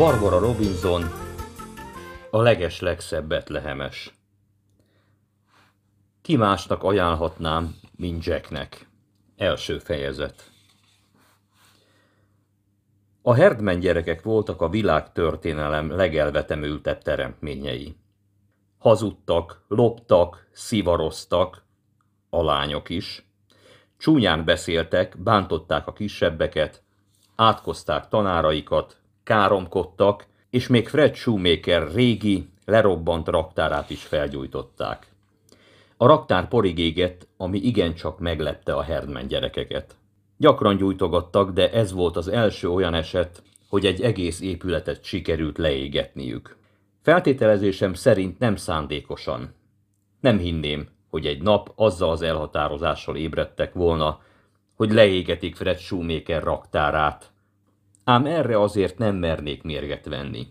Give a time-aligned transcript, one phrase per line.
[0.00, 1.02] Barbara Robinson
[2.30, 4.14] a leges legszebb Betlehemes.
[6.22, 8.88] Ki másnak ajánlhatnám, mint Jacknek.
[9.36, 10.50] Első fejezet.
[13.22, 17.96] A Herdman gyerekek voltak a világ történelem legelvetemültebb teremtményei.
[18.78, 21.62] Hazudtak, loptak, szivaroztak,
[22.30, 23.26] a lányok is.
[23.96, 26.82] Csúnyán beszéltek, bántották a kisebbeket,
[27.36, 28.99] átkozták tanáraikat,
[29.30, 35.06] káromkodtak, és még Fred Shoemaker régi, lerobbant raktárát is felgyújtották.
[35.96, 39.96] A raktár porig égett, ami igencsak meglepte a Herdman gyerekeket.
[40.36, 46.56] Gyakran gyújtogattak, de ez volt az első olyan eset, hogy egy egész épületet sikerült leégetniük.
[47.02, 49.54] Feltételezésem szerint nem szándékosan.
[50.20, 54.20] Nem hinném, hogy egy nap azzal az elhatározással ébredtek volna,
[54.76, 57.32] hogy leégetik Fred Shoemaker raktárát,
[58.10, 60.46] ám erre azért nem mernék mérget venni.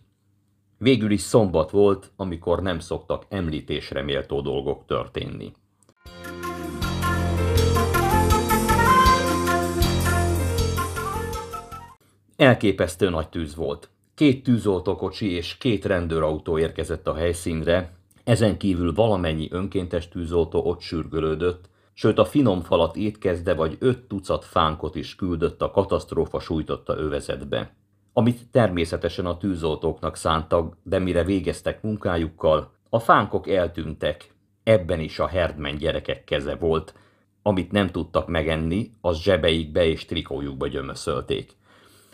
[0.77, 5.51] Végül is szombat volt, amikor nem szoktak említésre méltó dolgok történni.
[12.35, 13.89] Elképesztő nagy tűz volt.
[14.15, 21.69] Két tűzoltókocsi és két rendőrautó érkezett a helyszínre, ezen kívül valamennyi önkéntes tűzoltó ott sürgölődött,
[21.99, 27.73] sőt a finom falat étkezde vagy öt tucat fánkot is küldött a katasztrófa sújtotta övezetbe.
[28.13, 34.33] Amit természetesen a tűzoltóknak szántak, de mire végeztek munkájukkal, a fánkok eltűntek,
[34.63, 36.93] ebben is a Herdman gyerekek keze volt,
[37.41, 41.55] amit nem tudtak megenni, az zsebeikbe és trikójukba gyömöszölték.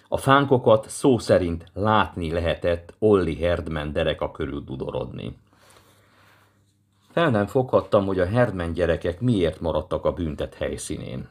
[0.08, 5.38] A fánkokat szó szerint látni lehetett Olli Herdman dereka körül dudorodni.
[7.16, 11.28] Fel nem foghattam, hogy a Herdman gyerekek miért maradtak a büntet helyszínén.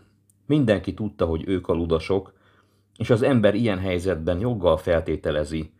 [0.47, 2.33] Mindenki tudta, hogy ők a ludasok,
[2.97, 5.73] és az ember ilyen helyzetben joggal feltételezi,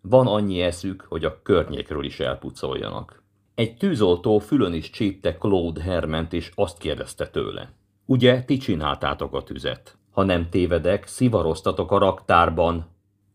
[0.00, 3.22] van annyi eszük, hogy a környékről is elpucoljanak.
[3.54, 7.72] Egy tűzoltó fülön is csípte Claude Herment, és azt kérdezte tőle.
[8.06, 9.96] Ugye, ti csináltátok a tüzet?
[10.10, 12.86] Ha nem tévedek, szivaroztatok a raktárban.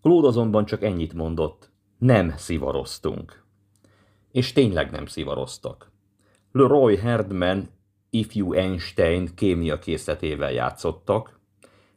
[0.01, 1.71] Claude azonban csak ennyit mondott.
[1.97, 3.43] Nem szivaroztunk.
[4.31, 5.95] És tényleg nem szivaroztak.
[6.51, 7.69] Leroy Herdman
[8.09, 11.39] ifjú Einstein kémia készletével játszottak,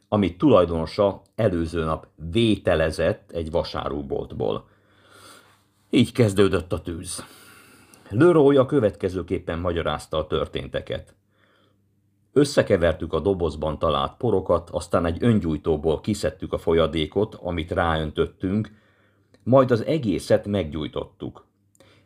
[0.08, 4.68] amit tulajdonosa előző nap vételezett egy vasárúboltból.
[5.90, 7.24] Így kezdődött a tűz.
[8.08, 11.14] Leroy a következőképpen magyarázta a történteket.
[12.32, 18.70] Összekevertük a dobozban talált porokat, aztán egy öngyújtóból kiszedtük a folyadékot, amit ráöntöttünk,
[19.42, 21.44] majd az egészet meggyújtottuk.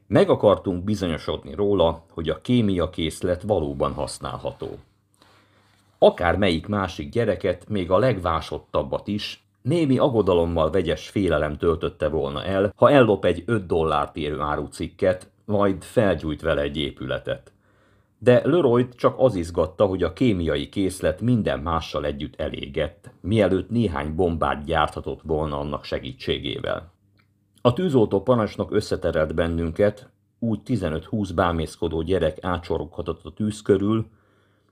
[0.07, 4.69] Meg akartunk bizonyosodni róla, hogy a kémia készlet valóban használható.
[5.99, 12.73] Akár melyik másik gyereket, még a legvásottabbat is, némi aggodalommal vegyes félelem töltötte volna el,
[12.77, 17.53] ha ellop egy 5 dollárt érő árucikket, majd felgyújt vele egy épületet.
[18.19, 24.15] De leroy csak az izgatta, hogy a kémiai készlet minden mással együtt elégett, mielőtt néhány
[24.15, 26.94] bombát gyárthatott volna annak segítségével.
[27.67, 30.09] A tűzoltó parancsnok összeterelt bennünket,
[30.39, 34.07] úgy 15-20 bámészkodó gyerek átsoroghatott a tűz körül,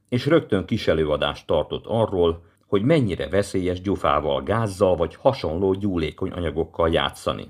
[0.08, 6.90] és rögtön kis előadást tartott arról, hogy mennyire veszélyes gyufával, gázzal vagy hasonló gyúlékony anyagokkal
[6.90, 7.46] játszani.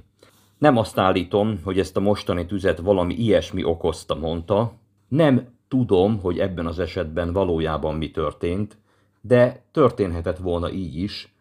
[0.58, 4.72] Nem azt állítom, hogy ezt a mostani tüzet valami ilyesmi okozta, mondta.
[5.08, 8.76] Nem tudom, hogy ebben az esetben valójában mi történt,
[9.20, 11.34] de történhetett volna így is,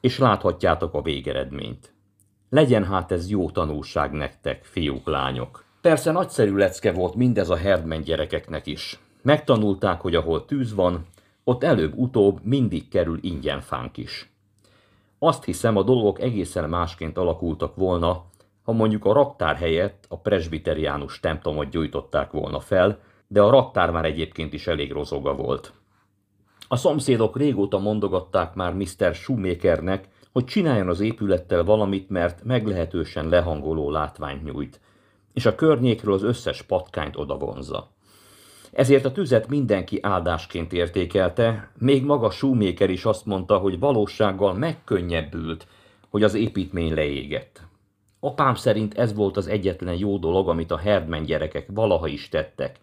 [0.00, 1.94] és láthatjátok a végeredményt.
[2.50, 5.64] Legyen hát ez jó tanulság nektek, fiúk, lányok.
[5.80, 8.98] Persze nagyszerű lecke volt mindez a Herdman gyerekeknek is.
[9.22, 11.06] Megtanulták, hogy ahol tűz van,
[11.44, 14.32] ott előbb-utóbb mindig kerül ingyen fánk is.
[15.18, 18.24] Azt hiszem, a dolgok egészen másként alakultak volna,
[18.62, 24.04] ha mondjuk a raktár helyett a presbiteriánus templomot gyújtották volna fel, de a raktár már
[24.04, 25.72] egyébként is elég rozoga volt.
[26.68, 29.14] A szomszédok régóta mondogatták már Mr.
[29.14, 34.80] Shoemakernek, hogy csináljon az épülettel valamit, mert meglehetősen lehangoló látványt nyújt,
[35.32, 37.90] és a környékről az összes patkányt odavonza.
[38.72, 45.66] Ezért a tüzet mindenki áldásként értékelte, még maga Shoemaker is azt mondta, hogy valósággal megkönnyebbült,
[46.10, 47.60] hogy az építmény leégett.
[48.20, 52.76] Apám szerint ez volt az egyetlen jó dolog, amit a Herdman gyerekek valaha is tettek.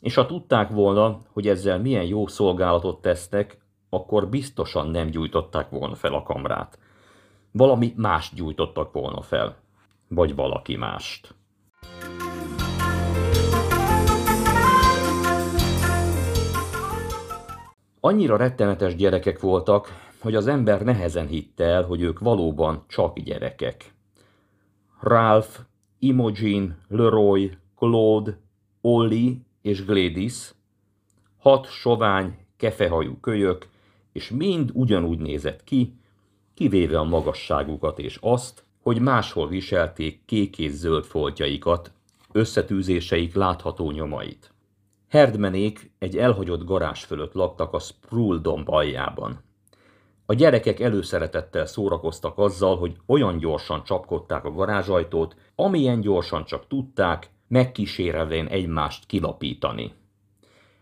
[0.00, 3.58] És ha tudták volna, hogy ezzel milyen jó szolgálatot tesznek,
[3.90, 6.78] akkor biztosan nem gyújtották volna fel a kamrát.
[7.52, 9.56] Valami mást gyújtottak volna fel.
[10.08, 11.34] Vagy valaki mást.
[18.00, 23.94] Annyira rettenetes gyerekek voltak, hogy az ember nehezen hitte el, hogy ők valóban csak gyerekek.
[25.00, 25.58] Ralph,
[25.98, 28.38] Imogen, Leroy, Claude,
[28.80, 30.54] Olli és Gladys,
[31.38, 33.68] hat sovány, kefehajú kölyök,
[34.18, 35.94] és mind ugyanúgy nézett ki,
[36.54, 41.92] kivéve a magasságukat és azt, hogy máshol viselték kék és zöld foltjaikat,
[42.32, 44.52] összetűzéseik látható nyomait.
[45.08, 49.40] Herdmenék egy elhagyott garázs fölött laktak a Sprull domb aljában.
[50.26, 57.30] A gyerekek előszeretettel szórakoztak azzal, hogy olyan gyorsan csapkodták a garázsajtót, amilyen gyorsan csak tudták,
[57.48, 59.92] megkísérelvén egymást kilapítani.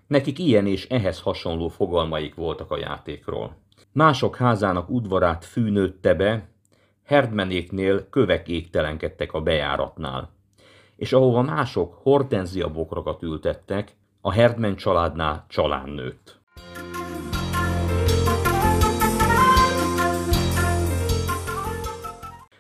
[0.07, 3.57] Nekik ilyen és ehhez hasonló fogalmaik voltak a játékról.
[3.93, 6.49] Mások házának udvarát fűnőtte be,
[7.05, 10.31] Herdmenéknél kövek égtelenkedtek a bejáratnál.
[10.97, 16.41] És ahova mások hortenzia bokrokat ültettek, a Herdman családnál csalán nőtt.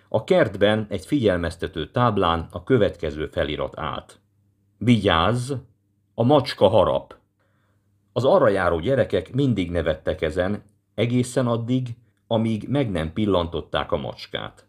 [0.08, 4.20] A kertben egy figyelmeztető táblán a következő felirat állt.
[4.78, 5.52] Vigyázz,
[6.14, 7.14] a macska harap.
[8.16, 10.62] Az arra járó gyerekek mindig nevettek ezen,
[10.94, 11.88] egészen addig,
[12.26, 14.66] amíg meg nem pillantották a macskát.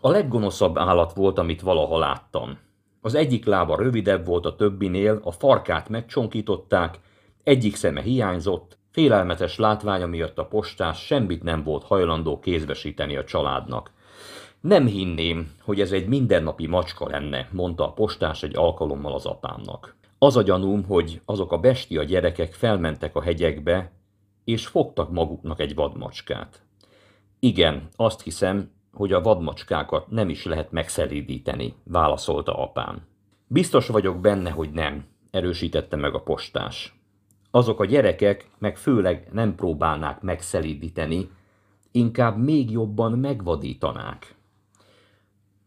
[0.00, 2.58] A leggonoszabb állat volt, amit valaha láttam.
[3.00, 6.98] Az egyik lába rövidebb volt a többinél, a farkát megcsonkították,
[7.42, 13.90] egyik szeme hiányzott, félelmetes látványa miatt a postás semmit nem volt hajlandó kézbesíteni a családnak.
[14.60, 19.96] Nem hinném, hogy ez egy mindennapi macska lenne, mondta a postás egy alkalommal az apámnak.
[20.18, 23.92] Az a gyanúm, hogy azok a bestia gyerekek felmentek a hegyekbe,
[24.44, 26.62] és fogtak maguknak egy vadmacskát.
[27.38, 33.06] Igen, azt hiszem, hogy a vadmacskákat nem is lehet megszelídíteni, válaszolta apám.
[33.46, 37.00] Biztos vagyok benne, hogy nem, erősítette meg a postás.
[37.50, 41.30] Azok a gyerekek meg főleg nem próbálnák megszelídíteni,
[41.90, 44.34] inkább még jobban megvadítanák.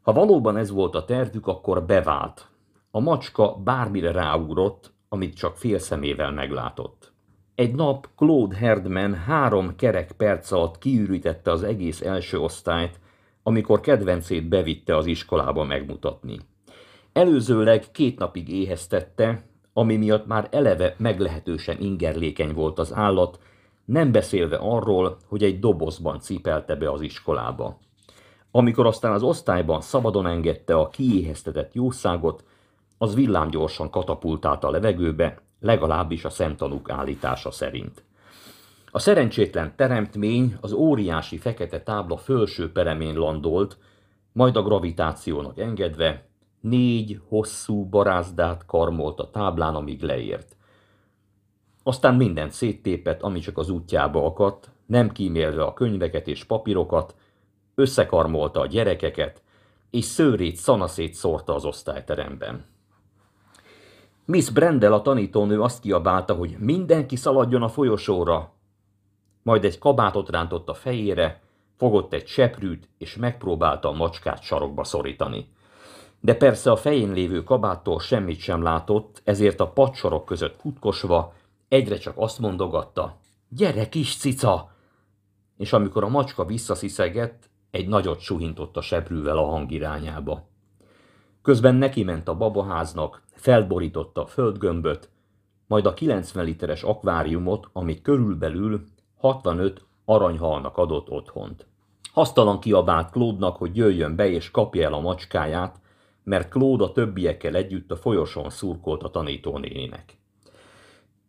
[0.01, 2.49] Ha valóban ez volt a tervük, akkor bevált.
[2.93, 7.13] A macska bármire ráugrott, amit csak fél szemével meglátott.
[7.55, 12.99] Egy nap Claude Herdman három kerek perc alatt kiürítette az egész első osztályt,
[13.43, 16.39] amikor kedvencét bevitte az iskolába megmutatni.
[17.13, 19.43] Előzőleg két napig éheztette,
[19.73, 23.39] ami miatt már eleve meglehetősen ingerlékeny volt az állat,
[23.85, 27.79] nem beszélve arról, hogy egy dobozban cipelte be az iskolába.
[28.51, 32.43] Amikor aztán az osztályban szabadon engedte a kiéheztetett jószágot,
[33.01, 38.03] az villámgyorsan katapultált a levegőbe, legalábbis a szemtanúk állítása szerint.
[38.91, 43.77] A szerencsétlen teremtmény az óriási fekete tábla felső peremén landolt,
[44.31, 46.27] majd a gravitációnak engedve
[46.59, 50.55] négy hosszú barázdát karmolt a táblán, amíg leért.
[51.83, 57.15] Aztán mindent széttépett, ami csak az útjába akadt, nem kímélve a könyveket és papírokat,
[57.75, 59.41] összekarmolta a gyerekeket,
[59.89, 62.70] és szőrét szanaszét szórta az osztályteremben.
[64.25, 68.53] Miss Brendel a tanítónő azt kiabálta, hogy mindenki szaladjon a folyosóra.
[69.43, 71.41] Majd egy kabátot rántott a fejére,
[71.77, 75.47] fogott egy seprűt, és megpróbálta a macskát sarokba szorítani.
[76.19, 81.33] De persze a fején lévő kabáttól semmit sem látott, ezért a padsorok között kutkosva
[81.67, 83.17] egyre csak azt mondogatta,
[83.49, 84.71] gyere kis cica!
[85.57, 90.49] És amikor a macska visszasziszegett, egy nagyot suhintott a seprűvel a hang irányába.
[91.41, 95.09] Közben neki ment a babaháznak, felborította a földgömböt,
[95.67, 98.83] majd a 90 literes akváriumot, amit körülbelül
[99.17, 101.65] 65 aranyhalnak adott otthont.
[102.13, 105.79] Hasztalan kiabált Klódnak, hogy jöjjön be és kapja el a macskáját,
[106.23, 110.17] mert Klód a többiekkel együtt a folyosón szurkolt a tanítónéninek.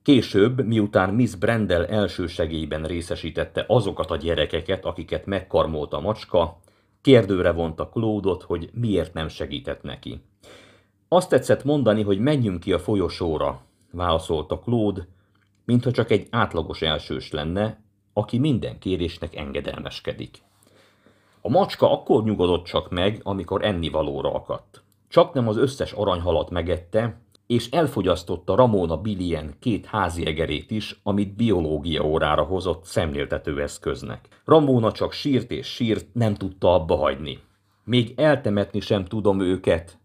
[0.03, 6.61] Később, miután Miss Brendel elsősegélyben részesítette azokat a gyerekeket, akiket megkarmolt a macska,
[7.03, 10.23] kérdőre vonta Klódot, hogy miért nem segített neki.
[11.09, 15.09] Azt tetszett mondani, hogy menjünk ki a folyosóra, válaszolta Claude,
[15.65, 17.83] mintha csak egy átlagos elsős lenne,
[18.13, 20.39] aki minden kérésnek engedelmeskedik.
[21.41, 24.83] A macska akkor nyugodott csak meg, amikor ennivalóra akadt.
[25.09, 31.37] Csak nem az összes aranyhalat megette, és elfogyasztotta Ramona Billien két házi egerét is, amit
[31.37, 34.29] biológia órára hozott szemléltető eszköznek.
[34.45, 37.39] Ramona csak sírt és sírt, nem tudta abba hagyni.
[37.85, 39.99] Még eltemetni sem tudom őket,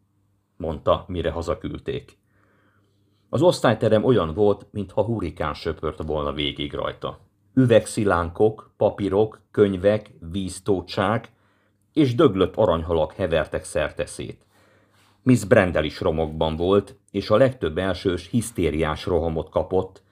[0.58, 2.18] mondta, mire hazaküldték.
[3.30, 7.20] Az osztályterem olyan volt, mintha hurikán söpört volna végig rajta.
[7.54, 11.32] Üvegszilánkok, papírok, könyvek, víztócsák
[11.94, 14.47] és döglött aranyhalak hevertek szerteszét.
[15.28, 20.04] Miss Brendel is romokban volt, és a legtöbb elsős hisztériás rohamot kapott,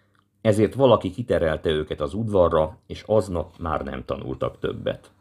[0.42, 5.12] ezért valaki kiterelte őket az udvarra, és aznap már nem tanultak többet.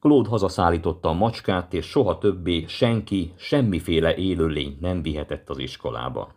[0.00, 6.34] Claude hazaszállította a macskát, és soha többé senki, semmiféle élőlény nem vihetett az iskolába.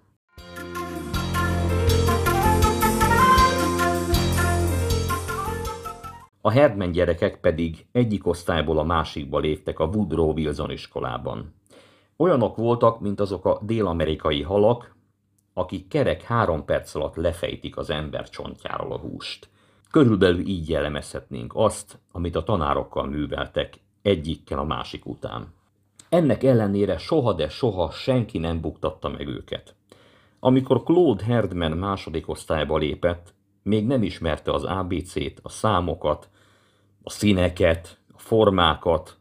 [6.41, 11.59] A Herdman gyerekek pedig egyik osztályból a másikba léptek a Woodrow Wilson iskolában.
[12.21, 14.95] Olyanok voltak, mint azok a dél-amerikai halak,
[15.53, 19.49] akik kerek három perc alatt lefejtik az ember csontjáról a húst.
[19.91, 25.53] Körülbelül így jellemezhetnénk azt, amit a tanárokkal műveltek, egyikkel a másik után.
[26.09, 29.75] Ennek ellenére soha de soha senki nem buktatta meg őket.
[30.39, 36.29] Amikor Claude Herdman második osztályba lépett, még nem ismerte az ABC-t, a számokat,
[37.03, 39.20] a színeket, a formákat,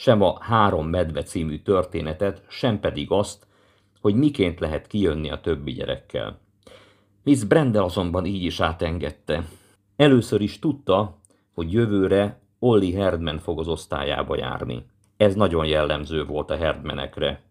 [0.00, 3.46] sem a Három medve című történetet, sem pedig azt,
[4.00, 6.38] hogy miként lehet kijönni a többi gyerekkel.
[7.22, 9.44] Miss Brendel azonban így is átengedte.
[9.96, 11.18] Először is tudta,
[11.54, 14.84] hogy jövőre Olli Herdman fog az osztályába járni.
[15.16, 17.42] Ez nagyon jellemző volt a Herdmenekre.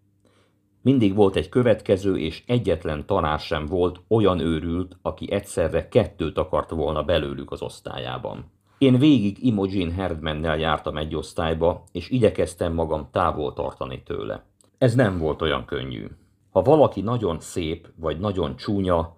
[0.82, 6.70] Mindig volt egy következő, és egyetlen tanár sem volt olyan őrült, aki egyszerre kettőt akart
[6.70, 8.51] volna belőlük az osztályában.
[8.80, 14.44] Én végig Imogen Herdmannel jártam egy osztályba, és igyekeztem magam távol tartani tőle.
[14.78, 16.08] Ez nem volt olyan könnyű.
[16.52, 19.18] Ha valaki nagyon szép, vagy nagyon csúnya,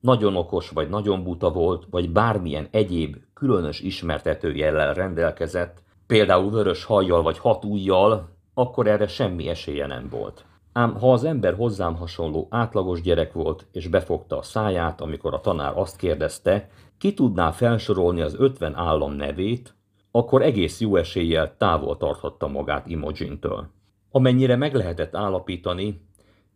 [0.00, 7.22] nagyon okos, vagy nagyon buta volt, vagy bármilyen egyéb különös ismertetőjellel rendelkezett, például vörös hajjal
[7.22, 10.44] vagy hat ujjal, akkor erre semmi esélye nem volt.
[10.72, 15.40] Ám ha az ember hozzám hasonló átlagos gyerek volt, és befogta a száját, amikor a
[15.40, 19.74] tanár azt kérdezte, ki tudná felsorolni az ötven állam nevét,
[20.10, 23.68] akkor egész jó eséllyel távol tarthatta magát Imogen-től.
[24.10, 26.00] Amennyire meg lehetett állapítani,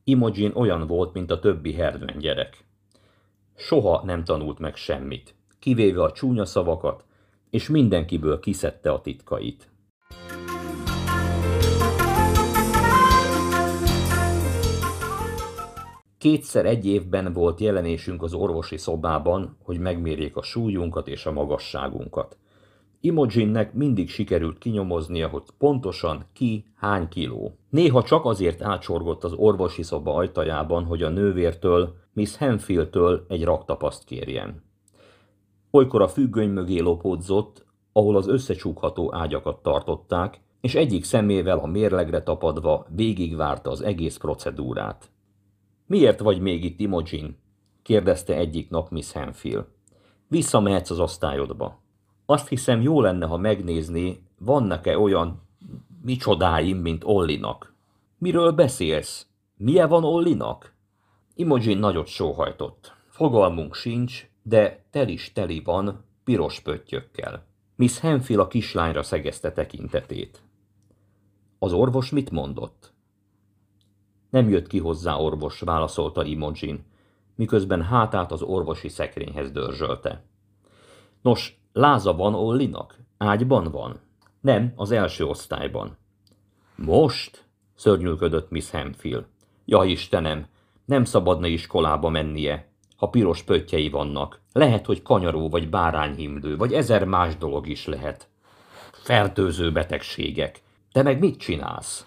[0.04, 2.64] Imogen olyan volt, mint a többi Herdman gyerek.
[3.56, 7.04] Soha nem tanult meg semmit, kivéve a csúnya szavakat,
[7.50, 9.68] és mindenkiből kiszedte a titkait.
[16.20, 22.36] Kétszer egy évben volt jelenésünk az orvosi szobában, hogy megmérjék a súlyunkat és a magasságunkat.
[23.00, 27.56] Imogennek mindig sikerült kinyomoznia, hogy pontosan ki hány kiló.
[27.70, 34.04] Néha csak azért átsorgott az orvosi szoba ajtajában, hogy a nővértől, Miss Henfieldtől egy raktapaszt
[34.04, 34.62] kérjen.
[35.70, 42.22] Olykor a függöny mögé lopódzott, ahol az összecsukható ágyakat tartották, és egyik szemével a mérlegre
[42.22, 45.10] tapadva végigvárta az egész procedúrát.
[45.90, 47.36] Miért vagy még itt, Imogen?
[47.82, 49.66] kérdezte egyik nap Miss Henfield.
[50.28, 51.80] Visszamehetsz az osztályodba.
[52.26, 55.42] Azt hiszem, jó lenne, ha megnézni, vannak-e olyan
[56.02, 57.74] micsodáim, mint Ollinak.
[58.18, 59.26] Miről beszélsz?
[59.56, 60.74] Milyen van Ollinak?
[61.34, 62.94] Imogen nagyot sóhajtott.
[63.08, 67.46] Fogalmunk sincs, de tel is teli van piros pöttyökkel.
[67.76, 70.42] Miss Henfield a kislányra szegezte tekintetét.
[71.58, 72.89] Az orvos mit mondott?
[74.30, 76.84] Nem jött ki hozzá orvos, válaszolta Imogen,
[77.34, 80.22] miközben hátát az orvosi szekrényhez dörzsölte.
[81.22, 82.98] Nos, láza van Ollinak?
[83.18, 84.00] Ágyban van?
[84.40, 85.96] Nem, az első osztályban.
[86.76, 87.44] Most?
[87.74, 89.24] szörnyűködött Miss Hemphill.
[89.64, 90.46] Ja, Istenem,
[90.84, 94.40] nem szabadna iskolába mennie, ha piros pöttyei vannak.
[94.52, 98.28] Lehet, hogy kanyaró vagy bárányhimlő, vagy ezer más dolog is lehet.
[98.92, 100.62] Fertőző betegségek.
[100.92, 102.06] Te meg mit csinálsz?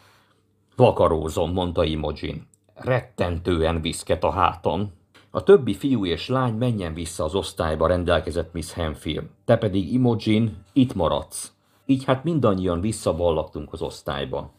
[0.75, 2.47] Vakarózom, mondta Imogen.
[2.75, 4.91] Rettentően viszket a háton.
[5.31, 9.25] A többi fiú és lány menjen vissza az osztályba, rendelkezett Miss Henfield.
[9.45, 11.51] Te pedig, Imogen, itt maradsz.
[11.85, 14.51] Így hát mindannyian visszaballaktunk az osztályba.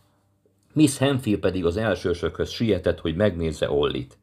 [0.73, 4.19] Miss Henfield pedig az elsősökhöz sietett, hogy megnézze Ollit.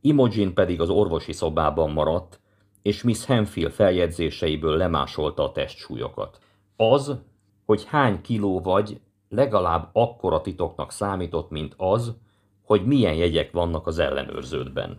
[0.00, 2.40] Imogen pedig az orvosi szobában maradt,
[2.82, 6.38] és Miss Henfield feljegyzéseiből lemásolta a testsúlyokat.
[6.76, 7.16] Az,
[7.66, 12.14] hogy hány kiló vagy, legalább akkora titoknak számított, mint az,
[12.64, 14.98] hogy milyen jegyek vannak az ellenőrződben.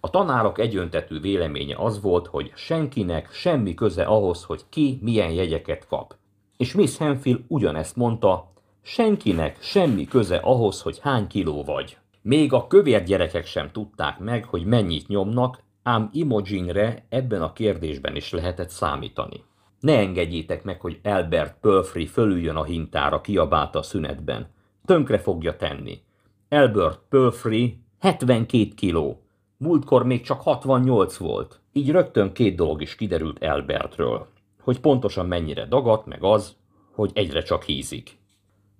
[0.00, 5.86] A tanárok egyöntetű véleménye az volt, hogy senkinek semmi köze ahhoz, hogy ki milyen jegyeket
[5.86, 6.14] kap.
[6.56, 11.96] És Miss Henfield ugyanezt mondta, senkinek semmi köze ahhoz, hogy hány kiló vagy.
[12.22, 18.16] Még a kövér gyerekek sem tudták meg, hogy mennyit nyomnak, ám Imogenre ebben a kérdésben
[18.16, 19.44] is lehetett számítani.
[19.80, 24.50] Ne engedjétek meg, hogy Albert Pölfri fölüljön a hintára, kiabálta a szünetben.
[24.84, 26.02] Tönkre fogja tenni.
[26.48, 29.22] Albert Pölfri 72 kiló.
[29.56, 31.60] Múltkor még csak 68 volt.
[31.72, 34.26] Így rögtön két dolog is kiderült Albertről.
[34.60, 36.56] Hogy pontosan mennyire dagadt, meg az,
[36.92, 38.18] hogy egyre csak hízik.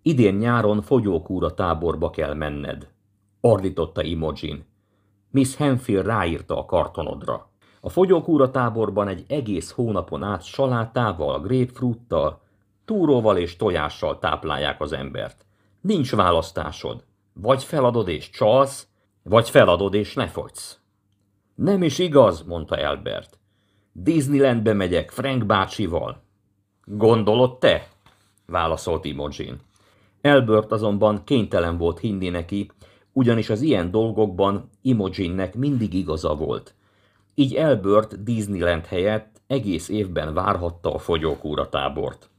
[0.02, 2.88] Idén nyáron fogyókúra táborba kell menned,
[3.40, 4.66] ordította Imogen.
[5.30, 7.47] Miss Henfield ráírta a kartonodra.
[7.80, 12.40] A fogyókúra táborban egy egész hónapon át salátával, grapefruittal,
[12.88, 15.46] Túróval és tojással táplálják az embert.
[15.80, 17.04] Nincs választásod.
[17.32, 18.88] Vagy feladod és csalsz,
[19.22, 20.78] vagy feladod és lefogysz.
[21.54, 23.38] Nem is igaz, mondta Albert.
[23.92, 26.22] Disneylandbe megyek Frank bácsival.
[26.84, 27.88] Gondolod te?
[28.46, 29.60] válaszolt Imogen.
[30.22, 32.70] Albert azonban kénytelen volt hinni neki,
[33.12, 36.74] ugyanis az ilyen dolgokban Imogennek mindig igaza volt.
[37.38, 42.30] Így Albert Disneyland helyett egész évben várhatta a fogyókúra tábort.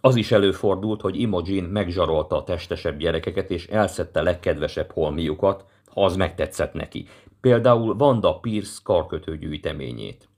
[0.00, 6.16] Az is előfordult, hogy Imogen megzsarolta a testesebb gyerekeket és elszedte legkedvesebb holmiukat, ha az
[6.16, 7.06] megtetszett neki.
[7.40, 10.28] Például Vanda Pierce karkötő gyűjteményét.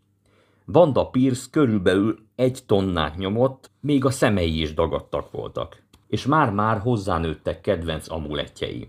[0.65, 7.61] Vanda Pierce körülbelül egy tonnát nyomott, még a szemei is dagadtak voltak, és már-már hozzánőttek
[7.61, 8.89] kedvenc amulettjei.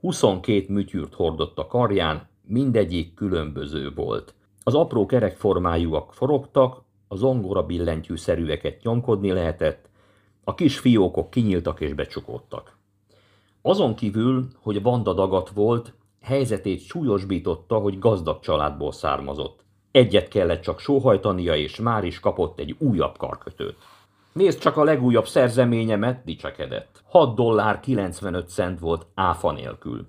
[0.00, 4.34] 22 műtyűrt hordott a karján, mindegyik különböző volt.
[4.62, 9.88] Az apró kerekformájúak forogtak, az zongora billentyű szerűeket nyomkodni lehetett,
[10.44, 12.78] a kis fiókok kinyíltak és becsukódtak.
[13.62, 19.64] Azon kívül, hogy Vanda dagat volt, helyzetét súlyosbította, hogy gazdag családból származott.
[19.90, 23.76] Egyet kellett csak sóhajtania, és már is kapott egy újabb karkötőt.
[24.32, 27.02] Nézd csak a legújabb szerzeményemet, dicsekedett.
[27.08, 30.06] 6 dollár 95 cent volt áfa nélkül.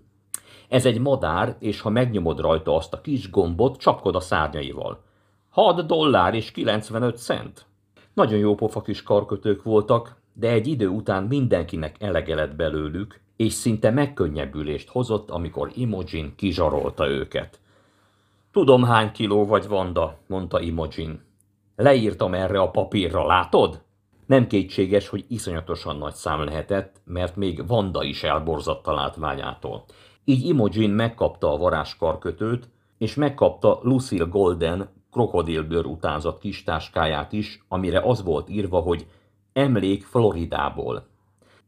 [0.72, 5.04] Ez egy madár, és ha megnyomod rajta azt a kis gombot, csapkod a szárnyaival.
[5.50, 7.66] 6 dollár és 95 cent.
[8.14, 13.54] Nagyon jó pofa kis karkötők voltak, de egy idő után mindenkinek elege lett belőlük, és
[13.54, 17.60] szinte megkönnyebbülést hozott, amikor Imogen kizsarolta őket.
[18.52, 21.26] Tudom, hány kiló vagy, Vanda, mondta Imogen.
[21.76, 23.82] Leírtam erre a papírra, látod?
[24.26, 29.86] Nem kétséges, hogy iszonyatosan nagy szám lehetett, mert még Vanda is elborzadt látványától.
[30.26, 38.00] Így Imogen megkapta a varázskarkötőt, és megkapta Lucille Golden krokodilbőr utánzat kis táskáját is, amire
[38.00, 39.08] az volt írva, hogy
[39.54, 41.08] emlék Floridából.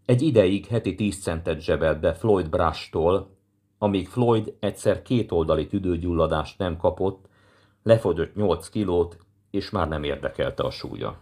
[0.06, 3.30] Egy ideig heti 10 centet zsebelt be Floyd Brush-tól,
[3.78, 7.26] amíg Floyd egyszer kétoldali tüdőgyulladást nem kapott,
[7.84, 9.18] lefogyott 8 kilót,
[9.52, 11.18] és már nem érdekelte a súlya.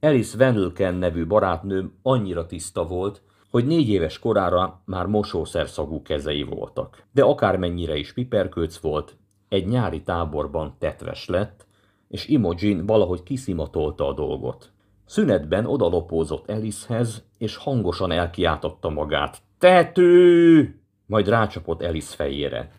[0.00, 7.02] Alice Venelken nevű barátnőm annyira tiszta volt, hogy négy éves korára már mosószerszagú kezei voltak.
[7.12, 9.16] De akármennyire is piperkőc volt,
[9.48, 11.66] egy nyári táborban tetves lett,
[12.08, 14.72] és Imogen valahogy kiszimatolta a dolgot.
[15.04, 19.42] Szünetben odalopózott Elishez, és hangosan elkiáltotta magát.
[19.58, 20.74] Tető!
[21.06, 22.72] Majd rácsapott Elis fejére.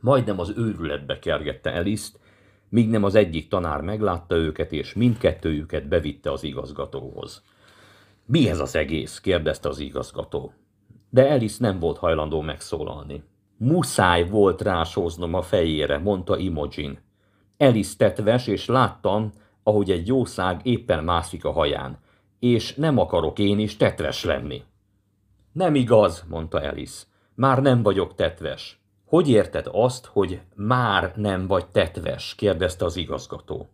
[0.00, 2.18] Majdnem az őrületbe kergette Eliszt,
[2.68, 7.42] míg nem az egyik tanár meglátta őket, és mindkettőjüket bevitte az igazgatóhoz.
[8.26, 9.20] Mi ez az egész?
[9.20, 10.52] kérdezte az igazgató.
[11.10, 13.22] De Elis nem volt hajlandó megszólalni.
[13.56, 16.98] Muszáj volt rásóznom a fejére, mondta Imogen.
[17.56, 21.98] Elis tetves, és láttam, ahogy egy jószág éppen mászik a haján.
[22.38, 24.62] És nem akarok én is tetves lenni.
[25.52, 27.06] Nem igaz, mondta Elis.
[27.34, 28.80] Már nem vagyok tetves.
[29.08, 32.34] Hogy érted azt, hogy már nem vagy tetves?
[32.34, 33.68] kérdezte az igazgató.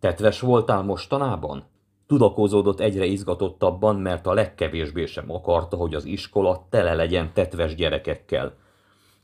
[0.00, 1.64] Tetves voltál mostanában?
[2.06, 8.52] Tudakozódott egyre izgatottabban, mert a legkevésbé sem akarta, hogy az iskola tele legyen tetves gyerekekkel.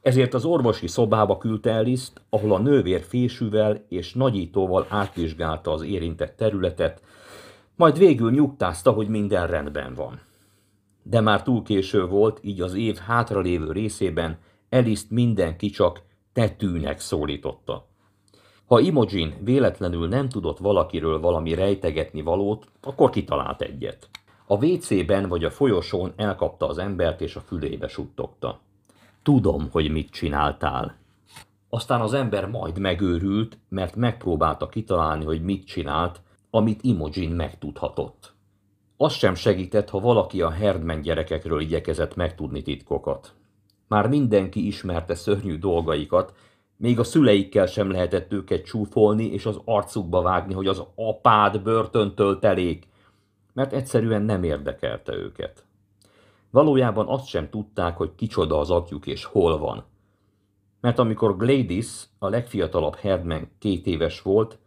[0.01, 6.37] Ezért az orvosi szobába küldte Eliszt, ahol a nővér fésűvel és nagyítóval átvizsgálta az érintett
[6.37, 7.03] területet,
[7.77, 10.21] majd végül nyugtázta, hogy minden rendben van.
[11.03, 14.39] De már túl késő volt, így az év hátralévő részében
[14.73, 17.87] Eliszt mindenki csak tetűnek szólította.
[18.67, 24.09] Ha Imogen véletlenül nem tudott valakiről valami rejtegetni valót, akkor kitalált egyet.
[24.47, 28.61] A WC-ben vagy a folyosón elkapta az embert és a fülébe suttogta.
[29.23, 30.97] Tudom, hogy mit csináltál.
[31.69, 38.33] Aztán az ember majd megőrült, mert megpróbálta kitalálni, hogy mit csinált, amit Imogen megtudhatott.
[38.97, 43.35] Az sem segített, ha valaki a Herdman gyerekekről igyekezett megtudni titkokat.
[43.93, 46.35] Már mindenki ismerte szörnyű dolgaikat,
[46.77, 52.39] még a szüleikkel sem lehetett őket csúfolni és az arcukba vágni, hogy az apád börtöntől
[52.39, 52.89] telék,
[53.53, 55.65] mert egyszerűen nem érdekelte őket.
[56.51, 59.85] Valójában azt sem tudták, hogy kicsoda az apjuk és hol van.
[60.81, 64.59] Mert amikor Gladys, a legfiatalabb Herdman két éves volt,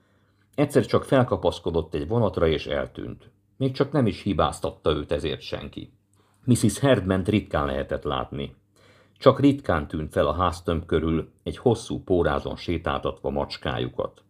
[0.55, 3.31] egyszer csak felkapaszkodott egy vonatra és eltűnt.
[3.57, 5.93] Még csak nem is hibáztatta őt ezért senki.
[6.43, 6.79] Mrs.
[6.79, 8.55] herdman ritkán lehetett látni.
[9.17, 14.23] Csak ritkán tűnt fel a háztömb körül egy hosszú pórázon sétáltatva macskájukat.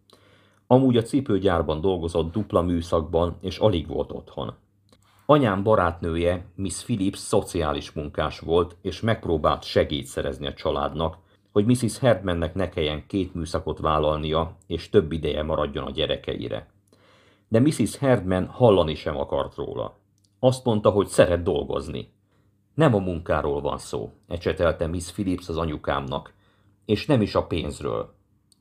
[0.66, 4.54] Amúgy a cipőgyárban dolgozott dupla műszakban, és alig volt otthon.
[5.26, 11.16] Anyám barátnője, Miss Phillips szociális munkás volt, és megpróbált segít szerezni a családnak,
[11.52, 11.98] hogy Mrs.
[11.98, 16.68] Herdmannek ne kelljen két műszakot vállalnia, és több ideje maradjon a gyerekeire.
[17.48, 17.96] De Mrs.
[17.96, 19.98] Herdman hallani sem akart róla.
[20.38, 22.12] Azt mondta, hogy szeret dolgozni.
[22.76, 26.32] Nem a munkáról van szó, ecsetelte Miss Phillips az anyukámnak,
[26.84, 28.14] és nem is a pénzről.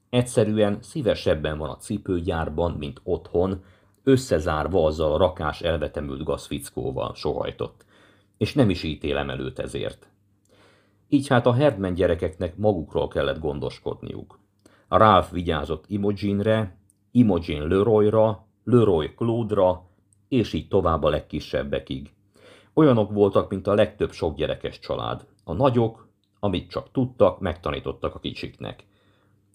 [0.10, 3.63] Egyszerűen szívesebben van a cipőgyárban, mint otthon,
[4.04, 7.86] összezárva azzal a rakás elvetemült gazfickóval sohajtott.
[8.38, 10.10] És nem is ítélem előtt ezért.
[11.10, 14.39] Így hát a Herdman gyerekeknek magukról kellett gondoskodniuk.
[14.88, 16.78] A Ralph vigyázott Imogenre,
[17.12, 19.89] Imogen Leroyra, Leroy Claude-ra,
[20.28, 22.14] és így tovább a legkisebbekig.
[22.78, 25.26] Olyanok voltak, mint a legtöbb sok gyerekes család.
[25.44, 26.08] A nagyok,
[26.40, 28.86] amit csak tudtak, megtanítottak a kicsiknek.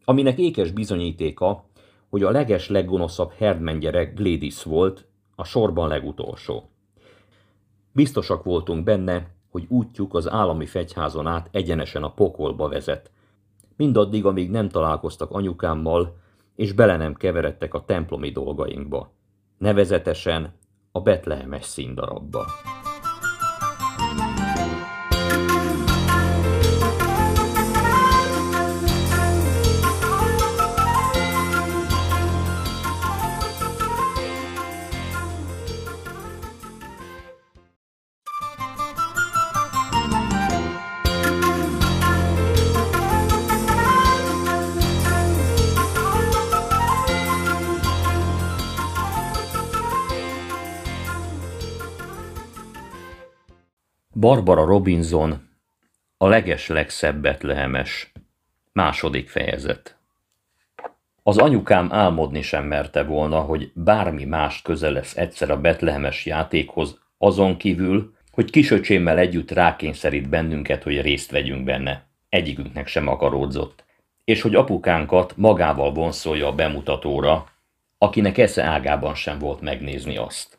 [0.05, 1.65] Aminek ékes bizonyítéka,
[2.09, 6.71] hogy a leges leggonoszabb Herdman gyerek Gladys volt, a sorban legutolsó.
[7.93, 13.11] Biztosak voltunk benne, hogy útjuk az állami fegyházon át egyenesen a pokolba vezet.
[13.77, 16.17] Mindaddig, amíg nem találkoztak anyukámmal,
[16.57, 19.13] és bele nem keveredtek a templomi dolgainkba.
[19.59, 20.53] Nevezetesen
[20.93, 22.45] a betlehemes színdarabba.
[54.21, 55.49] Barbara Robinson,
[56.17, 58.13] a leges legszebb betlehemes.
[58.73, 59.97] Második fejezet.
[61.23, 66.99] Az anyukám álmodni sem merte volna, hogy bármi más köze lesz egyszer a betlehemes játékhoz,
[67.19, 72.07] azon kívül, hogy kisöcsémmel együtt rákényszerít bennünket, hogy részt vegyünk benne.
[72.29, 73.85] Egyikünknek sem akaródzott.
[74.25, 77.47] És hogy apukánkat magával vonszolja a bemutatóra,
[77.99, 80.59] akinek esze ágában sem volt megnézni azt.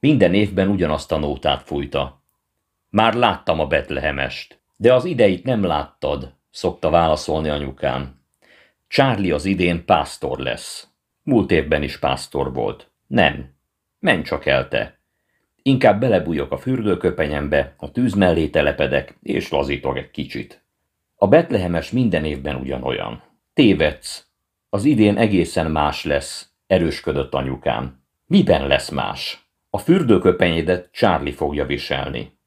[0.00, 2.17] Minden évben ugyanazt a nótát fújta,
[2.90, 4.60] már láttam a Betlehemest.
[4.76, 8.20] De az ideit nem láttad, szokta válaszolni anyukám.
[8.88, 10.88] Charlie az idén pásztor lesz.
[11.22, 12.90] Múlt évben is pásztor volt.
[13.06, 13.54] Nem.
[13.98, 14.98] Menj csak el te.
[15.62, 20.64] Inkább belebújok a fürdőköpenyembe, a tűz mellé telepedek, és lazítok egy kicsit.
[21.14, 23.22] A Betlehemes minden évben ugyanolyan.
[23.54, 24.26] Tévedsz.
[24.68, 28.02] Az idén egészen más lesz, erősködött anyukám.
[28.26, 29.50] Miben lesz más?
[29.70, 32.37] A fürdőköpenyédet Charlie fogja viselni.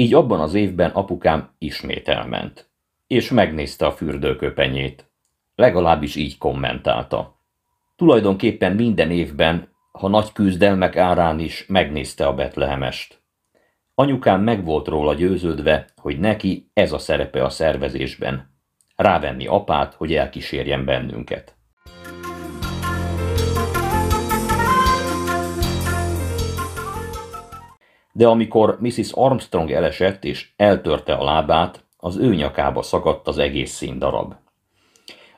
[0.00, 2.70] Így abban az évben apukám ismét elment,
[3.06, 5.10] és megnézte a fürdőköpenyét.
[5.54, 7.40] Legalábbis így kommentálta.
[7.96, 13.22] Tulajdonképpen minden évben, ha nagy küzdelmek árán is megnézte a Betlehemest.
[13.94, 18.54] Anyukám meg volt róla győződve, hogy neki ez a szerepe a szervezésben.
[18.96, 21.56] Rávenni apát, hogy elkísérjen bennünket.
[28.20, 29.10] De amikor Mrs.
[29.12, 34.34] Armstrong elesett és eltörte a lábát, az ő nyakába szakadt az egész színdarab.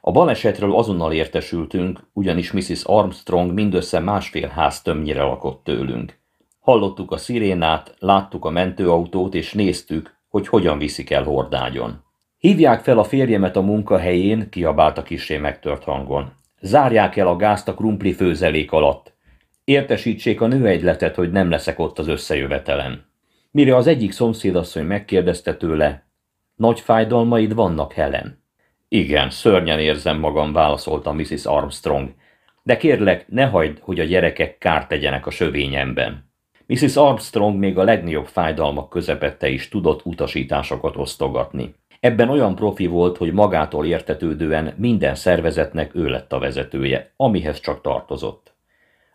[0.01, 2.85] A balesetről azonnal értesültünk, ugyanis Mrs.
[2.85, 6.18] Armstrong mindössze másfél ház tömnyire lakott tőlünk.
[6.61, 12.05] Hallottuk a szirénát, láttuk a mentőautót, és néztük, hogy hogyan viszik el hordágyon.
[12.38, 16.33] Hívják fel a férjemet a munkahelyén, kiabált a kisé megtört hangon.
[16.61, 19.12] Zárják el a gázt a krumpli főzelék alatt.
[19.64, 23.05] Értesítsék a nőegyletet, hogy nem leszek ott az összejövetelen.
[23.51, 26.07] Mire az egyik szomszédasszony megkérdezte tőle,
[26.55, 28.44] nagy fájdalmaid vannak, Helen?
[28.88, 31.44] Igen, szörnyen érzem magam, válaszolta Mrs.
[31.44, 32.14] Armstrong,
[32.62, 36.31] de kérlek, ne hagyd, hogy a gyerekek kárt tegyenek a sövényemben.
[36.66, 36.96] Mrs.
[36.96, 41.75] Armstrong még a legnagyobb fájdalmak közepette is tudott utasításokat osztogatni.
[42.01, 47.81] Ebben olyan profi volt, hogy magától értetődően minden szervezetnek ő lett a vezetője, amihez csak
[47.81, 48.51] tartozott.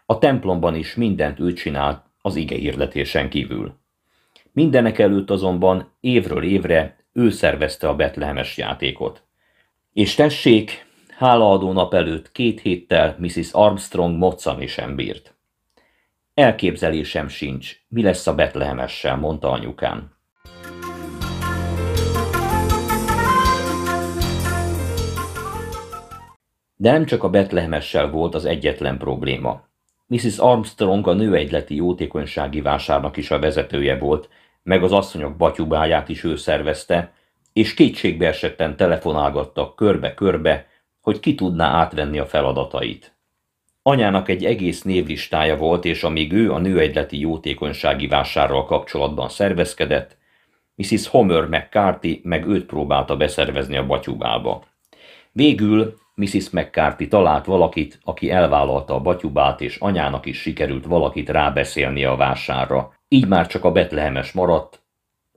[0.09, 3.73] A templomban is mindent ő csinált az ige hirdetésen kívül.
[4.51, 9.23] Mindenek előtt azonban évről évre ő szervezte a betlehemes játékot.
[9.93, 13.51] És tessék, hálaadó nap előtt két héttel Mrs.
[13.51, 15.35] Armstrong moccani sem bírt.
[16.33, 20.11] Elképzelésem sincs, mi lesz a betlehemessel, mondta anyukám.
[26.75, 29.66] De nem csak a betlehemessel volt az egyetlen probléma.
[30.07, 30.37] Mrs.
[30.37, 34.29] Armstrong a nőegyleti jótékonysági vásárnak is a vezetője volt,
[34.63, 37.13] meg az asszonyok batyubáját is ő szervezte,
[37.53, 40.67] és kétségbe esetten telefonálgattak körbe-körbe,
[41.01, 43.15] hogy ki tudná átvenni a feladatait.
[43.81, 50.17] Anyának egy egész névlistája volt, és amíg ő a nőegyleti jótékonysági vásárral kapcsolatban szervezkedett,
[50.75, 51.07] Mrs.
[51.07, 54.63] Homer McCarthy meg őt próbálta beszervezni a batyubába.
[55.31, 56.49] Végül Mrs.
[56.49, 62.93] McCarthy talált valakit, aki elvállalta a batyubát, és anyának is sikerült valakit rábeszélni a vásárra.
[63.07, 64.81] Így már csak a betlehemes maradt,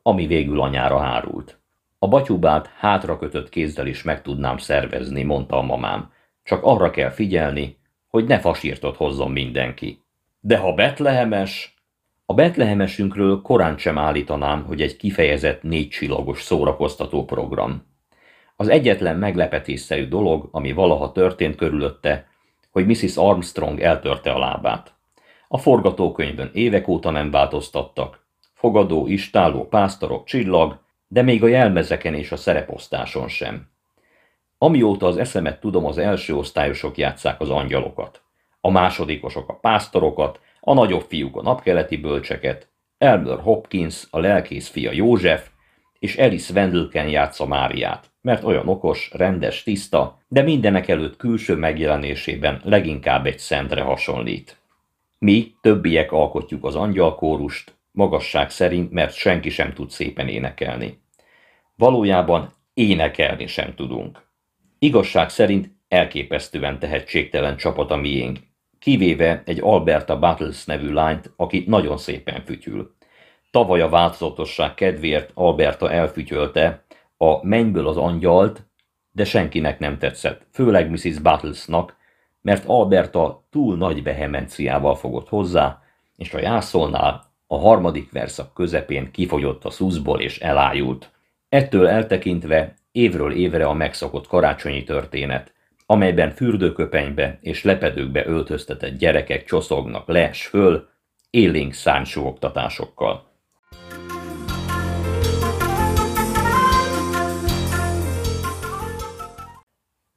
[0.03, 1.61] ami végül anyára hárult.
[1.99, 6.12] A batyubát hátra kötött kézzel is meg tudnám szervezni, mondta a mamám.
[6.43, 10.05] Csak arra kell figyelni, hogy ne fasírtot hozzon mindenki.
[10.40, 11.75] De ha betlehemes...
[12.27, 17.89] A betlehemesünkről korán sem állítanám, hogy egy kifejezett négy szórakoztató program.
[18.61, 22.27] Az egyetlen meglepetésszerű dolog, ami valaha történt körülötte,
[22.70, 23.16] hogy Mrs.
[23.16, 24.94] Armstrong eltörte a lábát.
[25.49, 28.25] A forgatókönyvben évek óta nem változtattak.
[28.55, 33.68] Fogadó, istáló, pásztorok, csillag, de még a jelmezeken és a szereposztáson sem.
[34.59, 38.23] Amióta az eszemet tudom, az első osztályosok játszák az angyalokat.
[38.61, 42.68] A másodikosok a pásztorokat, a nagyobb fiúk a napkeleti bölcseket,
[42.99, 45.51] Elmer Hopkins, a lelkész fia József,
[46.00, 52.60] és Alice Wendelken játsza Máriát, mert olyan okos, rendes, tiszta, de mindenek előtt külső megjelenésében
[52.64, 54.56] leginkább egy szentre hasonlít.
[55.18, 61.00] Mi, többiek alkotjuk az angyalkórust, magasság szerint, mert senki sem tud szépen énekelni.
[61.76, 64.22] Valójában énekelni sem tudunk.
[64.78, 68.38] Igazság szerint elképesztően tehetségtelen csapat a miénk,
[68.78, 72.94] kivéve egy Alberta Battles nevű lányt, aki nagyon szépen fütyül.
[73.50, 76.84] Tavaly a változatosság kedvéért Alberta elfütyölte
[77.16, 78.66] a Mennyből az angyalt,
[79.12, 81.18] de senkinek nem tetszett, főleg Mrs.
[81.18, 81.96] Battlesnak,
[82.42, 85.82] mert Alberta túl nagy vehemenciával fogott hozzá,
[86.16, 91.10] és a jászolnál a harmadik verszak közepén kifogyott a szuszból és elájult.
[91.48, 95.52] Ettől eltekintve évről évre a megszokott karácsonyi történet,
[95.86, 100.88] amelyben fürdőköpenybe és lepedőkbe öltöztetett gyerekek csoszognak le s föl,
[101.30, 103.30] élénk száncsó oktatásokkal.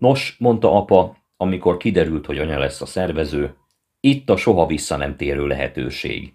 [0.03, 3.55] Nos, mondta apa, amikor kiderült, hogy anya lesz a szervező,
[3.99, 6.33] itt a soha vissza nem térő lehetőség.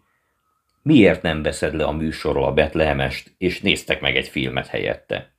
[0.82, 5.34] Miért nem veszed le a műsorról a Betlehemest, és néztek meg egy filmet helyette?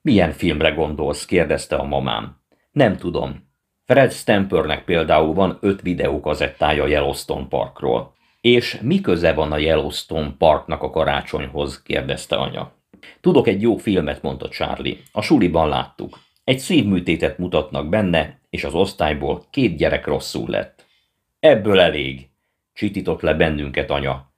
[0.00, 1.24] Milyen filmre gondolsz?
[1.24, 2.40] kérdezte a mamám.
[2.72, 3.50] Nem tudom.
[3.84, 8.14] Fred Stampernek például van öt videókazettája Yellowstone Parkról.
[8.40, 11.82] És mi köze van a Yellowstone Parknak a karácsonyhoz?
[11.82, 12.72] kérdezte anya.
[13.20, 14.98] Tudok egy jó filmet, mondta Charlie.
[15.12, 16.26] A suliban láttuk.
[16.48, 20.86] Egy szívműtétet mutatnak benne, és az osztályból két gyerek rosszul lett.
[21.40, 22.28] Ebből elég,
[22.72, 24.32] csitított le bennünket anya.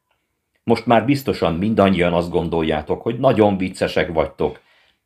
[0.65, 4.61] Most már biztosan mindannyian azt gondoljátok, hogy nagyon viccesek vagytok,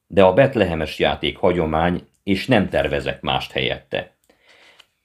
[0.07, 4.17] de a betlehemes játék hagyomány, és nem tervezek mást helyette.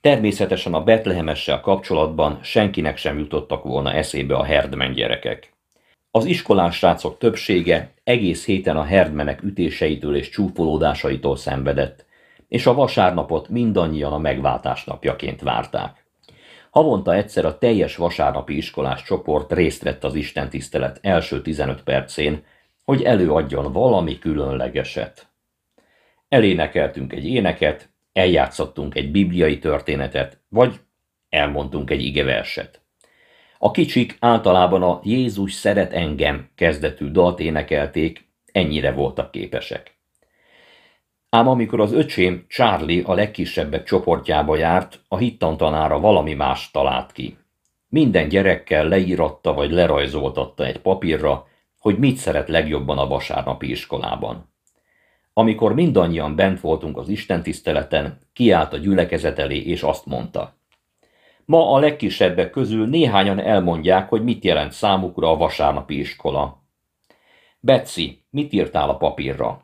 [0.02, 5.54] Természetesen a betlehemessel kapcsolatban senkinek sem jutottak volna eszébe a herdmen gyerekek.
[6.12, 12.06] Az iskolás srácok többsége egész héten a herdmenek ütéseitől és csúfolódásaitól szenvedett,
[12.48, 16.06] és a vasárnapot mindannyian a megváltás napjaként várták.
[16.70, 22.44] Havonta egyszer a teljes vasárnapi iskolás csoport részt vett az Isten tisztelet első 15 percén,
[22.84, 25.28] hogy előadjon valami különlegeset.
[26.30, 30.80] Elénekeltünk egy éneket, eljátszottunk egy bibliai történetet, vagy
[31.30, 32.82] elmondtunk egy igeverset.
[33.62, 39.98] A kicsik általában a Jézus szeret engem kezdetű dalt énekelték, ennyire voltak képesek.
[41.30, 47.38] Ám amikor az öcsém Charlie a legkisebbek csoportjába járt, a hittantanára valami más talált ki.
[47.88, 51.48] Minden gyerekkel leíratta vagy lerajzoltatta egy papírra,
[51.80, 54.54] hogy mit szeret legjobban a vasárnapi iskolában.
[55.34, 60.59] Amikor mindannyian bent voltunk az istentiszteleten, kiállt a gyülekezet elé és azt mondta.
[61.50, 66.64] Ma a legkisebbek közül néhányan elmondják, hogy mit jelent számukra a vasárnapi iskola.
[67.60, 69.62] Betsy, mit írtál a papírra?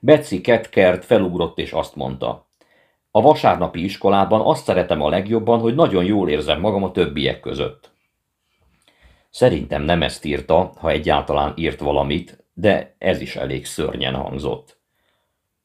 [0.00, 2.48] Betsy Ketkert felugrott és azt mondta.
[3.10, 7.90] A vasárnapi iskolában azt szeretem a legjobban, hogy nagyon jól érzem magam a többiek között.
[9.30, 14.78] Szerintem nem ezt írta, ha egyáltalán írt valamit, de ez is elég szörnyen hangzott.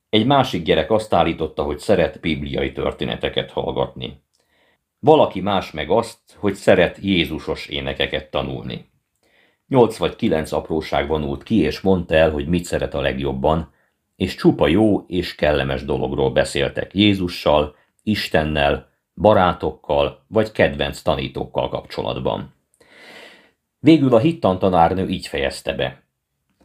[0.10, 4.28] Egy másik gyerek azt állította, hogy szeret bibliai történeteket hallgatni.
[5.00, 8.90] Valaki más meg azt, hogy szeret Jézusos énekeket tanulni.
[9.68, 13.74] Nyolc vagy kilenc apróság vonult ki, és mondta el, hogy mit szeret a legjobban,
[14.16, 22.54] és csupa jó és kellemes dologról beszéltek Jézussal, Istennel, barátokkal vagy kedvenc tanítókkal kapcsolatban.
[23.80, 26.04] Végül a hittantanárnő így fejezte be.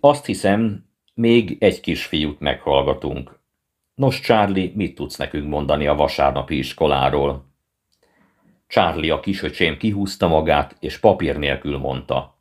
[0.01, 3.41] Azt hiszem, még egy kisfiút meghallgatunk.
[3.95, 7.54] Nos, Charlie, mit tudsz nekünk mondani a vasárnapi iskoláról?
[8.69, 12.39] Charlie a kisöcsém kihúzta magát, és papír nélkül mondta.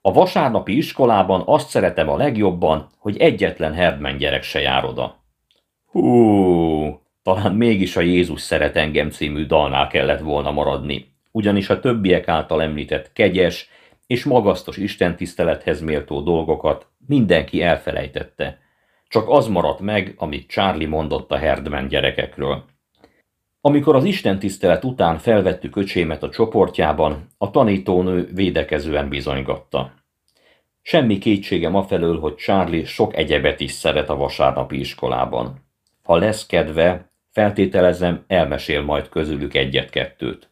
[0.00, 5.24] A vasárnapi iskolában azt szeretem a legjobban, hogy egyetlen Herdman gyerek se jár oda.
[5.86, 12.28] Hú, talán mégis a Jézus szeret engem című dalnál kellett volna maradni, ugyanis a többiek
[12.28, 13.68] által említett kegyes
[14.06, 18.58] és magasztos istentisztelethez méltó dolgokat mindenki elfelejtette.
[19.08, 22.64] Csak az maradt meg, amit Charlie mondott a Herdman gyerekekről.
[23.60, 29.92] Amikor az istentisztelet után felvettük öcsémet a csoportjában, a tanítónő védekezően bizonygatta.
[30.82, 35.66] Semmi kétségem afelől, hogy Charlie sok egyebet is szeret a vasárnapi iskolában.
[36.02, 40.50] Ha lesz kedve, feltételezem, elmesél majd közülük egyet-kettőt.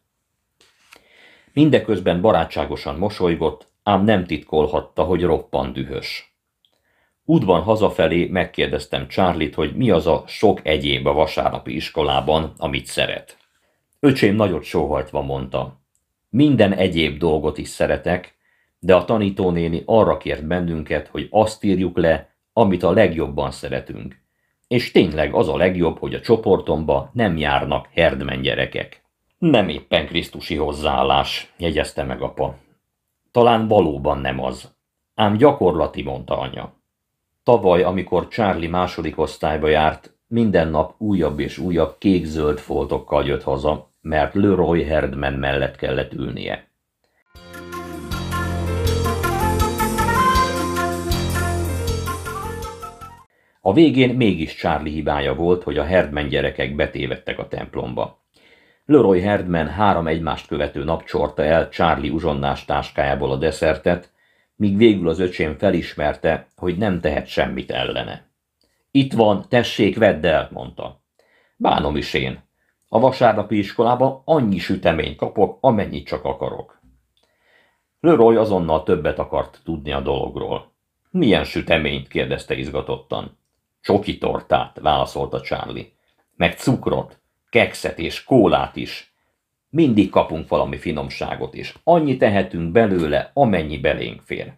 [1.53, 6.26] Mindeközben barátságosan mosolygott, ám nem titkolhatta, hogy roppan dühös.
[7.29, 13.37] Útban hazafelé megkérdeztem Charlie-t, hogy mi az a sok egyéb a vasárnapi iskolában, amit szeret.
[13.99, 15.81] Öcsém nagyot sóhajtva mondta.
[16.29, 18.37] Minden egyéb dolgot is szeretek,
[18.79, 24.21] de a tanítónéni arra kért bennünket, hogy azt írjuk le, amit a legjobban szeretünk.
[24.67, 29.03] És tényleg az a legjobb, hogy a csoportomba nem járnak herdmen gyerekek.
[29.37, 32.57] Nem éppen krisztusi hozzáállás, jegyezte meg apa.
[33.31, 34.75] Talán valóban nem az.
[35.15, 36.76] Ám gyakorlati, mondta anya.
[37.47, 43.91] Tavaly, amikor Charlie második osztályba járt, minden nap újabb és újabb kék-zöld foltokkal jött haza,
[44.01, 46.67] mert Leroy Herdman mellett kellett ülnie.
[53.61, 58.23] A végén mégis Charlie hibája volt, hogy a Herdman gyerekek betévettek a templomba.
[58.85, 64.15] Leroy Herdman három egymást követő nap csorta el Charlie uzsonnás táskájából a deszertet,
[64.57, 68.29] míg végül az öcsém felismerte, hogy nem tehet semmit ellene.
[68.91, 71.01] Itt van, tessék, vedd el, mondta.
[71.55, 72.45] Bánom is én.
[72.89, 76.81] A vasárnapi iskolában annyi süteményt kapok, amennyit csak akarok.
[77.99, 80.71] Leroy azonnal többet akart tudni a dologról.
[81.09, 82.07] Milyen süteményt?
[82.07, 83.37] kérdezte izgatottan.
[83.81, 85.91] Csoki tortát, válaszolta Charlie.
[86.35, 89.16] Meg cukrot, kekszet és kólát is.
[89.69, 94.53] Mindig kapunk valami finomságot, és annyi tehetünk belőle, amennyi belénk fér.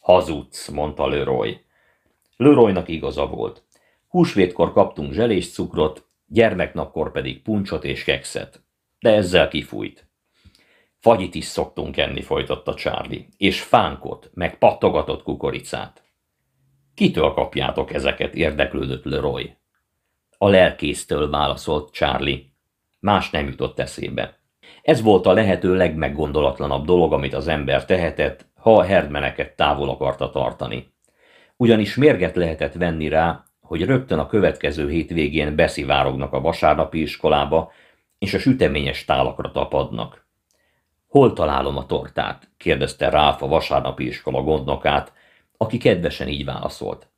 [0.00, 1.60] Hazudsz, mondta Leroy.
[2.36, 3.62] Leroynak igaza volt.
[4.08, 8.62] Húsvétkor kaptunk zselés cukrot, gyermeknapkor pedig puncsot és kekszet.
[9.00, 10.08] De ezzel kifújt.
[10.98, 16.02] Fagyit is szoktunk enni, folytatta Charlie, és fánkot, meg pattogatott kukoricát.
[16.94, 19.56] Kitől kapjátok ezeket, érdeklődött Leroy.
[20.38, 22.52] A lelkésztől válaszolt Charlie.
[23.00, 24.37] Más nem jutott eszébe.
[24.88, 30.30] Ez volt a lehető legmeggondolatlanabb dolog, amit az ember tehetett, ha a herdmeneket távol akarta
[30.30, 30.92] tartani.
[31.56, 37.72] Ugyanis mérget lehetett venni rá, hogy rögtön a következő hétvégén beszivárognak a vasárnapi iskolába,
[38.18, 40.26] és a süteményes tálakra tapadnak.
[41.08, 42.50] Hol találom a tortát?
[42.56, 45.12] kérdezte Ráf a vasárnapi iskola gondnokát,
[45.56, 47.08] aki kedvesen így válaszolt.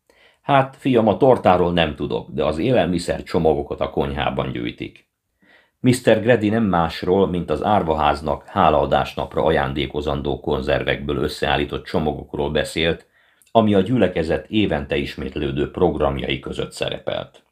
[0.40, 5.09] Hát, fiam, a tortáról nem tudok, de az élelmiszer csomagokat a konyhában gyűjtik.
[5.80, 6.20] Mr.
[6.20, 13.06] Grady nem másról, mint az árvaháznak hálaadásnapra ajándékozandó konzervekből összeállított csomagokról beszélt,
[13.52, 17.42] ami a gyülekezet évente ismétlődő programjai között szerepelt.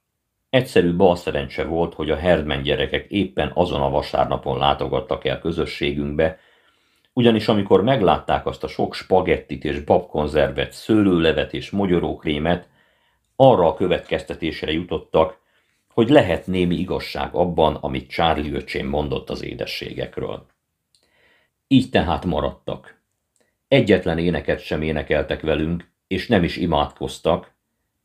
[0.50, 6.38] Egyszerű balszerencse volt, hogy a Herdman gyerekek éppen azon a vasárnapon látogattak el közösségünkbe,
[7.12, 12.68] ugyanis amikor meglátták azt a sok spagettit és babkonzervet, szőlőlevet és mogyorókrémet,
[13.36, 15.38] arra a következtetésre jutottak,
[15.98, 20.46] hogy lehet némi igazság abban, amit Charlie öcsém mondott az édességekről.
[21.68, 23.02] Így tehát maradtak.
[23.68, 27.54] Egyetlen éneket sem énekeltek velünk, és nem is imádkoztak,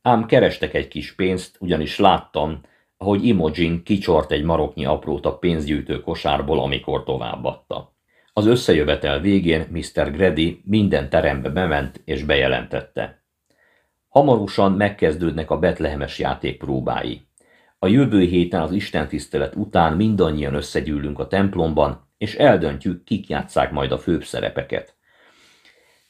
[0.01, 2.61] ám kerestek egy kis pénzt, ugyanis láttam,
[2.97, 7.93] ahogy Imogen kicsort egy maroknyi aprót a pénzgyűjtő kosárból, amikor továbbadta.
[8.33, 10.11] Az összejövetel végén Mr.
[10.11, 13.23] Grady minden terembe bement és bejelentette.
[14.09, 17.21] Hamarosan megkezdődnek a betlehemes játék próbái.
[17.83, 23.71] A jövő héten az Isten tisztelet után mindannyian összegyűlünk a templomban, és eldöntjük, kik játszák
[23.71, 24.95] majd a főbb szerepeket.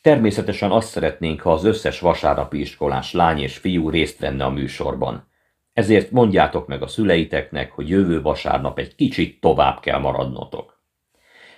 [0.01, 5.28] Természetesen azt szeretnénk, ha az összes vasárnapi iskolás lány és fiú részt venne a műsorban.
[5.74, 10.82] Ezért mondjátok meg a szüleiteknek, hogy jövő vasárnap egy kicsit tovább kell maradnotok.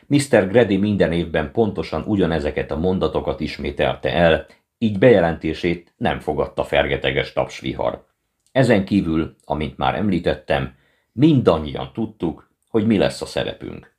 [0.08, 0.48] Mr.
[0.48, 4.46] Grady minden évben pontosan ugyanezeket a mondatokat ismételte el,
[4.78, 8.15] így bejelentését nem fogadta fergeteges tapsvihar.
[8.56, 10.76] Ezen kívül, amint már említettem,
[11.12, 13.96] mindannyian tudtuk, hogy mi lesz a szerepünk.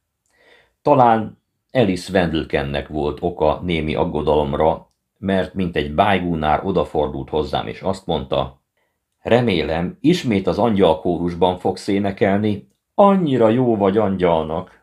[0.83, 1.43] Talán
[1.73, 8.63] Alice Wendelkennek volt oka némi aggodalomra, mert mint egy bájgúnár odafordult hozzám, és azt mondta,
[9.21, 14.81] remélem, ismét az angyalkórusban fogsz énekelni, annyira jó vagy angyalnak.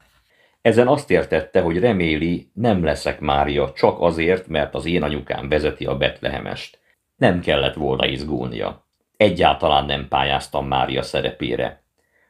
[0.61, 5.85] Ezen azt értette, hogy reméli, nem leszek Mária csak azért, mert az én anyukám vezeti
[5.85, 6.79] a Betlehemest.
[7.15, 8.82] Nem kellett volna izgulnia.
[9.23, 11.83] Egyáltalán nem pályáztam Mária szerepére.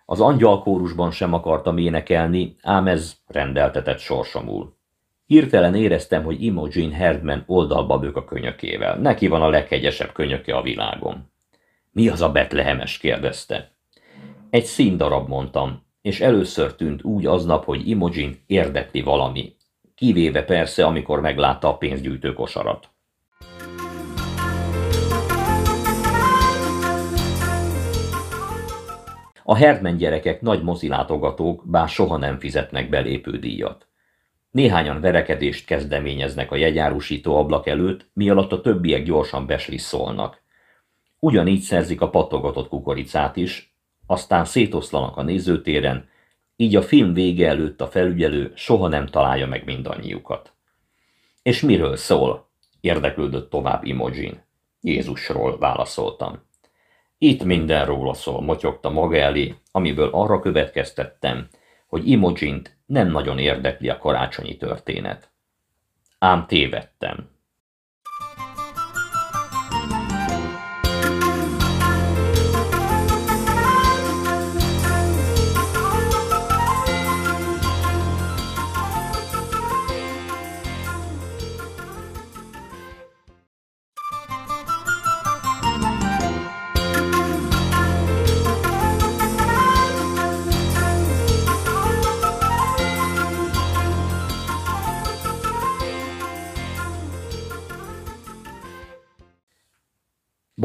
[0.05, 4.77] Az angyalkórusban sem akartam énekelni, ám ez rendeltetett sorsomul.
[5.25, 8.97] Hirtelen éreztem, hogy Imogen Herdman oldalba bők a könyökével.
[8.97, 11.31] Neki van a leghegyesebb könyöke a világon.
[11.91, 12.97] Mi az a betlehemes?
[12.97, 13.71] kérdezte.
[14.49, 19.55] Egy színdarab, mondtam, és először tűnt úgy aznap, hogy Imogen érdekli valami,
[19.95, 22.92] kivéve persze, amikor meglátta a pénzgyűjtő kosarat.
[29.43, 33.87] A Herdman gyerekek nagy mozilátogatók, bár soha nem fizetnek belépődíjat.
[34.51, 40.41] Néhányan verekedést kezdeményeznek a jegyárusító ablak előtt, mi alatt a többiek gyorsan beslisszolnak.
[41.19, 43.75] Ugyanígy szerzik a patogatott kukoricát is,
[44.07, 46.09] aztán szétoszlanak a nézőtéren,
[46.55, 50.53] így a film vége előtt a felügyelő soha nem találja meg mindannyiukat.
[51.41, 52.49] És miről szól?
[52.81, 54.43] érdeklődött tovább Imogen.
[54.81, 56.51] Jézusról válaszoltam.
[57.23, 61.47] Itt minden róla szól, motyogta maga elé, amiből arra következtettem,
[61.87, 65.31] hogy Imogint nem nagyon érdekli a karácsonyi történet.
[66.19, 67.29] Ám tévedtem.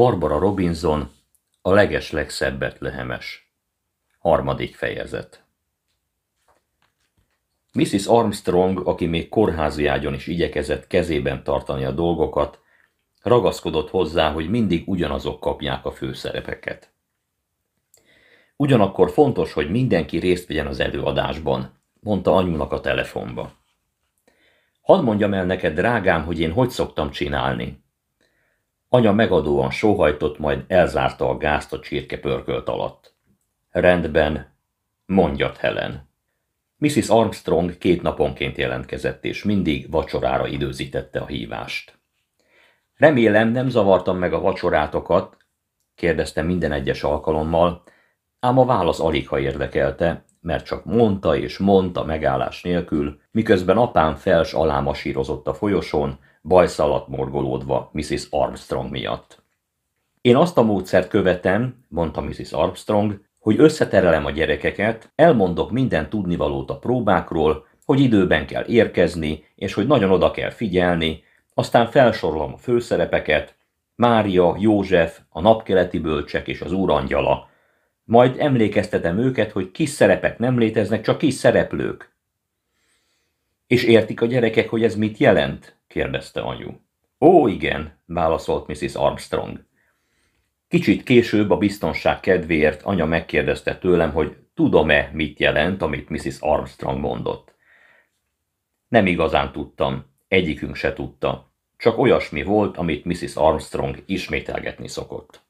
[0.09, 1.11] Barbara Robinson,
[1.61, 3.53] a leges legszebbet lehemes.
[4.19, 5.43] Harmadik fejezet.
[7.73, 8.05] Mrs.
[8.05, 12.59] Armstrong, aki még kórházi ágyon is igyekezett kezében tartani a dolgokat,
[13.21, 16.91] ragaszkodott hozzá, hogy mindig ugyanazok kapják a főszerepeket.
[18.55, 23.51] Ugyanakkor fontos, hogy mindenki részt vegyen az előadásban, mondta anyunak a telefonba.
[24.81, 27.87] Hadd mondjam el neked, drágám, hogy én hogy szoktam csinálni,
[28.89, 33.13] Anya megadóan sóhajtott, majd elzárta a gázt a csirkepörkölt alatt.
[33.69, 34.55] Rendben,
[35.05, 36.09] mondjat Helen.
[36.77, 37.09] Mrs.
[37.09, 41.99] Armstrong két naponként jelentkezett, és mindig vacsorára időzítette a hívást.
[42.95, 45.37] Remélem nem zavartam meg a vacsorátokat,
[45.95, 47.83] kérdezte minden egyes alkalommal,
[48.39, 54.15] ám a válasz alig ha érdekelte, mert csak mondta és mondta megállás nélkül, miközben apám
[54.15, 58.27] fels alá masírozott a folyosón, bajsz alatt morgolódva Mrs.
[58.29, 59.43] Armstrong miatt.
[60.21, 62.51] Én azt a módszert követem, mondta Mrs.
[62.51, 69.73] Armstrong, hogy összeterelem a gyerekeket, elmondok minden tudnivalót a próbákról, hogy időben kell érkezni, és
[69.73, 71.23] hogy nagyon oda kell figyelni,
[71.53, 73.57] aztán felsorolom a főszerepeket,
[73.95, 77.49] Mária, József, a napkeleti bölcsek és az úrangyala.
[78.03, 82.13] Majd emlékeztetem őket, hogy kis szerepek nem léteznek, csak kis szereplők.
[83.69, 85.77] És értik a gyerekek, hogy ez mit jelent?
[85.87, 86.71] kérdezte anyu.
[87.19, 88.95] Ó, igen, válaszolt Mrs.
[88.95, 89.65] Armstrong.
[90.67, 96.37] Kicsit később a biztonság kedvéért anya megkérdezte tőlem, hogy tudom-e, mit jelent, amit Mrs.
[96.39, 97.53] Armstrong mondott.
[98.87, 103.35] Nem igazán tudtam, egyikünk se tudta, csak olyasmi volt, amit Mrs.
[103.35, 105.41] Armstrong ismételgetni szokott.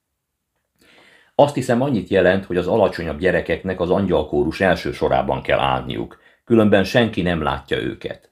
[1.36, 6.84] Azt hiszem annyit jelent, hogy az alacsonyabb gyerekeknek az angyalkórus első sorában kell állniuk, különben
[6.84, 8.32] senki nem látja őket.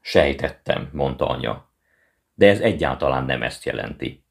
[0.00, 1.70] Sejtettem, mondta anya.
[2.34, 4.24] De ez egyáltalán nem ezt jelenti.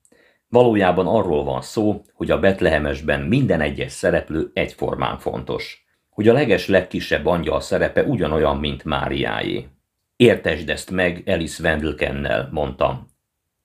[0.47, 5.86] Valójában arról van szó, hogy a Betlehemesben minden egyes szereplő egyformán fontos.
[6.09, 9.67] Hogy a leges legkisebb angyal szerepe ugyanolyan, mint Máriáé.
[10.15, 13.07] Értesd ezt meg Alice Wendelkennel, mondtam.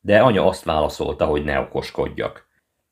[0.00, 2.46] De anya azt válaszolta, hogy ne okoskodjak.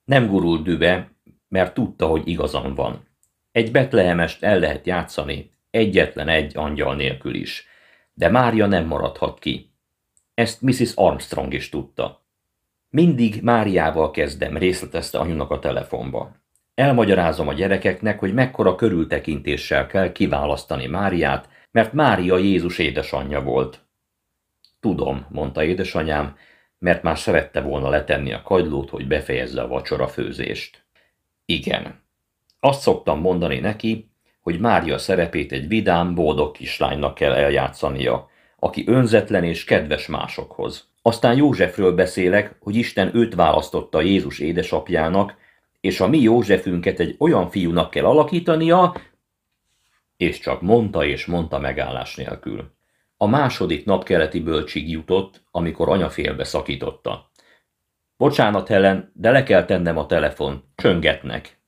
[0.05, 1.11] Nem gurult dübe,
[1.49, 3.09] mert tudta, hogy igazam van.
[3.53, 7.67] Egy betlehemest el lehet játszani, egyetlen egy angyal nélkül is,
[8.15, 9.73] de Mária nem maradhat ki.
[10.35, 10.93] Ezt Mrs.
[10.95, 12.25] Armstrong is tudta.
[12.91, 16.37] Mindig Máriával kezdem, részletezte anyunak a telefonba.
[16.75, 23.81] Elmagyarázom a gyerekeknek, hogy mekkora körültekintéssel kell kiválasztani Máriát, mert Mária Jézus édesanyja volt.
[24.81, 26.37] Tudom, mondta édesanyám,
[26.79, 30.85] mert már szerette volna letenni a kagylót, hogy befejezze a vacsora főzést.
[31.45, 32.03] Igen.
[32.61, 34.14] Azt szoktam mondani neki,
[34.45, 38.29] hogy Mária szerepét egy vidám, boldog kislánynak kell eljátszania,
[38.59, 40.89] aki önzetlen és kedves másokhoz.
[41.03, 45.35] Aztán Józsefről beszélek, hogy Isten őt választotta Jézus édesapjának,
[45.81, 48.95] és a mi Józsefünket egy olyan fiúnak kell alakítania,
[50.17, 52.73] És csak mondta és mondta megállás nélkül.
[53.17, 57.31] A második nap keleti bölcsig jutott, amikor anya félbe szakította.
[58.17, 60.65] Bocsánat, Helen, de le kell tennem a telefon.
[60.75, 61.59] Csöngetnek.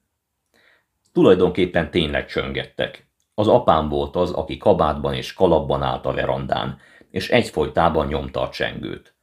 [1.17, 3.09] Tulajdonképpen tényleg csöngettek.
[3.35, 6.79] Az apám volt az, aki kabátban és kalapban állt a verandán,
[7.11, 9.15] és egyfolytában nyomta a csengőt.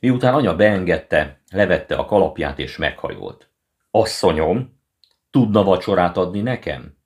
[0.00, 3.50] Miután anya beengedte, levette a kalapját és meghajolt.
[3.90, 4.80] Asszonyom,
[5.30, 6.96] tudna vacsorát adni nekem?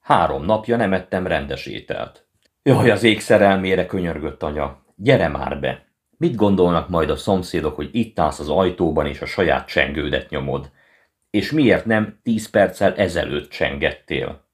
[0.00, 2.26] Három napja nem ettem rendes ételt.
[2.62, 4.84] Jaj, az ég szerelmére könyörgött anya.
[4.96, 5.86] Gyere már be!
[6.16, 10.70] Mit gondolnak majd a szomszédok, hogy itt állsz az ajtóban és a saját csengődet nyomod?
[11.30, 14.48] És miért nem tíz perccel ezelőtt csengettél?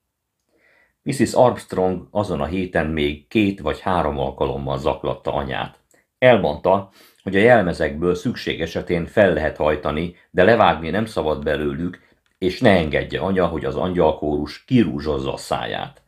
[1.03, 1.33] Mrs.
[1.33, 5.79] Armstrong azon a héten még két vagy három alkalommal zaklatta anyát.
[6.19, 6.91] Elmondta,
[7.23, 12.01] hogy a jelmezekből szükség esetén fel lehet hajtani, de levágni nem szabad belőlük,
[12.39, 16.03] és ne engedje anya, hogy az angyalkórus kirúzsozza a száját.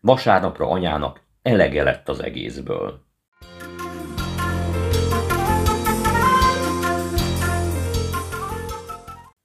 [0.00, 3.05] Vasárnapra anyának elege lett az egészből.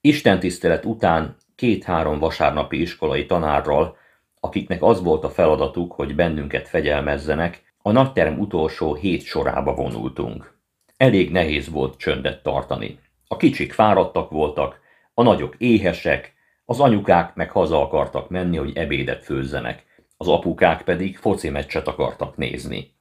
[0.01, 3.97] Isten tisztelet után két-három vasárnapi iskolai tanárral,
[4.39, 10.59] akiknek az volt a feladatuk, hogy bennünket fegyelmezzenek, a nagyterem utolsó hét sorába vonultunk.
[10.97, 12.99] Elég nehéz volt csöndet tartani.
[13.27, 14.79] A kicsik fáradtak voltak,
[15.13, 16.33] a nagyok éhesek,
[16.65, 19.85] az anyukák meg haza akartak menni, hogy ebédet főzzenek,
[20.17, 22.95] az apukák pedig foci meccset akartak nézni.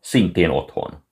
[0.00, 1.04] Szintén otthon.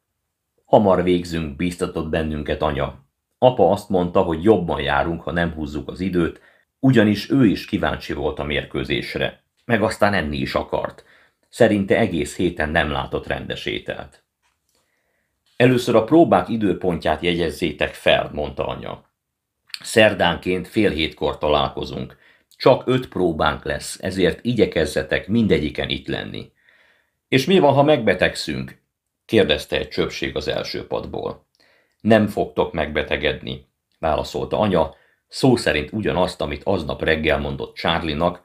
[0.64, 3.07] Hamar végzünk, bíztatott bennünket anya.
[3.38, 6.40] Apa azt mondta, hogy jobban járunk, ha nem húzzuk az időt,
[6.78, 11.04] ugyanis ő is kíváncsi volt a mérkőzésre, meg aztán enni is akart.
[11.48, 14.22] Szerinte egész héten nem látott rendes ételt.
[15.56, 19.04] Először a próbák időpontját jegyezzétek fel, mondta anya.
[19.80, 22.16] Szerdánként fél hétkor találkozunk.
[22.56, 26.52] Csak öt próbánk lesz, ezért igyekezzetek mindegyiken itt lenni.
[27.28, 28.80] És mi van, ha megbetegszünk?
[29.24, 31.46] kérdezte egy csöpség az első padból.
[32.00, 33.66] Nem fogtok megbetegedni,
[33.98, 34.94] válaszolta anya,
[35.28, 38.42] szó szerint ugyanazt, amit aznap reggel mondott Charlie-nak,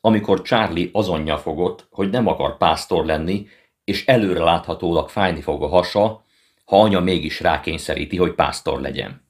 [0.00, 3.46] amikor Charlie azonja fogott, hogy nem akar pásztor lenni,
[3.84, 6.24] és előre láthatólag fájni fog a hasa,
[6.64, 9.26] ha anya mégis rákényszeríti, hogy pásztor legyen.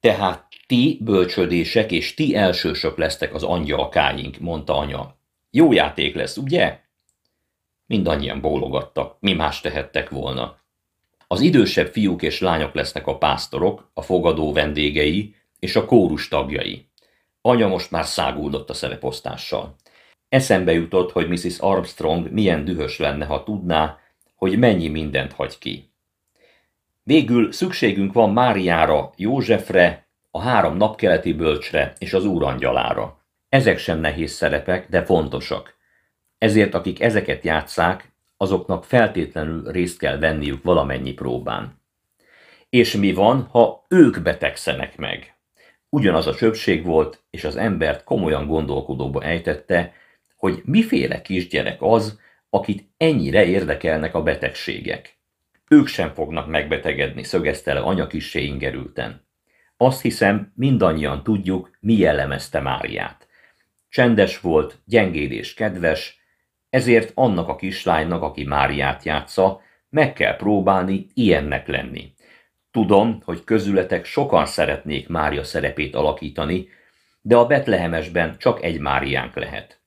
[0.00, 5.16] Tehát ti bölcsödések és ti elsősök lesztek az angyalkáink, mondta anya.
[5.50, 6.80] Jó játék lesz, ugye?
[7.86, 10.59] Mindannyian bólogattak, mi más tehettek volna.
[11.32, 16.88] Az idősebb fiúk és lányok lesznek a pásztorok, a fogadó vendégei és a kórus tagjai.
[17.40, 19.74] Anya most már száguldott a szereposztással.
[20.28, 21.58] Eszembe jutott, hogy Mrs.
[21.58, 23.98] Armstrong milyen dühös lenne, ha tudná,
[24.34, 25.92] hogy mennyi mindent hagy ki.
[27.02, 33.24] Végül szükségünk van Máriára, Józsefre, a három napkeleti bölcsre és az úrangyalára.
[33.48, 35.76] Ezek sem nehéz szerepek, de fontosak.
[36.38, 38.09] Ezért akik ezeket játszák,
[38.42, 41.80] azoknak feltétlenül részt kell venniük valamennyi próbán.
[42.68, 45.34] És mi van, ha ők betegszenek meg?
[45.88, 49.92] Ugyanaz a csöpség volt, és az embert komolyan gondolkodóba ejtette,
[50.36, 52.20] hogy miféle kisgyerek az,
[52.50, 55.18] akit ennyire érdekelnek a betegségek.
[55.68, 59.26] Ők sem fognak megbetegedni, szögezte le anya kissé ingerülten.
[59.76, 63.28] Azt hiszem, mindannyian tudjuk, mi jellemezte Máriát.
[63.88, 66.19] Csendes volt, gyengéd és kedves,
[66.70, 72.12] ezért annak a kislánynak, aki Máriát játsza, meg kell próbálni ilyennek lenni.
[72.70, 76.68] Tudom, hogy közületek sokan szeretnék Mária szerepét alakítani,
[77.20, 79.80] de a Betlehemesben csak egy Máriánk lehet.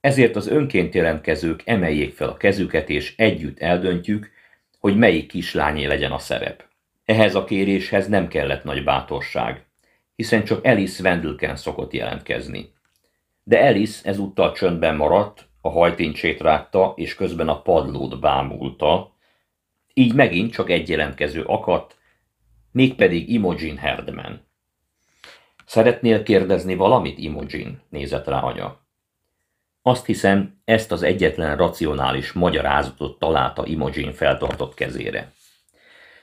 [0.00, 4.30] Ezért az önként jelentkezők emeljék fel a kezüket, és együtt eldöntjük,
[4.78, 6.64] hogy melyik kislányé legyen a szerep.
[7.04, 9.64] Ehhez a kéréshez nem kellett nagy bátorság,
[10.16, 12.72] hiszen csak Alice Wendelken szokott jelentkezni.
[13.42, 19.14] De Alice ezúttal csöndben maradt, a hajtincsét rágta, és közben a padlót bámulta,
[19.94, 21.96] így megint csak egy jelentkező akadt,
[22.72, 24.40] mégpedig Imogen Herdman.
[25.66, 27.82] Szeretnél kérdezni valamit, Imogen?
[27.88, 28.80] nézett rá anya.
[29.82, 35.32] Azt hiszem, ezt az egyetlen racionális magyarázatot találta Imogen feltartott kezére.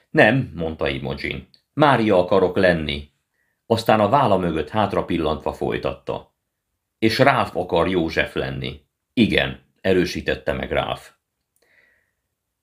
[0.09, 1.47] Nem, mondta Imogen.
[1.73, 3.11] Mária akarok lenni.
[3.65, 6.33] Aztán a válla mögött hátra pillantva folytatta.
[6.99, 8.82] És Ráf akar József lenni.
[9.13, 11.11] Igen, erősítette meg Ráf.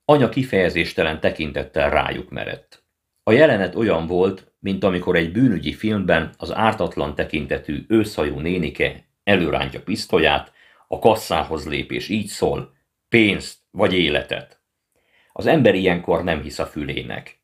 [0.04, 2.84] Anya kifejezéstelen tekintettel rájuk merett.
[3.22, 9.82] A jelenet olyan volt, mint amikor egy bűnügyi filmben az ártatlan tekintetű őszhajú nénike előrántja
[9.82, 10.52] pisztolyát,
[10.88, 12.74] a kasszához lép és így szól,
[13.08, 14.60] pénzt vagy életet.
[15.32, 17.40] Az ember ilyenkor nem hisz a fülének.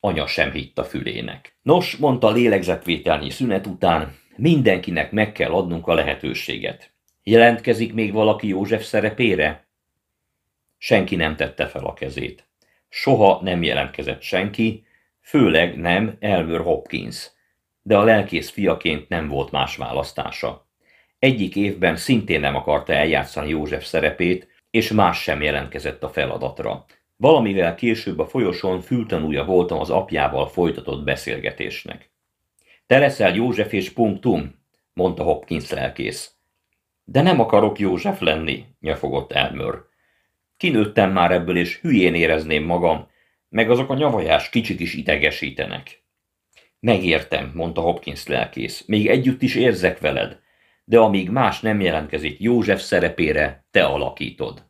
[0.00, 1.58] Anya sem hitt a fülének.
[1.62, 6.93] Nos, mondta lélegzetvételnyi szünet után, mindenkinek meg kell adnunk a lehetőséget.
[7.26, 9.66] Jelentkezik még valaki József szerepére?
[10.78, 12.48] Senki nem tette fel a kezét.
[12.88, 14.86] Soha nem jelentkezett senki,
[15.20, 17.30] főleg nem Elmer Hopkins,
[17.82, 20.68] de a lelkész fiaként nem volt más választása.
[21.18, 26.84] Egyik évben szintén nem akarta eljátszani József szerepét, és más sem jelentkezett a feladatra.
[27.16, 32.10] Valamivel később a folyosón fültanúja voltam az apjával folytatott beszélgetésnek.
[32.86, 34.54] Te leszel József és punktum,
[34.92, 36.33] mondta Hopkins lelkész.
[37.04, 39.74] De nem akarok József lenni, nyafogott Elmer.
[40.56, 43.08] Kinőttem már ebből, és hülyén érezném magam,
[43.48, 46.02] meg azok a nyavajás kicsik is idegesítenek.
[46.80, 50.40] Megértem, mondta Hopkins lelkész, még együtt is érzek veled,
[50.84, 54.62] de amíg más nem jelentkezik József szerepére, te alakítod.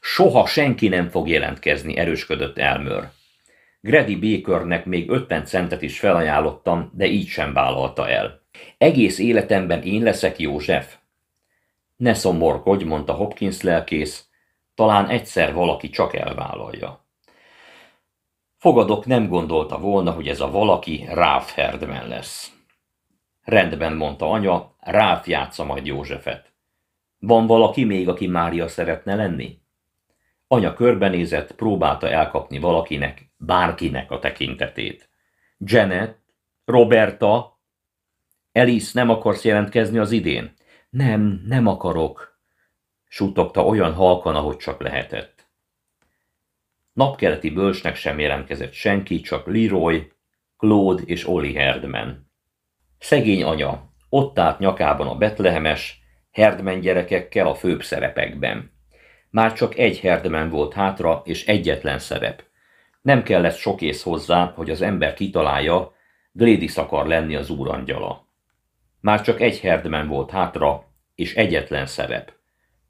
[0.00, 3.10] Soha senki nem fog jelentkezni, erősködött Elmer.
[3.80, 8.42] Grady Bakernek még 50 centet is felajánlottam, de így sem vállalta el.
[8.78, 10.96] Egész életemben én leszek József?
[12.02, 14.28] Ne szomorkodj, mondta Hopkins lelkész,
[14.74, 17.06] talán egyszer valaki csak elvállalja.
[18.56, 22.52] Fogadok nem gondolta volna, hogy ez a valaki Ralph Herdman lesz.
[23.42, 26.52] Rendben, mondta anya, Ralph játsza majd Józsefet.
[27.18, 29.58] Van valaki még, aki Mária szeretne lenni?
[30.46, 35.08] Anya körbenézett, próbálta elkapni valakinek, bárkinek a tekintetét.
[35.58, 36.18] Janet,
[36.64, 37.60] Roberta,
[38.52, 40.60] Alice, nem akarsz jelentkezni az idén?
[40.92, 42.40] Nem, nem akarok,
[43.08, 45.46] suttogta olyan halkan, ahogy csak lehetett.
[46.92, 50.12] Napkeleti bölcsnek sem jelentkezett senki, csak Leroy,
[50.56, 52.30] Claude és Oli Herdman.
[52.98, 58.72] Szegény anya, ott állt nyakában a betlehemes, Herdman gyerekekkel a főbb szerepekben.
[59.30, 62.44] Már csak egy Herdman volt hátra, és egyetlen szerep.
[63.02, 65.92] Nem kellett sok ész hozzá, hogy az ember kitalálja,
[66.32, 68.30] Gladys akar lenni az úrangyala.
[69.02, 70.84] Már csak egy Herdman volt hátra,
[71.14, 72.32] és egyetlen szerep.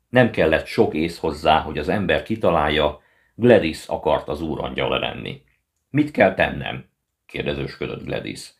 [0.08, 3.00] Nem kellett sok ész hozzá, hogy az ember kitalálja,
[3.34, 5.42] Gladys akart az úrangyala lenni.
[5.90, 6.84] Mit kell tennem?
[7.26, 8.54] kérdezősködött Gladys.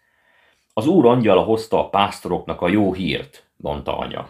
[0.74, 4.28] Az úr angyala hozta a pásztoroknak a jó hírt, mondta anya.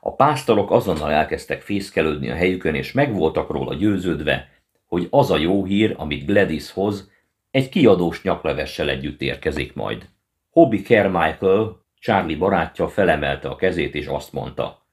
[0.00, 4.48] A pásztorok azonnal elkezdtek fészkelődni a helyükön, és meg voltak róla győződve,
[4.86, 7.10] hogy az a jó hír, amit Gladys hoz,
[7.50, 10.08] egy kiadós nyaklevessel együtt érkezik majd.
[10.50, 14.86] Hobby Carmichael, Charlie barátja felemelte a kezét, és azt mondta.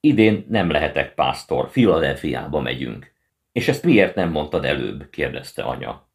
[0.00, 3.12] Idén nem lehetek pásztor, Filadelfiába megyünk.
[3.52, 5.10] És ezt miért nem mondtad előbb?
[5.10, 6.08] kérdezte anya.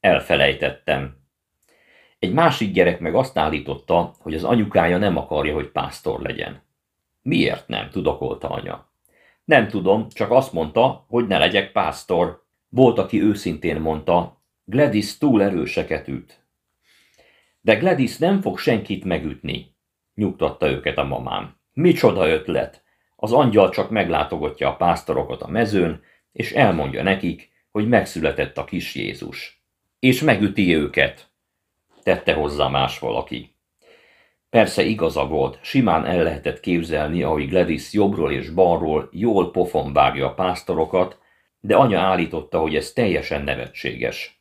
[0.00, 1.16] Elfelejtettem.
[2.18, 6.62] Egy másik gyerek meg azt állította, hogy az anyukája nem akarja, hogy pásztor legyen.
[7.22, 8.90] Miért nem, tudakolta anya.
[9.44, 12.44] Nem tudom, csak azt mondta, hogy ne legyek pásztor.
[12.68, 16.42] Volt, aki őszintén mondta, Gladys túl erőseket üt.
[17.60, 19.74] De Gladys nem fog senkit megütni,
[20.14, 21.56] nyugtatta őket a mamám.
[21.72, 22.82] Micsoda ötlet!
[23.16, 26.02] Az angyal csak meglátogatja a pásztorokat a mezőn,
[26.32, 29.62] és elmondja nekik, hogy megszületett a kis Jézus.
[29.98, 31.30] És megüti őket,
[32.02, 33.54] tette hozzá más valaki.
[34.50, 40.26] Persze igaza volt, simán el lehetett képzelni, ahogy Gladys jobbról és balról jól pofon vágja
[40.26, 41.18] a pásztorokat,
[41.60, 44.37] de anya állította, hogy ez teljesen nevetséges.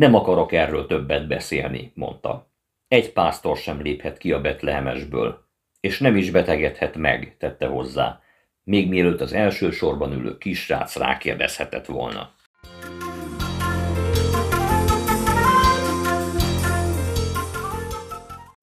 [0.00, 2.50] Nem akarok erről többet beszélni, mondta.
[2.88, 5.44] Egy pásztor sem léphet ki a betlehemesből,
[5.80, 8.20] és nem is betegedhet meg, tette hozzá,
[8.64, 12.34] még mielőtt az első sorban ülő kisrác rákérdezhetett volna.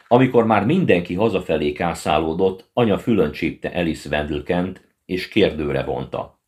[0.08, 6.40] Amikor már mindenki hazafelé kászálódott, anya fülön csípte Alice Wendelkent, és kérdőre vonta.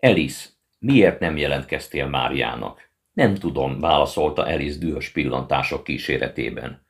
[0.00, 2.91] Alice, miért nem jelentkeztél Máriának?
[3.12, 6.86] Nem tudom, válaszolta Alice dühös pillantások kíséretében.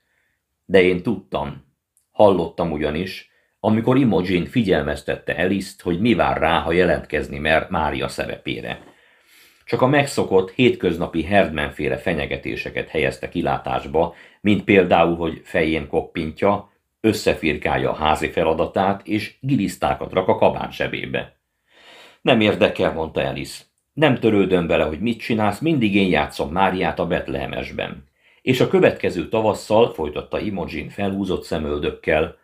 [0.64, 1.64] De én tudtam.
[2.10, 8.82] Hallottam ugyanis, amikor Imogen figyelmeztette Eliszt, hogy mi vár rá, ha jelentkezni mer Mária szerepére.
[9.64, 17.94] Csak a megszokott, hétköznapi Herdman-féle fenyegetéseket helyezte kilátásba, mint például, hogy fején koppintja, összefirkálja a
[17.94, 21.36] házi feladatát, és gilisztákat rak a kabán sebébe.
[22.20, 23.71] Nem érdekel, mondta Elis.
[23.92, 28.04] Nem törődöm vele, hogy mit csinálsz, mindig én játszom Máriát a Betlehemesben.
[28.42, 32.36] És a következő tavasszal, folytatta Imogen felhúzott szemöldökkel,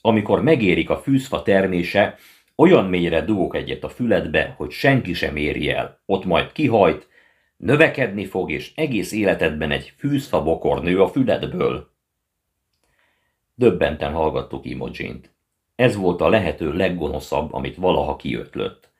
[0.00, 2.18] amikor megérik a fűzfa termése,
[2.56, 7.08] olyan mélyre dugok egyet a füledbe, hogy senki sem éri el, ott majd kihajt,
[7.56, 11.90] növekedni fog, és egész életedben egy fűzfa bokor nő a füledből.
[13.54, 15.30] Döbbenten hallgattuk Imogint.
[15.74, 18.91] Ez volt a lehető leggonoszabb, amit valaha kiötlött.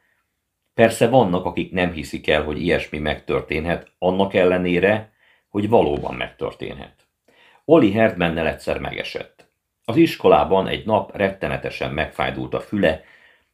[0.75, 5.13] Persze vannak, akik nem hiszik el, hogy ilyesmi megtörténhet, annak ellenére,
[5.49, 6.95] hogy valóban megtörténhet.
[7.65, 9.51] Oli Herdmannel egyszer megesett.
[9.85, 13.03] Az iskolában egy nap rettenetesen megfájdult a füle,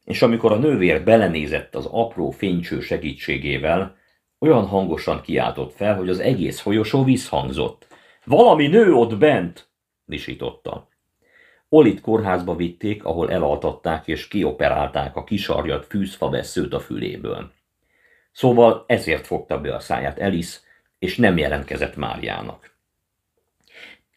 [0.03, 3.97] és amikor a nővér belenézett az apró fénycső segítségével,
[4.39, 7.87] olyan hangosan kiáltott fel, hogy az egész folyosó visszhangzott.
[8.25, 9.69] Valami nő ott bent!
[10.05, 10.88] visította.
[11.69, 17.51] Olit kórházba vitték, ahol elaltatták és kioperálták a kisarjat fűzfa veszőt a füléből.
[18.31, 20.59] Szóval ezért fogta be a száját Elis,
[20.99, 22.77] és nem jelentkezett Máriának.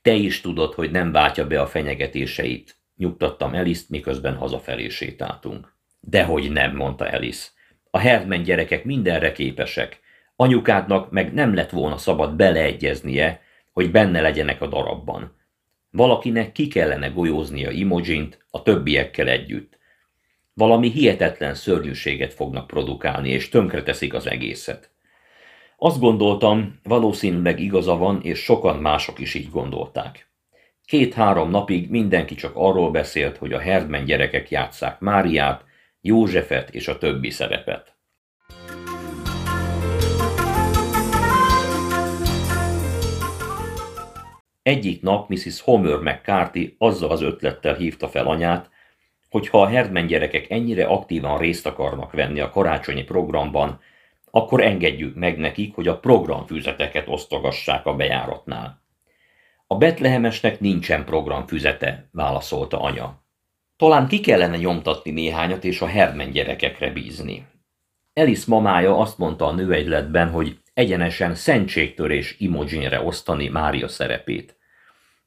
[0.03, 5.75] Te is tudod, hogy nem váltja be a fenyegetéseit, nyugtattam Eliszt, miközben hazafelé sétáltunk.
[6.01, 7.53] Dehogy nem, mondta Elis.
[7.91, 10.01] A Herdman gyerekek mindenre képesek.
[10.37, 13.41] Anyukádnak meg nem lett volna szabad beleegyeznie,
[13.73, 15.37] hogy benne legyenek a darabban.
[15.95, 19.79] Valakinek ki kellene golyóznia Imogint a többiekkel együtt.
[20.55, 24.91] Valami hihetetlen szörnyűséget fognak produkálni, és tönkreteszik az egészet.
[25.77, 30.31] Azt gondoltam, valószínűleg igaza van, és sokan mások is így gondolták.
[30.85, 35.65] Két-három napig mindenki csak arról beszélt, hogy a Herdman gyerekek játsszák Máriát,
[36.01, 37.92] Józsefet és a többi szerepet.
[44.63, 45.61] Egyik nap Mrs.
[45.61, 48.71] Homer McCarthy azzal az ötlettel hívta fel anyát,
[49.31, 53.81] hogy ha a Herdman gyerekek ennyire aktívan részt akarnak venni a karácsonyi programban,
[54.31, 58.83] akkor engedjük meg nekik, hogy a programfüzeteket osztogassák a bejáratnál.
[59.67, 63.23] A Betlehemesnek nincsen programfüzete, válaszolta anya.
[63.77, 67.47] Talán ki kellene nyomtatni néhányat és a Herdman gyerekekre bízni.
[68.13, 74.57] Elis mamája azt mondta a nőegyletben, hogy egyenesen szentségtörés imogine osztani Mária szerepét.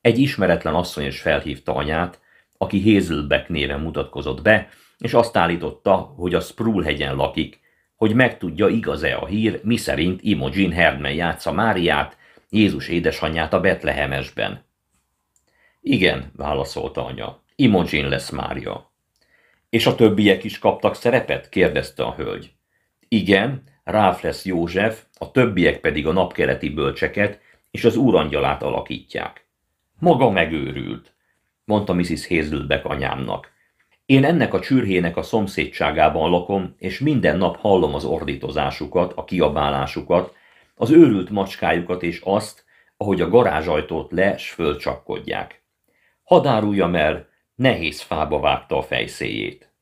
[0.02, 2.20] Egy ismeretlen asszony is felhívta anyát,
[2.58, 7.60] aki Hazelbeck néven mutatkozott be, és azt állította, hogy a Sprull hegyen lakik,
[7.96, 12.18] hogy megtudja igaz-e a hír, miszerint Imogen Herdman játsza Máriát,
[12.50, 14.66] Jézus édesanyját a Betlehemesben.
[15.82, 18.92] Igen, válaszolta anya, Imogen lesz Mária.
[19.70, 21.50] És a többiek is kaptak szerepet?
[21.50, 22.54] kérdezte a hölgy.
[23.08, 27.40] Igen, Ráf lesz József, a többiek pedig a napkeleti bölcseket
[27.72, 29.48] és az úrangyalát alakítják.
[30.00, 31.16] Maga megőrült,
[31.66, 32.28] mondta Mrs.
[32.28, 33.52] Hazelbeck anyámnak.
[34.06, 40.34] Én ennek a csürhének a szomszédságában lakom, és minden nap hallom az ordítozásukat, a kiabálásukat,
[40.76, 42.66] az őrült macskájukat és azt,
[42.98, 45.64] ahogy a garázsajtót le s fölcsapkodják.
[46.24, 49.74] Hadáruljam el, nehéz fába vágta a fejszéjét.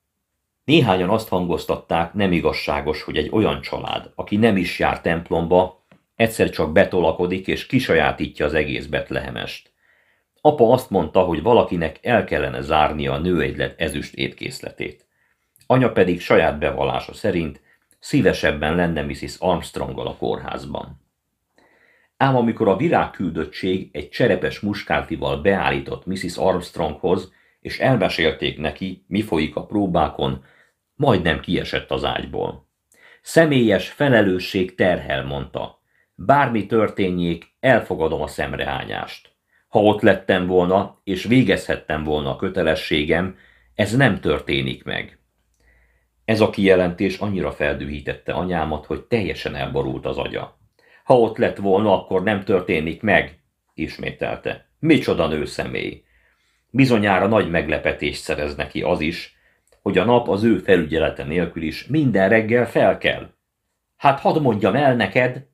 [0.64, 5.86] Néhányan azt hangoztatták, nem igazságos, hogy egy olyan család, aki nem is jár templomba,
[6.16, 9.72] egyszer csak betolakodik és kisajátítja az egész betlehemest.
[10.41, 15.07] Apa azt mondta, hogy valakinek el kellene zárnia a nőegylet ezüst étkészletét.
[15.68, 17.61] Anya pedig saját bevallása szerint
[17.99, 19.36] szívesebben lenne Mrs.
[19.39, 21.01] Armstronggal a kórházban.
[22.18, 26.38] Ám amikor a virágküldöttség egy cserepes muskárfival beállított Mrs.
[26.38, 30.43] Armstronghoz, és elmesélték neki, mi folyik a próbákon,
[30.96, 32.70] majdnem kiesett az ágyból.
[33.22, 35.82] Személyes felelősség terhel, mondta.
[36.16, 39.32] Bármi történjék, elfogadom a szemrehányást.
[39.68, 43.38] Ha ott lettem volna, és végezhettem volna a kötelességem,
[43.76, 45.20] ez nem történik meg.
[46.26, 50.60] Ez a kijelentés annyira feldühítette anyámat, hogy teljesen elborult az agya.
[51.04, 53.39] Ha ott lett volna, akkor nem történik meg,
[53.74, 54.70] ismételte.
[54.80, 56.04] Micsoda nőszemély!
[56.70, 59.38] Bizonyára nagy meglepetést szerez neki az is,
[59.84, 63.30] hogy a nap az ő felügyelete nélkül is minden reggel fel kell.
[63.98, 65.46] Hát hadd mondjam el neked!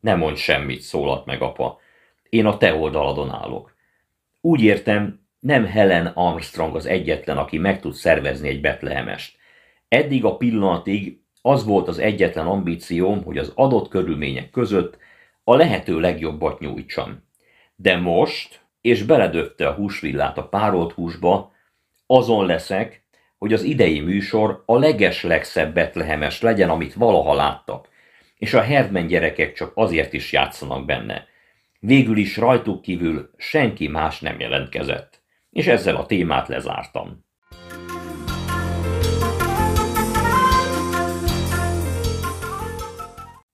[0.00, 1.80] Ne mondj semmit, szólalt meg apa.
[2.28, 3.74] Én a te oldaladon állok.
[4.40, 9.36] Úgy értem, nem Helen Armstrong az egyetlen, aki meg tud szervezni egy betlehemest.
[9.88, 14.98] Eddig a pillanatig az volt az egyetlen ambícióm, hogy az adott körülmények között
[15.44, 17.22] a lehető legjobbat nyújtsam.
[17.76, 21.52] De most, és beledöfte a húsvillát a párolt húsba,
[22.06, 23.03] azon leszek,
[23.44, 27.88] hogy az idei műsor a leges legszebb betlehemes legyen, amit valaha láttak,
[28.38, 31.26] és a Herdman gyerekek csak azért is játszanak benne.
[31.80, 37.24] Végül is rajtuk kívül senki más nem jelentkezett, és ezzel a témát lezártam.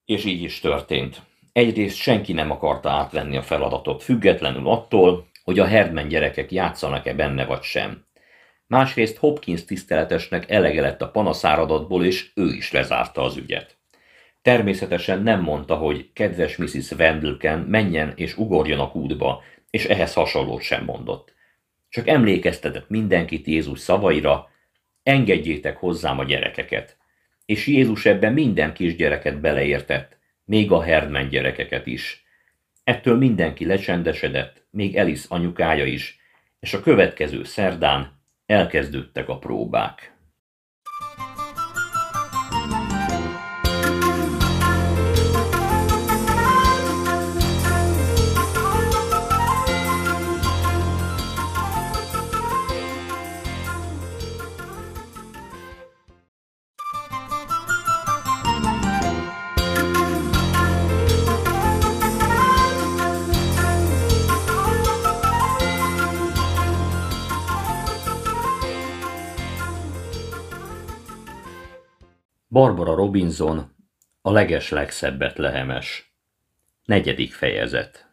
[0.04, 1.22] És így is történt.
[1.52, 7.44] Egyrészt senki nem akarta átvenni a feladatot, függetlenül attól, hogy a Herdman gyerekek játszanak-e benne
[7.44, 8.08] vagy sem.
[8.70, 13.78] Másrészt Hopkins tiszteletesnek elege lett a panaszáradatból, és ő is lezárta az ügyet.
[14.42, 16.90] Természetesen nem mondta, hogy kedves Mrs.
[16.90, 21.34] Wendelken menjen és ugorjon a kútba, és ehhez hasonlót sem mondott.
[21.88, 24.50] Csak emlékeztetett mindenkit Jézus szavaira,
[25.02, 26.96] engedjétek hozzám a gyerekeket.
[27.46, 32.24] És Jézus ebben minden kisgyereket beleértett, még a Herdman gyerekeket is.
[32.84, 36.18] Ettől mindenki lecsendesedett, még Elis anyukája is,
[36.60, 38.18] és a következő szerdán
[38.50, 40.14] elkezdődtek a próbák.
[72.52, 73.74] Barbara Robinson,
[74.22, 76.14] a leges legszebb betlehemes.
[76.84, 78.08] Negyedik fejezet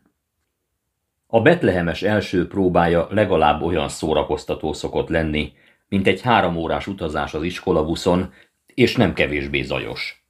[1.28, 5.54] A betlehemes első próbája legalább olyan szórakoztató szokott lenni,
[5.90, 8.34] mint egy három órás utazás az iskolabuszon,
[8.66, 10.26] és nem kevésbé zajos.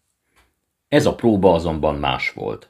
[0.87, 2.69] Ez a próba azonban más volt.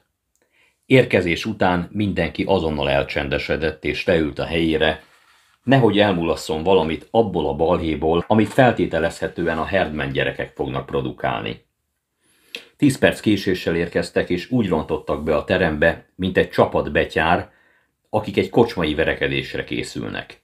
[0.86, 5.02] Érkezés után mindenki azonnal elcsendesedett és leült a helyére,
[5.68, 11.64] nehogy elmulasszon valamit abból a balhéból, amit feltételezhetően a Herdman gyerekek fognak produkálni.
[12.76, 17.50] Tíz perc késéssel érkeztek, és úgy rontottak be a terembe, mint egy csapat betyár,
[18.10, 20.42] akik egy kocsmai verekedésre készülnek.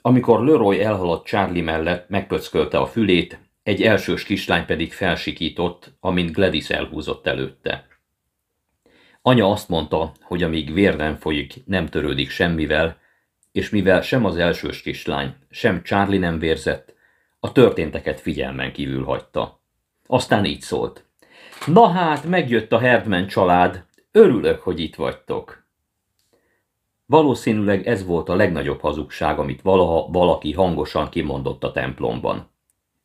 [0.00, 6.70] Amikor Leroy elhaladt Charlie mellett, megpöckölte a fülét, egy elsős kislány pedig felsikított, amint Gladys
[6.70, 7.86] elhúzott előtte.
[9.22, 13.04] Anya azt mondta, hogy amíg vér nem folyik, nem törődik semmivel,
[13.56, 16.94] és mivel sem az elsős kislány, sem Charlie nem vérzett,
[17.40, 19.60] a történteket figyelmen kívül hagyta.
[20.06, 21.04] Aztán így szólt.
[21.66, 25.64] Na hát, megjött a Herdman család, örülök, hogy itt vagytok.
[27.06, 32.50] Valószínűleg ez volt a legnagyobb hazugság, amit valaha valaki hangosan kimondott a templomban.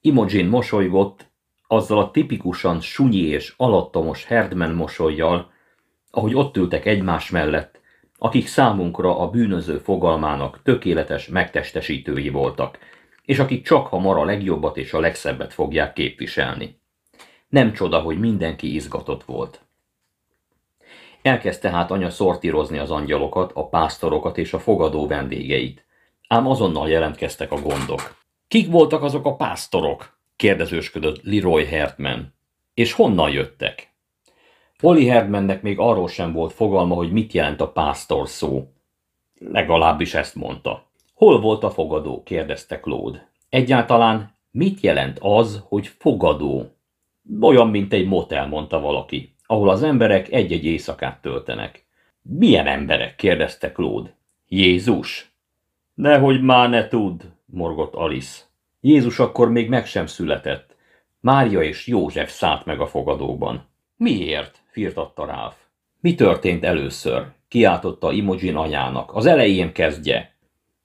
[0.01, 1.25] Imogen mosolygott,
[1.67, 5.51] azzal a tipikusan sunyi és alattomos Herdman mosolyjal,
[6.09, 7.80] ahogy ott ültek egymás mellett,
[8.23, 12.79] akik számunkra a bűnöző fogalmának tökéletes megtestesítői voltak,
[13.25, 16.79] és akik csak hamar a legjobbat és a legszebbet fogják képviselni.
[17.47, 19.61] Nem csoda, hogy mindenki izgatott volt.
[21.21, 25.85] Elkezdte hát anya szortírozni az angyalokat, a pásztorokat és a fogadó vendégeit.
[26.27, 28.15] Ám azonnal jelentkeztek a gondok.
[28.47, 30.17] Kik voltak azok a pásztorok?
[30.35, 32.33] kérdezősködött Leroy Hertman.
[32.73, 33.90] És honnan jöttek?
[34.81, 38.67] Polly Herdmannek még arról sem volt fogalma, hogy mit jelent a pásztor szó.
[39.39, 40.85] Legalábbis ezt mondta.
[41.13, 42.23] Hol volt a fogadó?
[42.23, 43.31] kérdezte Claude.
[43.49, 46.65] Egyáltalán mit jelent az, hogy fogadó?
[47.41, 51.85] Olyan, mint egy motel, mondta valaki, ahol az emberek egy-egy éjszakát töltenek.
[52.21, 53.15] Milyen emberek?
[53.15, 54.15] kérdezte Claude.
[54.47, 55.31] Jézus?
[55.93, 58.41] Nehogy már ne tud, morgott Alice.
[58.79, 60.75] Jézus akkor még meg sem született.
[61.19, 63.69] Mária és József szállt meg a fogadóban.
[63.97, 64.60] Miért?
[64.71, 65.55] Firtatta Ralph.
[65.99, 67.25] Mi történt először?
[67.47, 69.13] Kiáltotta Imogen anyának.
[69.13, 70.35] Az elején kezdje.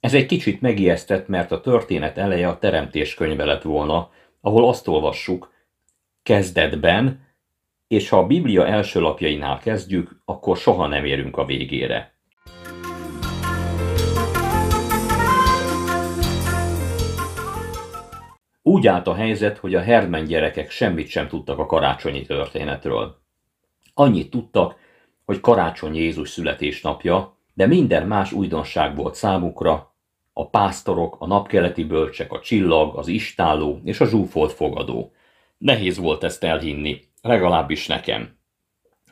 [0.00, 4.10] Ez egy kicsit megijesztett, mert a történet eleje a teremtés könyve lett volna,
[4.40, 5.52] ahol azt olvassuk,
[6.22, 7.26] kezdetben,
[7.86, 12.14] és ha a Biblia első lapjainál kezdjük, akkor soha nem érünk a végére.
[18.62, 23.24] Úgy állt a helyzet, hogy a Herdman gyerekek semmit sem tudtak a karácsonyi történetről.
[23.98, 24.76] Annyit tudtak,
[25.24, 29.94] hogy karácsony Jézus születésnapja, de minden más újdonság volt számukra,
[30.32, 35.12] a pásztorok, a napkeleti bölcsek, a csillag, az istáló és a zsúfolt fogadó.
[35.58, 38.38] Nehéz volt ezt elhinni, legalábbis nekem.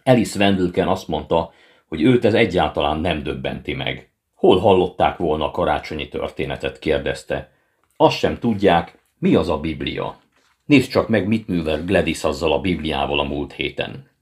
[0.03, 1.53] Alice Wendelken azt mondta,
[1.89, 4.13] hogy őt ez egyáltalán nem döbbenti meg.
[4.35, 7.53] Hol hallották volna a karácsonyi történetet, kérdezte.
[7.97, 10.17] Azt sem tudják, mi az a Biblia.
[10.65, 14.13] Nézd csak meg, mit művel Gladys azzal a Bibliával a múlt héten.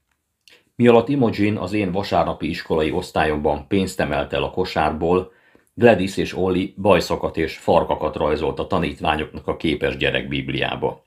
[0.75, 5.31] Mi alatt Imogen az én vasárnapi iskolai osztályomban pénzt emelt el a kosárból,
[5.73, 11.03] Gladys és Olli bajszokat és farkakat rajzolt a tanítványoknak a képes gyerek Bibliába.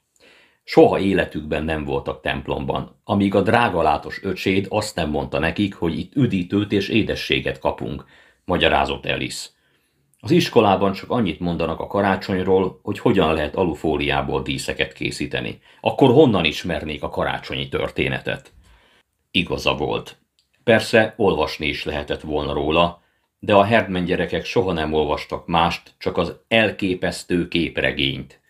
[0.65, 6.15] Soha életükben nem voltak templomban, amíg a drágalátos öcséd azt nem mondta nekik, hogy itt
[6.15, 8.05] üdítőt és édességet kapunk,
[8.45, 9.49] magyarázott Alice.
[10.21, 15.61] Az iskolában csak annyit mondanak a karácsonyról, hogy hogyan lehet alufóliából díszeket készíteni.
[15.81, 18.56] Akkor honnan ismernék a karácsonyi történetet?
[19.37, 20.17] Igaza volt.
[20.65, 23.03] Persze olvasni is lehetett volna róla,
[23.39, 28.41] de a Herdman gyerekek soha nem olvastak mást, csak az elképesztő képregényt.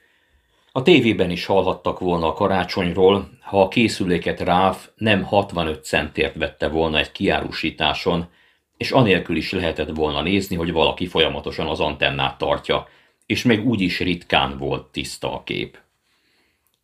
[0.72, 6.68] A tévében is hallhattak volna a karácsonyról, ha a készüléket Ráf nem 65 centért vette
[6.68, 8.28] volna egy kiárusításon,
[8.76, 12.89] és anélkül is lehetett volna nézni, hogy valaki folyamatosan az antennát tartja,
[13.26, 15.78] és még úgy is ritkán volt tiszta a kép.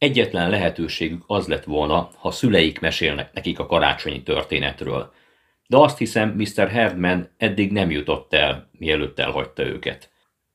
[0.03, 5.13] Egyetlen lehetőségük az lett volna, ha szüleik mesélnek nekik a karácsonyi történetről.
[5.67, 6.69] De azt hiszem, Mr.
[6.69, 10.11] Herdman eddig nem jutott el, mielőtt elhagyta őket.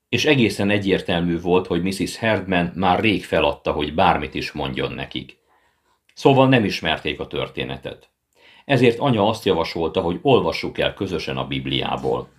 [0.09, 2.17] És és egészen egyértelmű volt, hogy Mrs.
[2.17, 5.37] Herdman már rég feladta, hogy bármit is mondjon nekik.
[6.13, 8.09] Szóval nem ismerték a történetet.
[8.65, 12.29] Ezért anya azt javasolta, hogy olvassuk el közösen a Bibliából.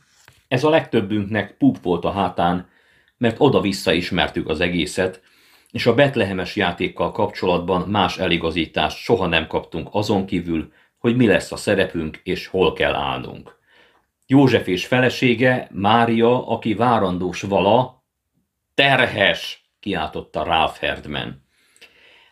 [0.48, 2.68] Ez a legtöbbünknek pup volt a hátán,
[3.16, 5.22] mert oda-vissza ismertük az egészet,
[5.72, 11.52] és a betlehemes játékkal kapcsolatban más eligazítást soha nem kaptunk azon kívül, hogy mi lesz
[11.52, 13.58] a szerepünk és hol kell állnunk.
[14.26, 18.04] József és felesége, Mária, aki várandós vala,
[18.74, 21.46] terhes, kiáltotta Ralph Herdman.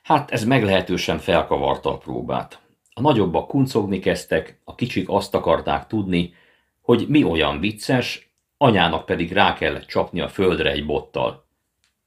[0.02, 2.60] Hát ez meglehetősen felkavarta a próbát.
[2.92, 6.34] A nagyobbak kuncogni kezdtek, a kicsik azt akarták tudni,
[6.80, 11.45] hogy mi olyan vicces, anyának pedig rá kellett csapni a földre egy bottal.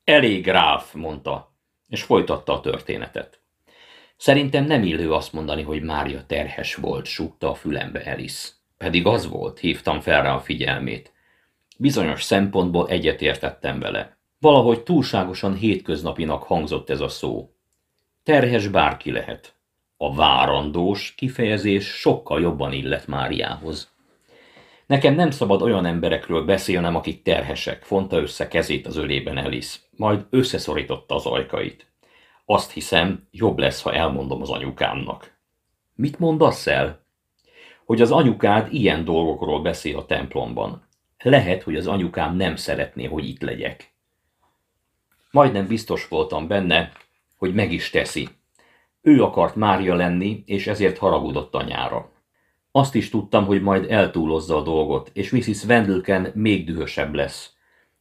[0.09, 1.55] Elég, Ralph, mondta,
[1.87, 3.41] és folytatta a történetet.
[4.17, 8.49] Szerintem nem illő azt mondani, hogy Mária terhes volt, súgta a fülembe Alice.
[8.77, 11.13] Pedig az volt, hívtam fel rá a figyelmét.
[11.77, 14.17] Bizonyos szempontból egyetértettem vele.
[14.39, 17.53] Valahogy túlságosan hétköznapinak hangzott ez a szó.
[18.23, 19.55] Terhes bárki lehet.
[19.97, 23.93] A várandós kifejezés sokkal jobban illet Máriához.
[24.89, 30.25] Nekem nem szabad olyan emberekről beszélnem, akik terhesek, fonta össze kezét az ölében Elis, majd
[30.29, 31.91] összeszorította az ajkait.
[32.45, 35.37] Azt hiszem, jobb lesz, ha elmondom az anyukámnak.
[35.95, 37.07] Mit mondasz el?
[37.89, 40.87] hogy az anyukád ilyen dolgokról beszél a templomban.
[41.23, 43.93] Lehet, hogy az anyukám nem szeretné, hogy itt legyek.
[45.31, 46.91] Majdnem biztos voltam benne,
[47.37, 48.27] hogy meg is teszi.
[49.01, 52.11] Ő akart Mária lenni, és ezért haragudott anyára.
[52.71, 55.63] Azt is tudtam, hogy majd eltúlozza a dolgot, és Mrs.
[55.63, 57.53] Wendelken még dühösebb lesz.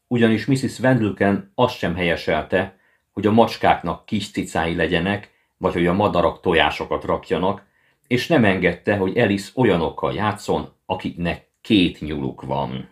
[0.06, 0.78] Ugyanis Mrs.
[0.78, 2.78] Wendelken azt sem helyeselte,
[3.12, 7.66] hogy a macskáknak kis cicái legyenek, vagy hogy a madarak tojásokat rakjanak,
[8.06, 12.88] és nem engedte, hogy Elis olyanokkal játszon, akiknek két nyuluk van.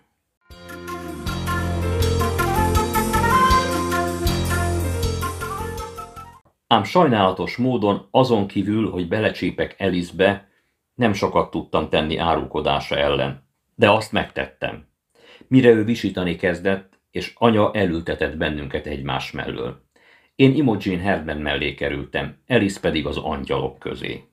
[6.66, 10.45] Ám sajnálatos módon azon kívül, hogy belecsípek Elisbe,
[10.96, 13.44] nem sokat tudtam tenni árulkodása ellen,
[13.74, 14.86] de azt megtettem.
[15.48, 19.84] Mire ő visítani kezdett, és anya elültetett bennünket egymás mellől.
[20.36, 24.24] Én Imogen Herdman mellé kerültem, Elis pedig az angyalok közé.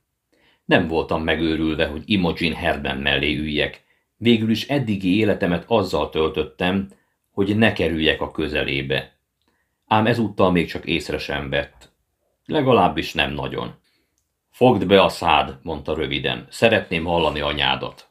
[0.66, 3.84] Nem voltam megőrülve, hogy Imogen Herben mellé üljek.
[4.18, 6.88] Végül is eddigi életemet azzal töltöttem,
[7.32, 9.18] hogy ne kerüljek a közelébe.
[9.88, 11.91] Ám ezúttal még csak észre sem vett.
[12.45, 13.76] Legalábbis nem nagyon.
[14.54, 16.47] Fogd be a szád, mondta röviden.
[16.49, 18.08] Szeretném hallani anyádat.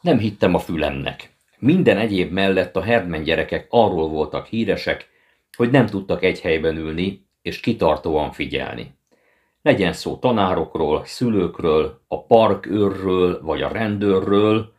[0.00, 1.34] Nem hittem a fülemnek.
[1.58, 5.08] Minden egyéb mellett a Herdman gyerekek arról voltak híresek,
[5.56, 8.94] hogy nem tudtak egy helyben ülni és kitartóan figyelni.
[9.62, 14.72] Legyen szó tanárokról, szülőkről, a parkőrről vagy a rendőrről,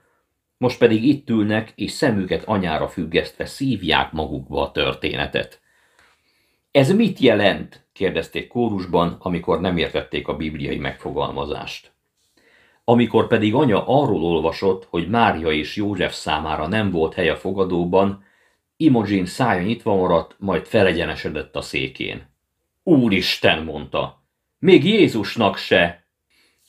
[0.58, 5.62] most pedig itt ülnek, és szemüket anyára függesztve szívják magukba a történetet.
[6.72, 7.83] Ez mit jelent?
[7.94, 11.92] Kérdezték kórusban, amikor nem értették a bibliai megfogalmazást.
[12.84, 18.24] Amikor pedig anya arról olvasott, hogy Mária és József számára nem volt hely a fogadóban,
[18.78, 22.32] Imogen szája nyitva maradt, majd felegyenesedett a székén.
[22.84, 24.24] Úristen, mondta,
[24.60, 26.08] még Jézusnak se!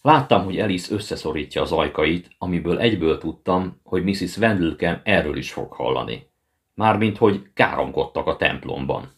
[0.02, 4.36] Láttam, hogy Alice összeszorítja az ajkait, amiből egyből tudtam, hogy Mrs.
[4.36, 6.30] Wendelken erről is fog hallani.
[6.74, 9.13] Mármint, hogy káromkodtak a templomban.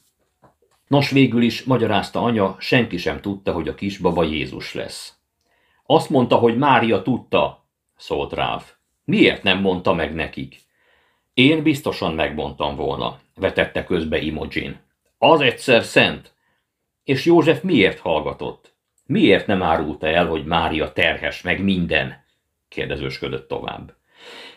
[0.87, 5.15] Nos, végül is, magyarázta anya, senki sem tudta, hogy a kisbaba Jézus lesz.
[5.87, 7.67] Azt mondta, hogy Mária tudta,
[7.97, 8.63] szólt Ráv.
[9.05, 10.61] Miért nem mondta meg nekik?
[11.35, 14.81] Én biztosan megmondtam volna, vetette közbe Imogen.
[15.19, 16.35] Az egyszer szent,
[17.05, 18.75] és József miért hallgatott?
[19.07, 22.25] Miért nem árulta el, hogy Mária terhes, meg minden?
[22.69, 23.95] kérdezősködött tovább.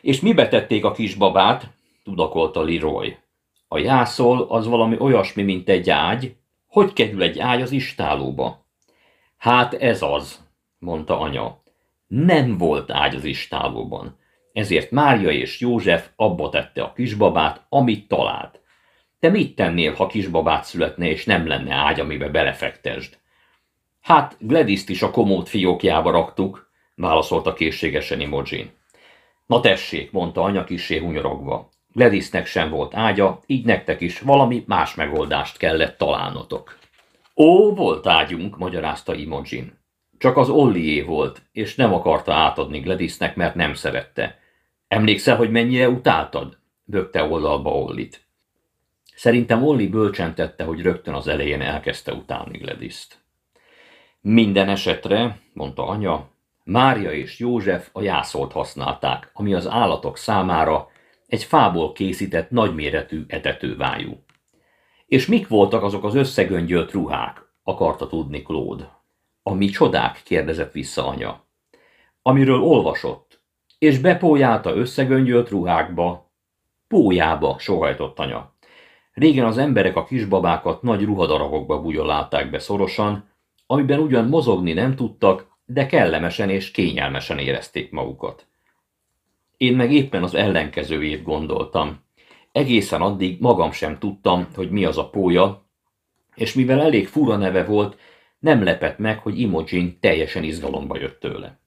[0.01, 1.67] És mi betették a kisbabát?
[2.03, 3.17] tudakolta Leroy.
[3.71, 6.35] A jászol az valami olyasmi, mint egy ágy.
[6.67, 8.65] Hogy kerül egy ágy az istálóba?
[9.37, 10.45] Hát ez az,
[10.77, 11.61] mondta anya.
[12.07, 14.17] Nem volt ágy az istálóban.
[14.53, 18.61] Ezért Mária és József abba tette a kisbabát, amit talált.
[19.19, 23.17] Te mit tennél, ha kisbabát születne, és nem lenne ágy, amibe belefektesd?
[24.01, 28.71] Hát, Gladys-t is a komód fiókjába raktuk, válaszolta készségesen Imogen.
[29.45, 31.69] Na tessék, mondta anya kisé hunyorogva.
[31.99, 36.77] Gladysnek sem volt ágya, így nektek is valami más megoldást kellett találnotok.
[37.35, 39.79] Ó, volt ágyunk, magyarázta Imogen.
[40.17, 44.39] Csak az Ollié volt, és nem akarta átadni Gladysnek, mert nem szerette.
[44.87, 46.57] Emlékszel, hogy mennyire utáltad?
[46.83, 48.27] Bökte oldalba Ollit.
[49.15, 53.17] Szerintem Olli bölcsen tette, hogy rögtön az elején elkezdte utálni Gladys-t.
[54.21, 56.29] Minden esetre, mondta anya,
[56.63, 60.87] Mária és József a jászolt használták, ami az állatok számára
[61.29, 64.23] egy fából készített nagyméretű etetővájú.
[65.05, 67.47] És mik voltak azok az összegöngyölt ruhák?
[67.63, 69.01] akarta tudni Claude.
[69.43, 70.21] A mi csodák?
[70.23, 71.47] kérdezett vissza anya.
[72.21, 73.41] Amiről olvasott,
[73.77, 76.31] és bepójálta összegöngyölt ruhákba.
[76.87, 78.53] Pójába, sohajtott anya.
[79.13, 83.29] Régen az emberek a kisbabákat nagy ruhadarabokba bugyolálták be szorosan,
[83.65, 88.48] amiben ugyan mozogni nem tudtak, de kellemesen és kényelmesen érezték magukat.
[89.59, 91.99] Én meg éppen az ellenkezőjét gondoltam.
[92.51, 95.65] Egészen addig magam sem tudtam, hogy mi az a pólya,
[96.35, 97.97] és mivel elég fura neve volt,
[98.39, 101.59] nem lepett meg, hogy Imogen teljesen izgalomba jött tőle.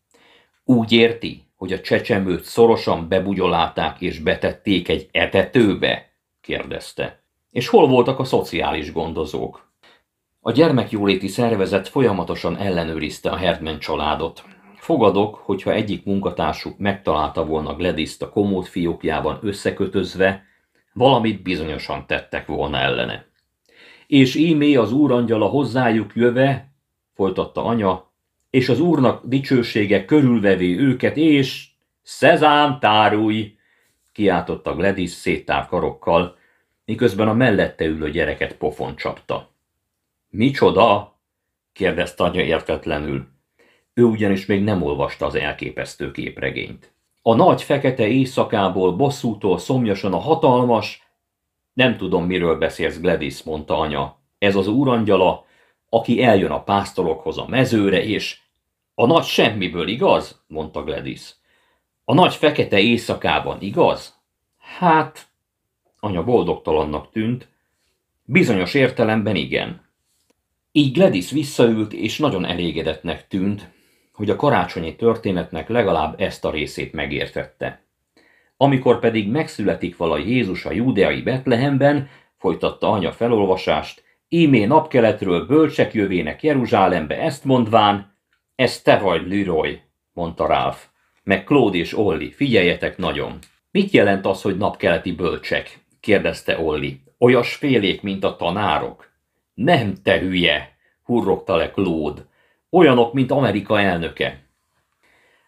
[0.64, 6.12] Úgy érti, hogy a csecsemőt szorosan bebugyolálták és betették egy etetőbe?
[6.40, 7.22] kérdezte.
[7.51, 9.72] És hol voltak a szociális gondozók?
[10.40, 14.45] A gyermekjóléti szervezet folyamatosan ellenőrizte a Herdman családot.
[14.83, 20.45] Fogadok, hogyha egyik munkatársuk megtalálta volna Gladys-t a komód fiókjában összekötözve,
[20.93, 23.26] valamit bizonyosan tettek volna ellene.
[24.07, 26.72] És ímé az úrangyala hozzájuk jöve,
[27.14, 28.11] folytatta anya,
[28.51, 31.68] és az úrnak dicsősége körülvevé őket, és
[32.03, 33.57] Szezám, tárulj!
[34.12, 36.37] kiáltotta Gladys széttárt karokkal,
[36.85, 39.51] miközben a mellette ülő gyereket pofon csapta.
[40.28, 41.18] Micsoda?
[41.72, 43.32] kérdezte anya értetlenül.
[43.95, 46.93] Ő ugyanis még nem olvasta az elképesztő képregényt.
[47.22, 51.11] A nagy fekete éjszakából bosszútól szomjasan a hatalmas...
[51.72, 54.18] Nem tudom, miről beszélsz, Gladys, mondta anya.
[54.38, 55.47] Ez az úrangyala,
[55.88, 58.40] aki eljön a pásztorokhoz a mezőre, és...
[58.95, 60.43] A nagy semmiből, igaz?
[60.47, 61.34] mondta Gladys.
[62.05, 64.20] A nagy fekete éjszakában, igaz?
[64.59, 65.26] Hát,
[66.01, 67.49] anya boldogtalannak tűnt.
[68.24, 69.88] Bizonyos értelemben igen.
[70.72, 73.70] Így Gladys visszaült, és nagyon elégedettnek tűnt,
[74.13, 77.83] hogy a karácsonyi történetnek legalább ezt a részét megértette.
[78.57, 82.09] Amikor pedig megszületik vala Jézus a júdeai Betlehemben,
[82.39, 88.17] folytatta anya felolvasást, ímé napkeletről bölcsek jövének Jeruzsálembe ezt mondván,
[88.55, 89.81] ez te vagy, Leroy,
[90.13, 90.79] mondta Ralph.
[91.25, 93.39] Meg Claude és Olli, figyeljetek nagyon.
[93.71, 95.79] Mit jelent az, hogy napkeleti bölcsek?
[96.01, 97.01] kérdezte Olli.
[97.19, 99.11] Olyas félék, mint a tanárok?
[99.55, 102.31] Nem, te hülye, hurrogta le Claude.
[102.75, 104.43] Olyanok, mint Amerika elnöke.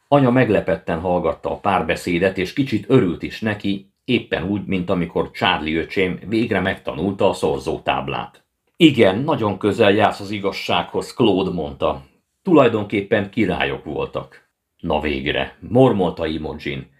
[0.08, 5.78] Anya meglepetten hallgatta a párbeszédet, és kicsit örült is neki, éppen úgy, mint amikor Charlie
[5.78, 8.44] öcsém végre megtanulta a szorzótáblát.
[8.76, 12.02] Igen, nagyon közel jársz az igazsághoz, Claude mondta.
[12.42, 14.48] Tulajdonképpen királyok voltak.
[14.78, 16.90] Na végre, mormolta Imogen.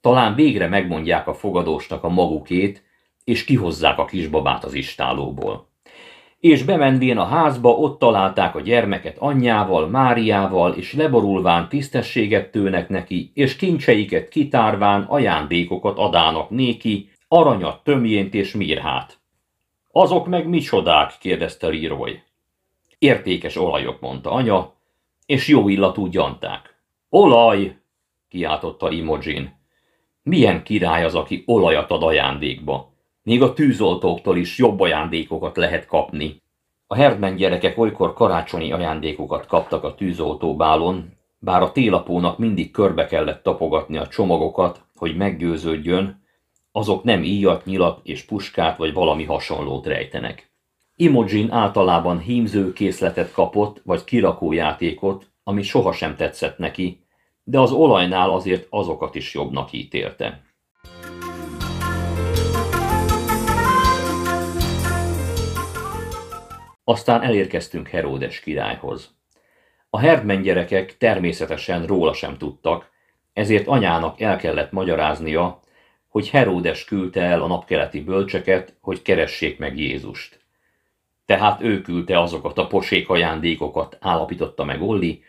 [0.00, 2.82] Talán végre megmondják a fogadósnak a magukét,
[3.24, 5.69] és kihozzák a kisbabát az istálóból
[6.40, 13.30] és bemenvén a házba ott találták a gyermeket anyjával, Máriával, és leborulván tisztességet tőnek neki,
[13.34, 19.18] és kincseiket kitárván ajándékokat adának néki, aranyat, tömjént és mirhát.
[19.92, 21.12] Azok meg micsodák?
[21.20, 22.22] kérdezte Leroy.
[22.98, 24.74] Értékes olajok, mondta anya,
[25.26, 26.82] és jó illatú gyanták.
[27.08, 27.78] Olaj!
[28.28, 29.58] kiáltotta Imogen.
[30.22, 32.92] Milyen király az, aki olajat ad ajándékba?
[33.22, 36.42] Még a tűzoltóktól is jobb ajándékokat lehet kapni.
[36.86, 43.42] A Herdman gyerekek olykor karácsonyi ajándékokat kaptak a tűzoltóbálon, bár a télapónak mindig körbe kellett
[43.42, 46.22] tapogatni a csomagokat, hogy meggyőződjön,
[46.72, 50.50] azok nem íjat, nyilat és puskát vagy valami hasonlót rejtenek.
[50.96, 57.04] Imogen általában hímző készletet kapott, vagy kirakójátékot, ami sohasem tetszett neki,
[57.44, 60.42] de az olajnál azért azokat is jobbnak ítélte.
[66.84, 69.14] Aztán elérkeztünk Heródes királyhoz.
[69.90, 72.90] A Herdmen gyerekek természetesen róla sem tudtak,
[73.32, 75.60] ezért anyának el kellett magyaráznia,
[76.08, 80.40] hogy Heródes küldte el a napkeleti bölcseket, hogy keressék meg Jézust.
[81.26, 85.22] Tehát ő küldte azokat a posék ajándékokat, állapította meg Olli,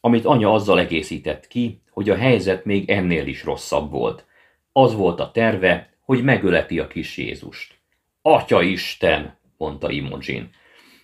[0.00, 4.24] amit anya azzal egészített ki, hogy a helyzet még ennél is rosszabb volt.
[4.72, 7.74] Az volt a terve, hogy megöleti a kis Jézust.
[8.22, 10.50] Atya Isten, mondta Imogen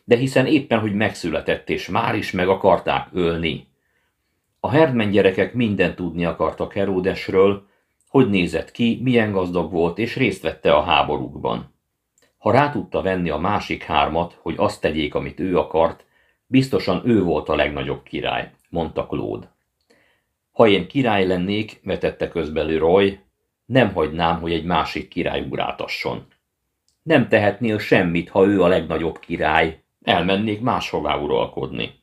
[0.06, 3.66] de hiszen éppen, hogy megszületett, és már is meg akarták ölni.
[4.60, 7.66] A Herdmen gyerekek mindent tudni akartak Heródesről,
[8.08, 11.74] hogy nézett ki, milyen gazdag volt, és részt vette a háborúkban.
[12.38, 16.04] Ha rá tudta venni a másik hármat, hogy azt tegyék, amit ő akart,
[16.46, 19.54] biztosan ő volt a legnagyobb király, mondta Claude.
[20.52, 23.18] Ha én király lennék, vetette közbelő Roy,
[23.64, 26.26] nem hagynám, hogy egy másik király urátasson.
[27.02, 31.94] Nem tehetnél semmit, ha ő a legnagyobb király, elmennék máshová uralkodni.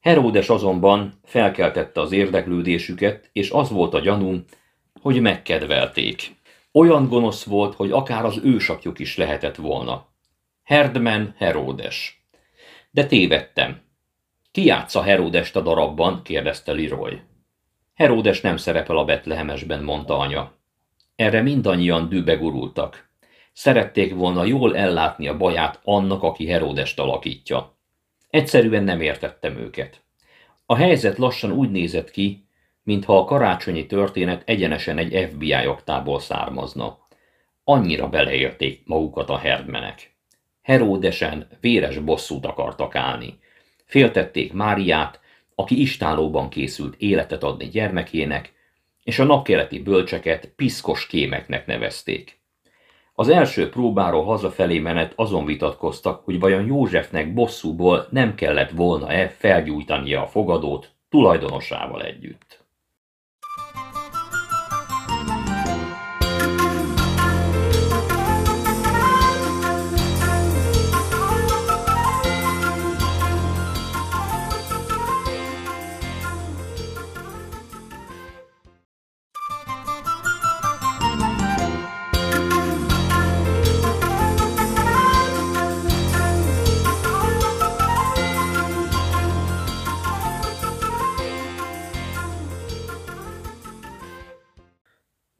[0.00, 4.44] Heródes azonban felkeltette az érdeklődésüket, és az volt a gyanú,
[5.02, 6.36] hogy megkedvelték.
[6.72, 10.06] Olyan gonosz volt, hogy akár az ősapjuk is lehetett volna.
[10.62, 12.26] Herdmen Heródes.
[12.90, 13.80] De tévedtem.
[14.50, 16.22] Ki játsza Heródest a darabban?
[16.22, 17.20] kérdezte Leroy.
[17.94, 20.52] Heródes nem szerepel a Betlehemesben, mondta anya.
[21.16, 23.09] Erre mindannyian dűbe gurultak.
[23.52, 27.76] Szerették volna jól ellátni a baját annak, aki Heródest alakítja.
[28.30, 30.02] Egyszerűen nem értettem őket.
[30.66, 32.44] A helyzet lassan úgy nézett ki,
[32.82, 36.98] mintha a karácsonyi történet egyenesen egy FBI oktából származna.
[37.64, 40.14] Annyira beleérték magukat a herdmenek.
[40.62, 43.38] Heródesen véres bosszút akartak állni.
[43.84, 45.20] Féltették Máriát,
[45.54, 48.52] aki istálóban készült életet adni gyermekének,
[49.02, 52.39] és a napkeleti bölcseket piszkos kémeknek nevezték.
[53.20, 60.22] Az első próbáról hazafelé menet azon vitatkoztak, hogy vajon Józsefnek bosszúból nem kellett volna-e felgyújtania
[60.22, 62.59] a fogadót tulajdonosával együtt.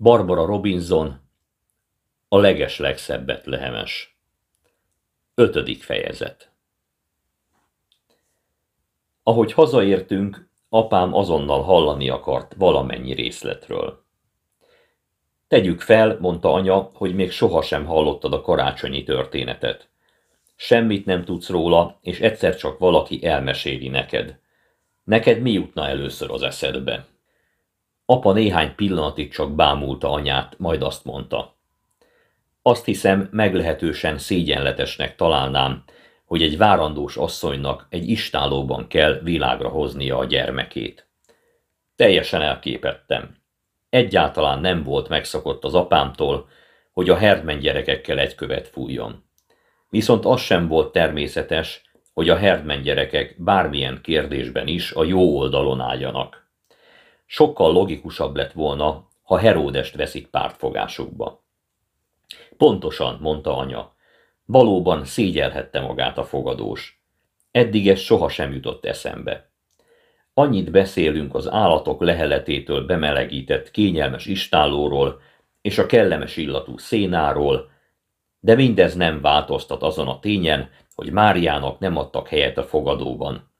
[0.03, 1.21] Barbara Robinson,
[2.29, 4.19] a leges legszebbet lehemes.
[5.35, 6.51] Ötödik fejezet
[9.23, 14.05] Ahogy hazaértünk, apám azonnal hallani akart valamennyi részletről.
[15.49, 19.89] Tegyük fel, mondta anya, hogy még sohasem hallottad a karácsonyi történetet.
[20.57, 24.39] Semmit nem tudsz róla, és egyszer csak valaki elmeséli neked.
[25.05, 27.07] Neked mi jutna először az eszedbe?
[28.11, 31.57] Apa néhány pillanatig csak bámulta anyát, majd azt mondta.
[32.63, 35.85] Azt hiszem, meglehetősen szégyenletesnek találnám,
[36.25, 41.09] hogy egy várandós asszonynak egy istálóban kell világra hoznia a gyermekét.
[41.97, 43.37] Teljesen elképettem.
[43.91, 46.49] Egyáltalán nem volt megszokott az apámtól,
[46.93, 49.25] hogy a herdmen gyerekekkel egy követ fújjon.
[49.89, 51.83] Viszont az sem volt természetes,
[52.15, 56.40] hogy a herdmen gyerekek bármilyen kérdésben is a jó oldalon álljanak.
[57.33, 61.45] Sokkal logikusabb lett volna, ha Heródest veszik pártfogásukba.
[62.57, 63.95] Pontosan, mondta anya.
[64.45, 67.03] Valóban szégyelhette magát a fogadós.
[67.51, 69.51] Eddig ez sohasem jutott eszembe.
[70.35, 75.21] Annyit beszélünk az állatok leheletétől bemelegített kényelmes istálóról
[75.61, 77.71] és a kellemes illatú szénáról,
[78.41, 83.51] de mindez nem változtat azon a tényen, hogy Máriának nem adtak helyet a fogadóban.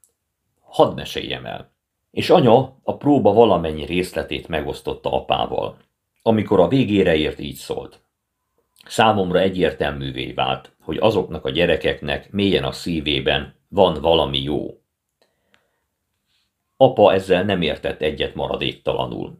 [0.59, 1.71] Hadd meséljem el
[2.11, 5.77] és anya a próba valamennyi részletét megosztotta apával.
[6.21, 7.99] Amikor a végére ért, így szólt.
[8.85, 14.81] Számomra egyértelművé vált, hogy azoknak a gyerekeknek mélyen a szívében van valami jó.
[16.77, 19.39] Apa ezzel nem értett egyet maradéktalanul.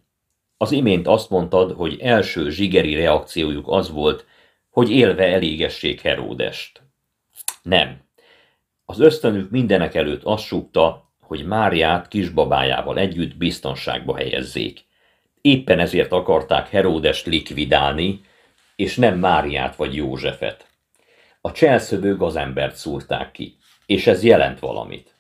[0.58, 4.26] Az imént azt mondtad, hogy első zsigeri reakciójuk az volt,
[4.70, 6.82] hogy élve elégessék Heródest.
[7.62, 8.02] Nem.
[8.86, 14.86] Az ösztönük mindenek előtt azt súgta, hogy Máriát kisbabájával együtt biztonságba helyezzék.
[15.42, 18.22] Éppen ezért akarták Heródest likvidálni,
[18.76, 20.68] és nem Máriát vagy Józsefet.
[21.42, 25.16] A cselszövő gazembert szúrták ki, és ez jelent valamit.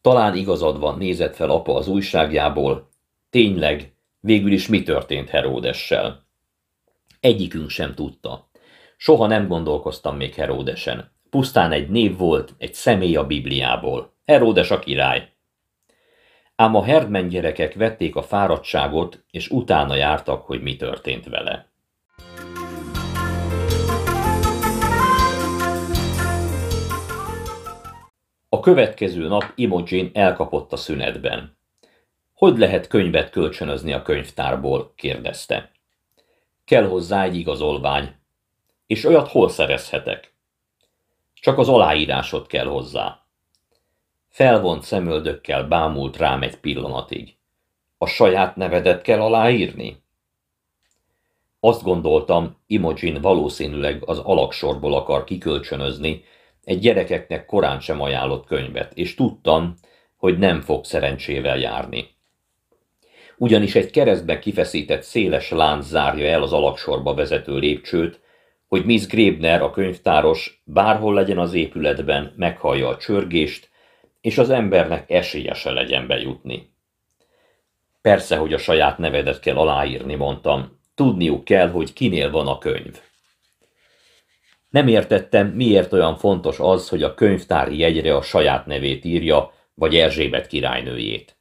[0.00, 2.88] Talán igazad van, nézett fel apa az újságjából.
[3.30, 6.26] Tényleg, végül is mi történt Heródessel?
[7.20, 8.48] Egyikünk sem tudta.
[8.96, 11.12] Soha nem gondolkoztam még Heródesen.
[11.30, 14.14] Pusztán egy név volt, egy személy a Bibliából.
[14.26, 15.32] Heródes a király.
[16.56, 21.70] Ám a herdmen gyerekek vették a fáradtságot, és utána jártak, hogy mi történt vele.
[28.48, 31.58] A következő nap Imogen elkapott a szünetben.
[32.34, 34.92] Hogy lehet könyvet kölcsönözni a könyvtárból?
[34.96, 35.70] kérdezte.
[36.64, 38.14] Kell hozzá egy igazolvány.
[38.86, 40.34] És olyat hol szerezhetek?
[41.34, 43.25] Csak az aláírásot kell hozzá.
[44.36, 47.34] Felvont szemöldökkel bámult rám egy pillanatig.
[47.98, 50.02] A saját nevedet kell aláírni?
[51.60, 56.24] Azt gondoltam, Imogen valószínűleg az alaksorból akar kikölcsönözni,
[56.64, 59.74] egy gyerekeknek korán sem ajánlott könyvet, és tudtam,
[60.16, 62.08] hogy nem fog szerencsével járni.
[63.36, 68.20] Ugyanis egy keresztbe kifeszített széles lánc zárja el az alaksorba vezető lépcsőt,
[68.66, 73.74] hogy Miss Grebner, a könyvtáros, bárhol legyen az épületben, meghallja a csörgést,
[74.20, 76.74] és az embernek esélye se legyen bejutni.
[78.00, 83.00] Persze, hogy a saját nevedet kell aláírni, mondtam, Tudniuk kell, hogy kinél van a könyv.
[84.68, 89.96] Nem értettem, miért olyan fontos az, hogy a könyvtári jegyre a saját nevét írja, vagy
[89.96, 91.36] Erzsébet királynőjét.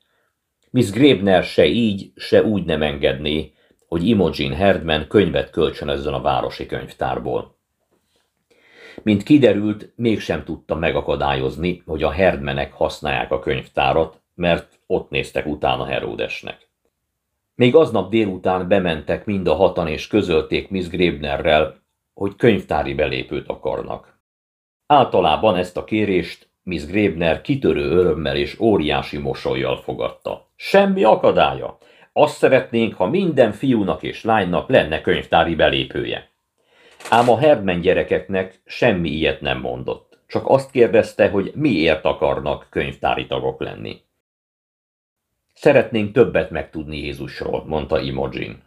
[0.70, 3.54] Miss Grebner se így, se úgy nem engedné,
[3.88, 7.55] hogy Imogen Herdman könyvet kölcsönözzön a városi könyvtárból.
[9.06, 15.86] Mint kiderült, mégsem tudta megakadályozni, hogy a Herdmenek használják a könyvtárat, mert ott néztek utána
[15.86, 16.70] Heródesnek.
[17.56, 21.76] Még aznap délután bementek mind a hatan és közölték Miss Grebnerrel,
[22.14, 24.20] hogy könyvtári belépőt akarnak.
[24.86, 30.52] Általában ezt a kérést Miss Grebner kitörő örömmel és óriási mosolyjal fogadta.
[30.56, 31.78] Semmi akadálya.
[32.14, 36.34] Azt szeretnénk, ha minden fiúnak és lánynak lenne könyvtári belépője.
[37.10, 40.20] Ám a Herdman gyerekeknek semmi ilyet nem mondott.
[40.28, 44.02] Csak azt kérdezte, hogy miért akarnak könyvtári tagok lenni.
[45.54, 48.64] Szeretnénk többet megtudni Jézusról, mondta Imogen.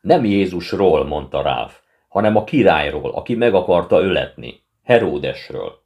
[0.00, 1.74] Nem Jézusról, mondta Ralph,
[2.08, 5.82] hanem a királyról, aki meg akarta öletni, Heródesről.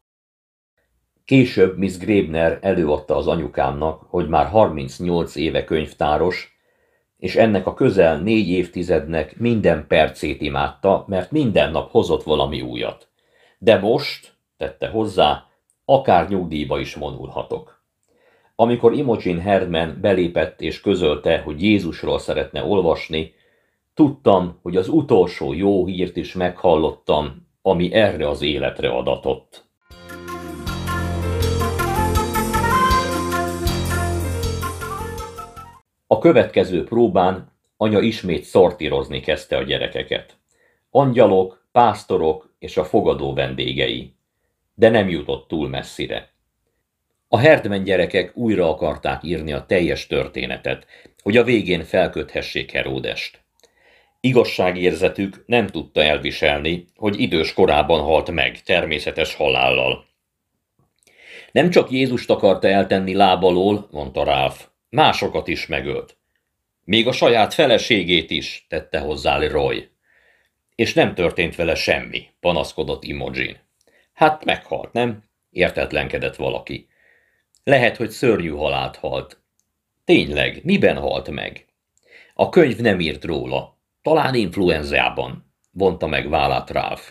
[1.25, 6.52] Később Miss Grebner előadta az anyukámnak, hogy már 38 éve könyvtáros,
[7.23, 13.09] és ennek a közel négy évtizednek minden percét imádta, mert minden nap hozott valami újat.
[13.59, 15.47] De most, tette hozzá,
[15.85, 17.85] akár nyugdíjba is vonulhatok.
[18.55, 23.35] Amikor Imogen Herman belépett és közölte, hogy Jézusról szeretne olvasni,
[23.95, 29.65] tudtam, hogy az utolsó jó hírt is meghallottam, ami erre az életre adatott.
[36.13, 40.37] A következő próbán anya ismét szortírozni kezdte a gyerekeket.
[40.91, 44.15] Angyalok, pásztorok és a fogadó vendégei.
[44.75, 46.33] De nem jutott túl messzire.
[47.29, 50.87] A Herdman gyerekek újra akarták írni a teljes történetet,
[51.23, 53.45] hogy a végén felköthessék Heródest.
[54.21, 60.05] Igazságérzetük nem tudta elviselni, hogy idős korában halt meg, természetes halállal.
[61.53, 66.17] Nem csak Jézust akarta eltenni lábalól, mondta Ralph, másokat is megölt.
[66.85, 69.89] Még a saját feleségét is, tette hozzá Roy.
[70.75, 73.57] És nem történt vele semmi, panaszkodott Imogen.
[74.13, 75.25] Hát meghalt, nem?
[75.51, 76.89] Értetlenkedett valaki.
[77.65, 79.41] Lehet, hogy szörnyű halált halt.
[80.05, 81.67] Tényleg, miben halt meg?
[82.35, 83.79] A könyv nem írt róla.
[84.03, 87.03] Talán influenzában, vonta meg vállát Ralph.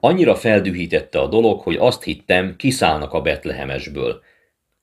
[0.00, 4.22] Annyira feldühítette a dolog, hogy azt hittem, kiszállnak a Betlehemesből.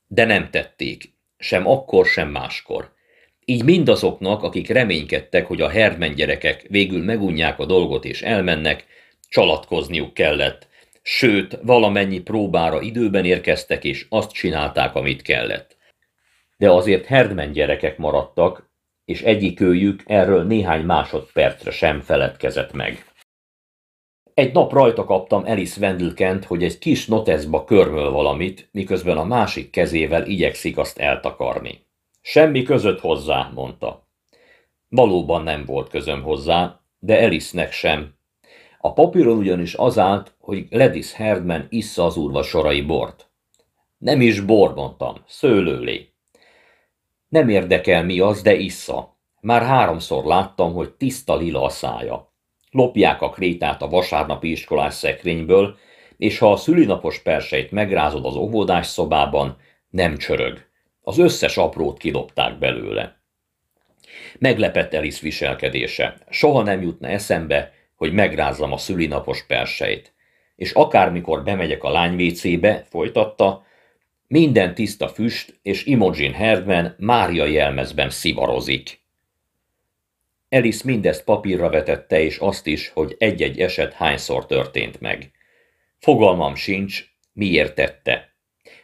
[0.08, 2.94] De nem tették, sem akkor, sem máskor.
[3.46, 8.86] Így mindazoknak, akik reménykedtek, hogy a Herdman gyerekek végül megunják a dolgot és elmennek,
[9.30, 10.68] csalatkozniuk kellett,
[11.02, 15.78] sőt, valamennyi próbára időben érkeztek, és azt csinálták, amit kellett.
[16.58, 18.70] De azért Herdman gyerekek maradtak,
[19.06, 23.06] és egyikőjük erről néhány másodpercre sem feledkezett meg.
[24.42, 29.70] Egy nap rajta kaptam Alice Wendelkent, hogy egy kis noteszba körmöl valamit, miközben a másik
[29.70, 31.86] kezével igyekszik azt eltakarni.
[32.22, 34.08] Semmi között hozzá, mondta.
[34.90, 38.14] Valóban nem volt közöm hozzá, de Alice-nek sem,
[38.80, 43.30] a papíron ugyanis az állt, hogy Gladys Herdman issza az úrva sorai bort.
[43.98, 46.14] Nem is bor, mondtam, szőlőlé.
[47.28, 49.18] Nem érdekel mi az, de issza.
[49.42, 52.31] Már háromszor láttam, hogy tiszta lila a szája.
[52.72, 55.78] Lopják a krétát a vasárnapi iskolás szekrényből,
[56.18, 59.58] és ha a szülinapos perseit megrázod az óvodás szobában,
[59.90, 60.70] nem csörög.
[61.02, 63.22] Az összes aprót kidobták belőle.
[64.40, 66.18] Meglepett Elis viselkedése.
[66.30, 70.14] Soha nem jutna eszembe, hogy megrázzam a szülinapos perseit.
[70.56, 73.66] És akármikor bemegyek a lány WC-be, folytatta,
[74.28, 79.01] minden tiszta füst, és Imogen Herdman Mária jelmezben szivarozik.
[80.54, 85.32] Alice mindezt papírra vetette, és azt is, hogy egy-egy eset hányszor történt meg.
[86.00, 87.04] Fogalmam sincs,
[87.34, 88.36] miért tette.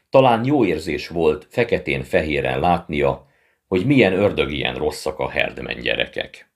[0.09, 3.27] Talán jó érzés volt feketén-fehéren látnia,
[3.67, 6.51] hogy milyen ördögien rosszak a Herdman gyerekek.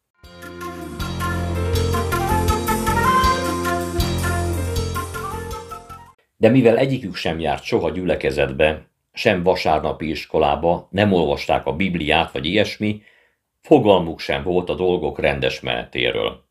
[6.38, 12.46] De mivel egyikük sem járt soha gyülekezetbe, sem vasárnapi iskolába, nem olvasták a Bibliát vagy
[12.46, 13.02] ilyesmi,
[13.62, 16.46] fogalmuk sem volt a dolgok rendes menetéről.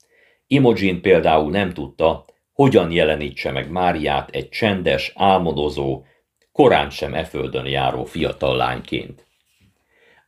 [0.46, 6.04] Imogen például nem tudta, hogyan jelenítse meg Máriát egy csendes, álmodozó,
[6.52, 9.26] korán sem e földön járó fiatal lányként.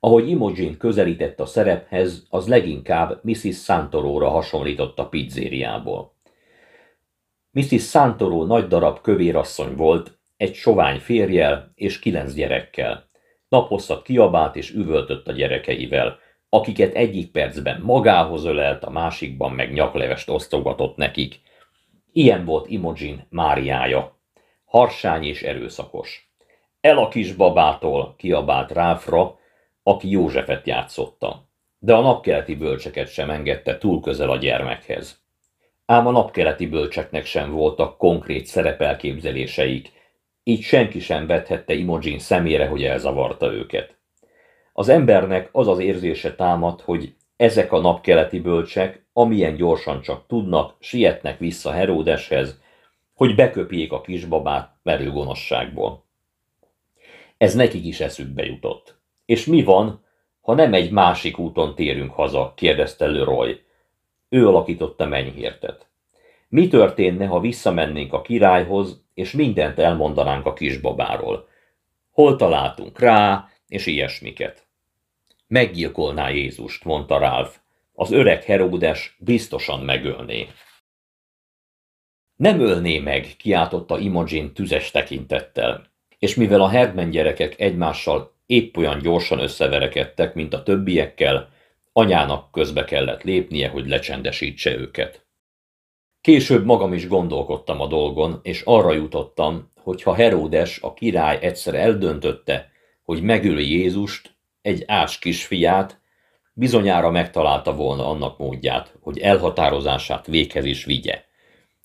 [0.01, 3.63] Ahogy Imogen közelített a szerephez, az leginkább Mrs.
[3.63, 6.15] Santoróra hasonlított a pizzériából.
[7.51, 7.89] Mrs.
[7.89, 13.09] Santoro nagy darab kövérasszony volt, egy sovány férjel és kilenc gyerekkel.
[13.49, 16.19] Naposszat kiabált és üvöltött a gyerekeivel.
[16.55, 21.41] Akiket egyik percben magához ölelt, a másikban meg nyaklevest osztogatott nekik.
[22.13, 24.19] Ilyen volt Imogen Máriája.
[24.65, 26.33] Harsány és erőszakos.
[26.81, 29.39] El a kisbabától kiabált Ráfra,
[29.83, 31.49] aki Józsefet játszotta.
[31.79, 35.21] De a napkeleti bölcseket sem engedte túl közel a gyermekhez.
[35.87, 39.93] Ám a napkeleti bölcseknek sem voltak konkrét szerepelképzeléseik,
[40.43, 44.01] így senki sem vethette Imogen szemére, hogy elzavarta őket.
[44.73, 50.75] Az embernek az az érzése támad, hogy ezek a napkeleti bölcsek, amilyen gyorsan csak tudnak,
[50.79, 52.61] sietnek vissza Heródeshez,
[53.15, 56.05] hogy beköpjék a kisbabát merő gonoszságból.
[57.37, 58.97] Ez nekik is eszükbe jutott.
[59.25, 60.05] És mi van,
[60.41, 63.61] ha nem egy másik úton térünk haza, kérdezte Leroy.
[64.29, 65.87] Ő alakította mennyhértet.
[66.49, 71.49] Mi történne, ha visszamennénk a királyhoz, és mindent elmondanánk a kisbabáról?
[72.11, 74.67] Hol találtunk rá, és ilyesmiket.
[75.47, 77.57] Meggyilkolná Jézust, mondta Ralph.
[77.93, 80.49] Az öreg Heródes biztosan megölné.
[82.37, 85.87] Nem ölné meg, kiáltotta Imogen tüzes tekintettel,
[86.19, 91.49] és mivel a Herdman gyerekek egymással épp olyan gyorsan összeverekedtek, mint a többiekkel,
[91.93, 95.27] anyának közbe kellett lépnie, hogy lecsendesítse őket.
[96.21, 101.75] Később magam is gondolkodtam a dolgon, és arra jutottam, hogy ha Heródes, a király egyszer
[101.75, 102.72] eldöntötte,
[103.05, 106.01] hogy megöli Jézust, egy ás kisfiát,
[106.53, 111.25] bizonyára megtalálta volna annak módját, hogy elhatározását véghez is vigye.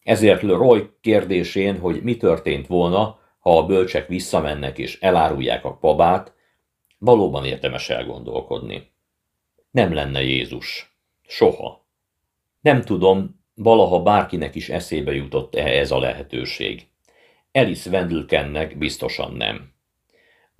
[0.03, 6.33] Ezért Leroy kérdésén, hogy mi történt volna, ha a bölcsek visszamennek és elárulják a babát,
[6.97, 8.91] valóban érdemes elgondolkodni.
[9.71, 10.97] Nem lenne Jézus.
[11.27, 11.85] Soha.
[12.61, 16.87] Nem tudom, valaha bárkinek is eszébe jutott-e ez a lehetőség.
[17.51, 19.73] Alice Wendelkennek biztosan nem.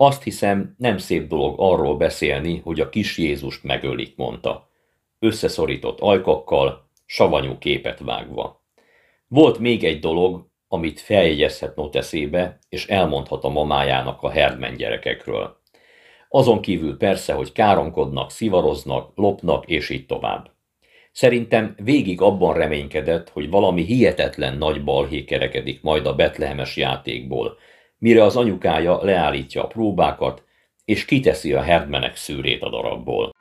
[0.00, 4.70] Azt hiszem, nem szép dolog arról beszélni, hogy a kis Jézust megölik, mondta.
[5.18, 8.64] Összeszorított ajkakkal, savanyú képet vágva.
[9.28, 15.60] Volt még egy dolog, amit feljegyezhet noteszébe, és elmondhat a mamájának a Herdman gyerekekről.
[16.28, 20.50] Azon kívül persze, hogy káromkodnak, szivaroznak, lopnak, és így tovább.
[21.12, 27.58] Szerintem végig abban reménykedett, hogy valami hihetetlen nagy balhé kerekedik majd a betlehemes játékból,
[27.98, 30.42] mire az anyukája leállítja a próbákat,
[30.84, 33.32] és kiteszi a herdmenek szűrét a darabból.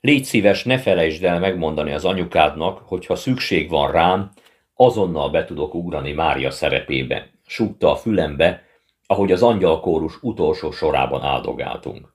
[0.00, 4.30] Légy szíves, ne felejtsd el megmondani az anyukádnak, hogy ha szükség van rám,
[4.74, 8.62] azonnal be tudok ugrani Mária szerepébe, súgta a fülembe,
[9.06, 12.14] ahogy az angyalkórus utolsó sorában áldogáltunk.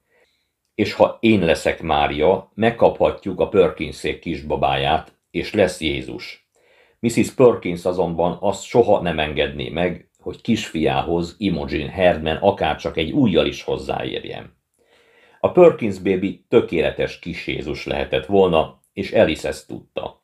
[0.75, 6.47] És ha én leszek Mária, megkaphatjuk a Perkinszék kisbabáját, és lesz Jézus.
[6.99, 7.31] Mrs.
[7.31, 13.63] Perkins azonban azt soha nem engedné meg, hogy kisfiához, Imogen Herdman akárcsak egy újjal is
[13.63, 14.57] hozzáérjen.
[15.39, 20.23] A Perkins baby tökéletes kis Jézus lehetett volna, és Alice ezt tudta.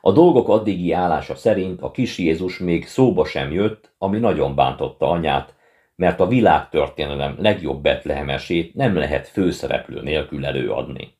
[0.00, 5.10] A dolgok addigi állása szerint a kis Jézus még szóba sem jött, ami nagyon bántotta
[5.10, 5.54] anyát,
[5.96, 11.17] mert a világtörténelem legjobb betlehemesét nem lehet főszereplő nélkül előadni.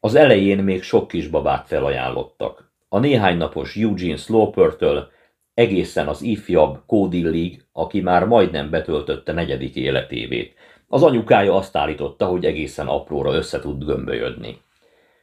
[0.00, 2.72] Az elején még sok kisbabát felajánlottak.
[2.88, 5.10] A néhány napos Eugene Sloper-től
[5.54, 10.54] egészen az ifjabb Cody League, aki már majdnem betöltötte negyedik életévét.
[10.88, 14.60] Az anyukája azt állította, hogy egészen apróra össze tud gömbölyödni.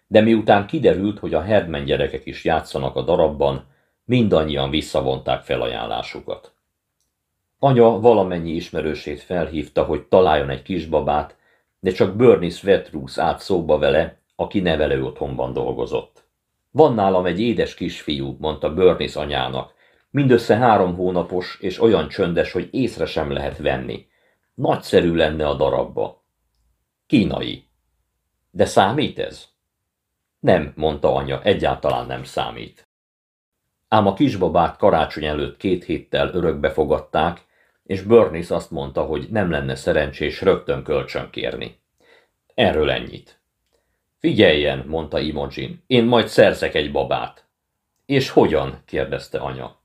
[0.07, 3.65] De miután kiderült, hogy a Herdman gyerekek is játszanak a darabban,
[4.05, 6.53] mindannyian visszavonták felajánlásukat.
[7.59, 11.35] Anya valamennyi ismerősét felhívta, hogy találjon egy kisbabát,
[11.79, 16.23] de csak Bernie Svetrus állt szóba vele, aki nevelő otthonban dolgozott.
[16.71, 19.73] Van nálam egy édes kisfiú, mondta Bernice anyának.
[20.09, 24.07] Mindössze három hónapos, és olyan csöndes, hogy észre sem lehet venni.
[24.53, 26.23] Nagyszerű lenne a darabba.
[27.07, 27.67] Kínai.
[28.51, 29.45] De számít ez?
[30.39, 32.87] Nem, mondta anya, egyáltalán nem számít.
[33.87, 37.45] Ám a kisbabát karácsony előtt két héttel örökbe fogadták,
[37.83, 41.79] és Bernice azt mondta, hogy nem lenne szerencsés rögtön kölcsön kérni.
[42.53, 43.34] Erről ennyit.
[44.25, 47.45] Figyeljen, mondta Imogen, én majd szerzek egy babát.
[48.05, 48.81] És hogyan?
[48.85, 49.79] kérdezte anya.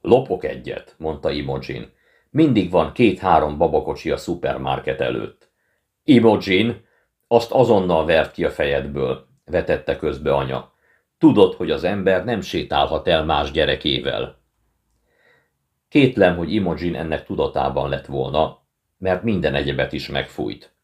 [0.00, 1.92] Lopok egyet, mondta Imogen.
[2.30, 5.50] Mindig van két-három babakocsi a szupermarket előtt.
[6.04, 6.84] Imogen,
[7.28, 10.72] azt azonnal vert ki a fejedből, vetette közbe anya.
[11.18, 14.38] Tudod, hogy az ember nem sétálhat el más gyerekével.
[15.88, 18.62] Kétlem, hogy Imogen ennek tudatában lett volna,
[18.98, 20.76] mert minden egyebet is megfújt.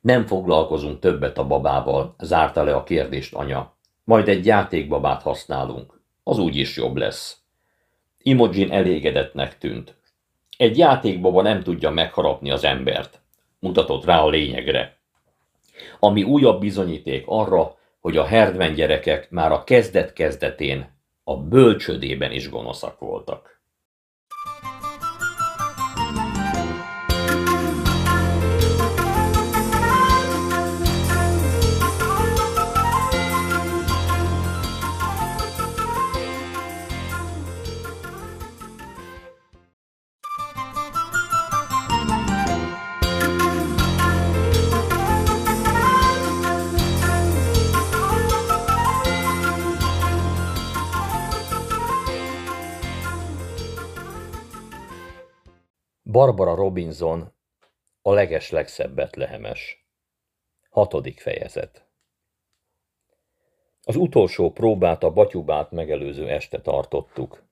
[0.00, 3.74] Nem foglalkozunk többet a babával, zárta le a kérdést anya.
[4.04, 6.00] Majd egy játékbabát használunk.
[6.22, 7.38] Az úgyis jobb lesz.
[8.18, 9.96] Imogen elégedetnek tűnt.
[10.56, 13.20] Egy játékbaba nem tudja megharapni az embert.
[13.58, 14.98] Mutatott rá a lényegre.
[15.98, 22.98] Ami újabb bizonyíték arra, hogy a herdven gyerekek már a kezdet-kezdetén a bölcsödében is gonoszak
[22.98, 23.59] voltak.
[56.20, 57.32] Barbara Robinson,
[58.02, 59.86] a leges legszebb betlehemes.
[60.70, 61.86] Hatodik fejezet.
[63.82, 67.44] Az utolsó próbát a batyubát megelőző este tartottuk.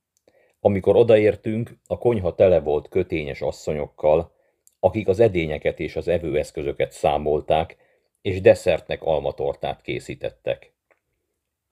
[0.61, 4.33] Amikor odaértünk, a konyha tele volt kötényes asszonyokkal,
[4.81, 7.77] akik az edényeket és az evőeszközöket számolták,
[8.23, 10.73] és desszertnek almatortát készítettek.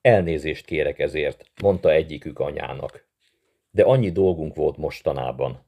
[0.01, 3.07] Elnézést kérek ezért, mondta egyikük anyának.
[3.71, 5.66] De annyi dolgunk volt mostanában.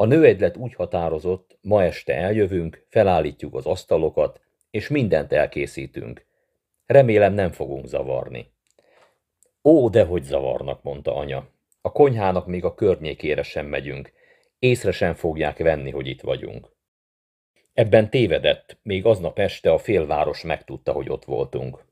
[0.00, 4.40] A nőegylet úgy határozott, ma este eljövünk, felállítjuk az asztalokat,
[4.70, 6.26] és mindent elkészítünk.
[6.86, 8.52] Remélem nem fogunk zavarni.
[9.64, 11.48] Ó, dehogy zavarnak, mondta anya.
[11.80, 14.12] A konyhának még a környékére sem megyünk.
[14.58, 16.72] Észre sem fogják venni, hogy itt vagyunk.
[17.74, 21.84] Ebben tévedett, még aznap este a félváros megtudta, hogy ott voltunk.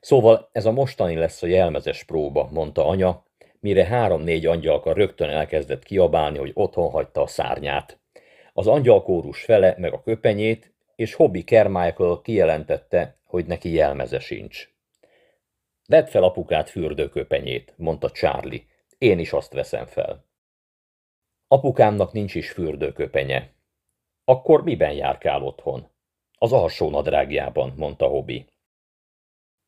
[0.00, 3.25] Szóval ez a mostani lesz a jelmezes próba, mondta anya,
[3.66, 8.00] mire három-négy angyalka rögtön elkezdett kiabálni, hogy otthon hagyta a szárnyát.
[8.52, 14.68] Az angyalkórus fele meg a köpenyét, és Hobby Carmichael kijelentette, hogy neki jelmeze sincs.
[15.88, 18.66] Vedd fel apukát fürdőköpenyét, mondta Charlie.
[18.98, 20.24] Én is azt veszem fel.
[21.48, 23.50] Apukámnak nincs is fürdőköpenye.
[24.24, 25.88] Akkor miben járkál otthon?
[26.38, 28.46] Az alsó nadrágjában, mondta Hobby.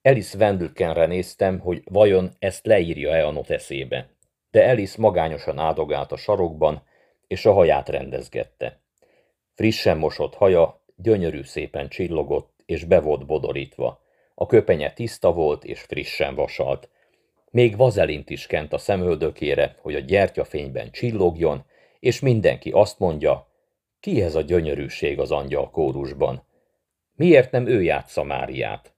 [0.09, 4.09] Alice Wendelkenre néztem, hogy vajon ezt leírja-e a noteszébe.
[4.51, 6.83] De Alice magányosan áldogált a sarokban,
[7.27, 8.81] és a haját rendezgette.
[9.55, 14.03] Frissen mosott haja gyönyörű szépen csillogott, és be volt bodorítva.
[14.35, 16.89] A köpenye tiszta volt, és frissen vasalt.
[17.51, 21.65] Még vazelint is kent a szemöldökére, hogy a gyertyafényben csillogjon,
[22.01, 23.49] és mindenki azt mondja,
[24.01, 26.45] ki ez a gyönyörűség az angyal kórusban?
[27.15, 28.97] Miért nem ő játsza Máriát?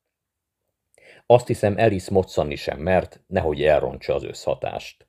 [1.31, 5.07] Azt hiszem, Alice moccani sem mert, nehogy elrontsa az összhatást.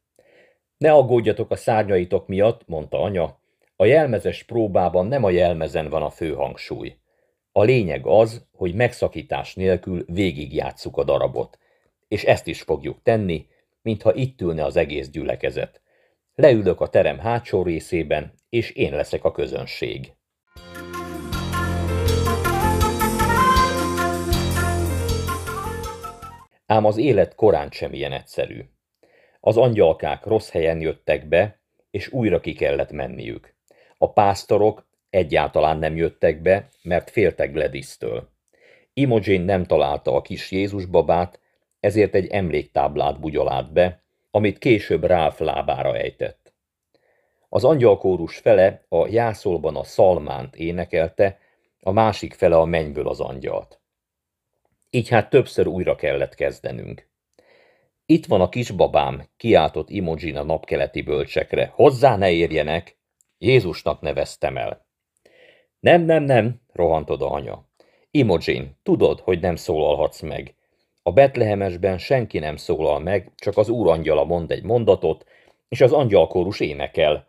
[0.77, 3.39] Ne aggódjatok a szárnyaitok miatt, mondta anya,
[3.75, 6.97] a jelmezes próbában nem a jelmezen van a fő hangsúly.
[7.51, 11.59] A lényeg az, hogy megszakítás nélkül végigjátsszuk a darabot,
[12.07, 13.47] és ezt is fogjuk tenni,
[13.81, 15.81] mintha itt ülne az egész gyülekezet.
[16.35, 20.13] Leülök a terem hátsó részében, és én leszek a közönség.
[26.71, 28.65] Ám az élet korán sem ilyen egyszerű.
[29.39, 33.53] Az angyalkák rossz helyen jöttek be, és újra ki kellett menniük.
[33.97, 38.29] A pásztorok egyáltalán nem jöttek be, mert féltek Gladys-től.
[38.93, 41.39] Imogen nem találta a kis Jézus babát,
[41.79, 46.53] ezért egy emléktáblát bugyolált be, amit később Ralph lábára ejtett.
[47.49, 51.39] Az angyalkórus fele a jászolban a szalmánt énekelte,
[51.81, 53.80] a másik fele a mennyből az angyalt.
[54.93, 57.09] Így hát többször újra kellett kezdenünk.
[58.05, 61.71] Itt van a kisbabám, kiáltott Imogen a napkeleti bölcsekre.
[61.73, 62.97] Hozzá ne érjenek!
[63.37, 64.85] Jézusnak neveztem el.
[65.79, 67.65] Nem, nem, nem, rohant oda anya.
[68.11, 70.55] Imogen, tudod, hogy nem szólalhatsz meg.
[71.03, 75.25] A Betlehemesben senki nem szólal meg, csak az úrangyala mond egy mondatot,
[75.69, 77.27] és az angyalkórus énekel.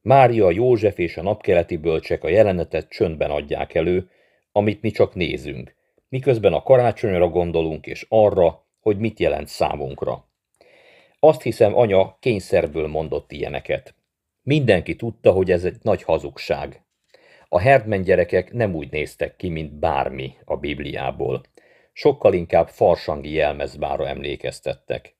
[0.00, 4.10] Mária, József és a napkeleti bölcsek a jelenetet csöndben adják elő,
[4.52, 5.74] amit mi csak nézünk
[6.14, 10.28] miközben a karácsonyra gondolunk és arra, hogy mit jelent számunkra.
[11.18, 13.94] Azt hiszem, anya kényszerből mondott ilyeneket.
[14.42, 16.82] Mindenki tudta, hogy ez egy nagy hazugság.
[17.48, 21.42] A Herdman gyerekek nem úgy néztek ki, mint bármi a Bibliából.
[21.92, 25.16] Sokkal inkább farsangi jelmezbára emlékeztettek.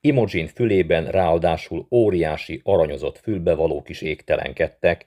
[0.00, 5.04] Imogen fülében ráadásul óriási, aranyozott fülbevalók is égtelenkedtek,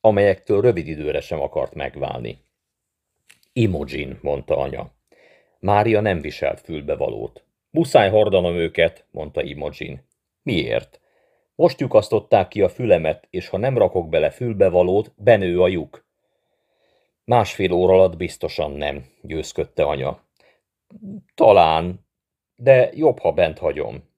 [0.00, 2.42] amelyektől rövid időre sem akart megválni.
[3.56, 4.92] Imogen, mondta anya.
[5.58, 7.44] Mária nem viselt fülbevalót.
[7.70, 10.08] Muszáj hordanom őket, mondta Imogen.
[10.42, 11.00] Miért?
[11.54, 16.06] Most lyukasztották ki a fülemet, és ha nem rakok bele fülbevalót, benő a lyuk.
[17.24, 20.24] Másfél óra alatt biztosan nem, győzködte anya.
[21.34, 22.06] Talán,
[22.56, 24.12] de jobb, ha bent hagyom.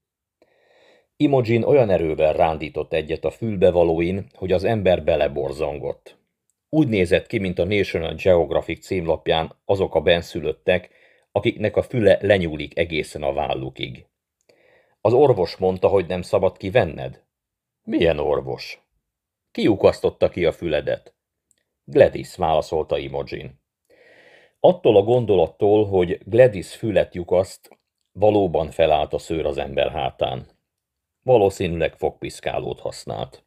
[1.17, 6.19] Imogen olyan erővel rándított egyet a fülbevalóin, hogy az ember beleborzongott.
[6.69, 10.91] Úgy nézett ki, mint a National Geographic címlapján azok a benszülöttek,
[11.33, 14.07] akiknek a füle lenyúlik egészen a vállukig.
[15.01, 17.25] Az orvos mondta, hogy nem szabad kivenned?
[17.83, 18.81] Milyen orvos?
[19.51, 21.15] Kiukasztotta ki a füledet.
[21.85, 23.61] Gladys, válaszolta Imogen.
[24.61, 27.79] Attól a gondolattól, hogy Gladys fület lyukaszt,
[28.13, 30.47] valóban felállt a szőr az ember hátán.
[31.23, 33.46] Valószínűleg fogpiszkálót használt.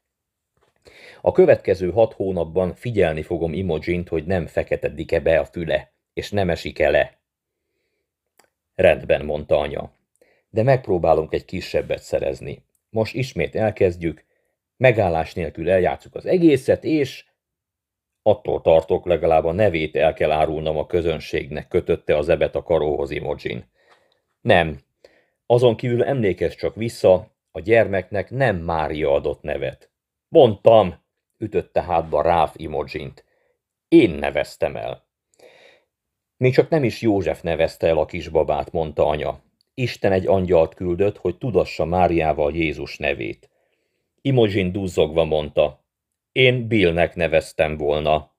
[1.22, 6.50] A következő hat hónapban figyelni fogom Imogint, hogy nem feketedik-e be a füle, és nem
[6.50, 7.18] esik-e le.
[8.76, 9.92] Rendben, mondta anya.
[10.50, 12.64] De megpróbálunk egy kisebbet szerezni.
[12.90, 14.26] Most ismét elkezdjük,
[14.78, 17.28] megállás nélkül eljátszuk az egészet, és...
[18.22, 23.12] Attól tartok, legalább a nevét el kell árulnom a közönségnek, kötötte az ebet a karóhoz
[23.12, 23.70] Imogen.
[24.42, 24.80] Nem.
[25.46, 29.90] Azon kívül emlékezz csak vissza, a gyermeknek nem Mária adott nevet.
[30.28, 30.96] Mondtam,
[31.40, 33.26] ütötte hátba Ráf Imogint.
[33.88, 35.08] Én neveztem el.
[36.38, 39.42] Még csak nem is József nevezte el a kisbabát, mondta anya.
[39.74, 43.50] Isten egy angyalt küldött, hogy tudassa Máriával Jézus nevét.
[44.22, 45.84] Imogin duzzogva mondta,
[46.32, 48.32] én Billnek neveztem volna.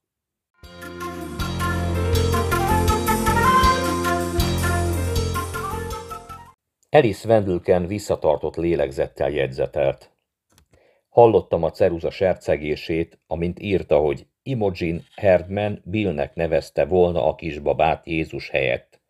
[6.90, 10.10] Alice Wendelken visszatartott lélegzettel jegyzetelt.
[11.10, 18.48] Hallottam a ceruza sercegését, amint írta, hogy Imogen Herdman Billnek nevezte volna a kisbabát Jézus
[18.48, 19.00] helyett.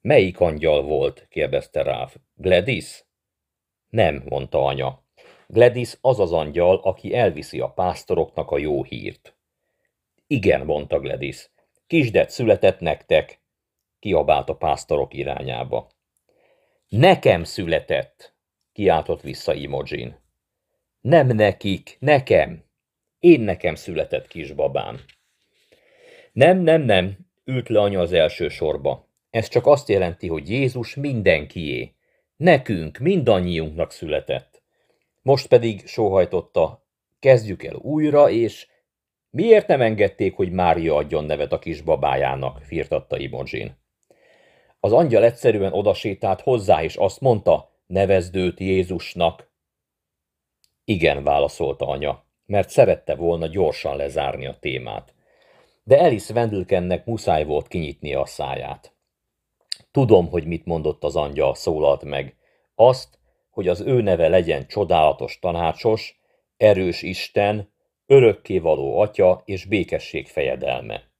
[0.00, 1.26] Melyik angyal volt?
[1.30, 2.16] kérdezte Ráf.
[2.34, 3.04] Gladys?
[3.88, 5.04] Nem, mondta anya.
[5.46, 9.36] Gladys az az angyal, aki elviszi a pásztoroknak a jó hírt.
[10.26, 11.50] Igen, mondta Gladys.
[11.86, 13.40] Kisdet született nektek,
[13.98, 15.88] kiabált a pásztorok irányába.
[16.88, 18.34] Nekem született,
[18.72, 20.24] kiáltott vissza Imogen.
[21.06, 22.64] Nem nekik, nekem.
[23.18, 25.00] Én nekem született kisbabám.
[26.32, 29.08] Nem, nem, nem, ült le anya az első sorba.
[29.30, 31.94] Ez csak azt jelenti, hogy Jézus mindenkié.
[32.36, 34.62] Nekünk, mindannyiunknak született.
[35.22, 36.86] Most pedig sóhajtotta,
[37.18, 38.66] kezdjük el újra, és
[39.30, 43.78] miért nem engedték, hogy Mária adjon nevet a kisbabájának, firtatta Imogen.
[44.80, 49.54] Az angyal egyszerűen odasétált hozzá, és azt mondta, nevezd őt Jézusnak.
[50.88, 55.14] Igen, válaszolta anya, mert szerette volna gyorsan lezárni a témát.
[55.84, 58.94] De Alice Wendelkennek muszáj volt kinyitni a száját.
[59.90, 62.36] Tudom, hogy mit mondott az angyal, szólalt meg.
[62.74, 63.18] Azt,
[63.50, 66.20] hogy az ő neve legyen csodálatos tanácsos,
[66.56, 67.72] erős Isten,
[68.06, 71.10] örökkévaló atya és békesség fejedelme.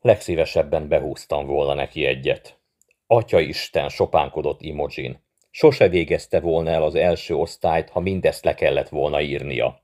[0.00, 2.60] Legszívesebben behúztam volna neki egyet.
[3.06, 5.25] Atya Isten, sopánkodott Imogen.
[5.58, 9.82] Sose végezte volna el az első osztályt, ha mindezt le kellett volna írnia.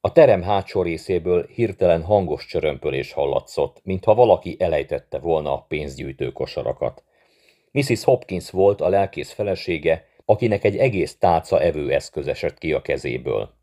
[0.00, 7.04] A terem hátsó részéből hirtelen hangos csörömpölés hallatszott, mintha valaki elejtette volna a pénzgyűjtő kosarakat.
[7.70, 8.04] Mrs.
[8.04, 13.54] Hopkins volt a lelkész felesége, akinek egy egész tálca evőeszköz esett ki a kezéből.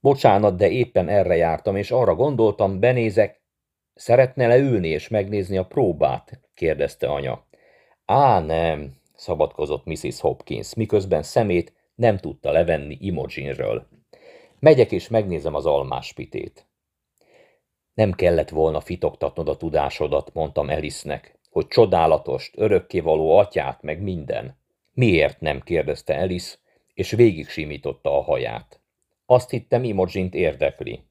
[0.00, 3.42] Bocsánat, de éppen erre jártam, és arra gondoltam, benézek.
[3.94, 6.40] Szeretne leülni és megnézni a próbát?
[6.54, 7.46] kérdezte anya.
[8.04, 10.20] Á, nem, szabadkozott Mrs.
[10.20, 13.86] Hopkins, miközben szemét nem tudta levenni Imogenről.
[14.58, 16.66] Megyek és megnézem az almáspitét.
[17.94, 24.58] Nem kellett volna fitoktatnod a tudásodat, mondtam Elisnek, hogy csodálatos, örökkévaló atyát, meg minden.
[24.92, 25.60] Miért nem?
[25.60, 26.58] kérdezte Elis,
[26.94, 28.80] és végig simította a haját.
[29.26, 31.02] Azt hittem, Imogent érdekli.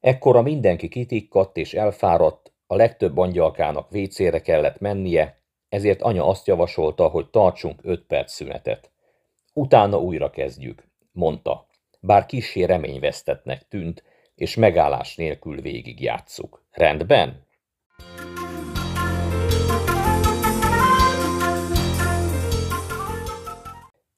[0.00, 5.37] Ekkora mindenki kitikkadt és elfáradt, a legtöbb angyalkának vécére kellett mennie,
[5.68, 8.90] ezért anya azt javasolta, hogy tartsunk öt perc szünetet.
[9.52, 11.66] Utána újra kezdjük, mondta,
[12.00, 14.02] bár kissé reményvesztetnek tűnt,
[14.34, 16.62] és megállás nélkül végig játsszuk.
[16.70, 17.46] Rendben?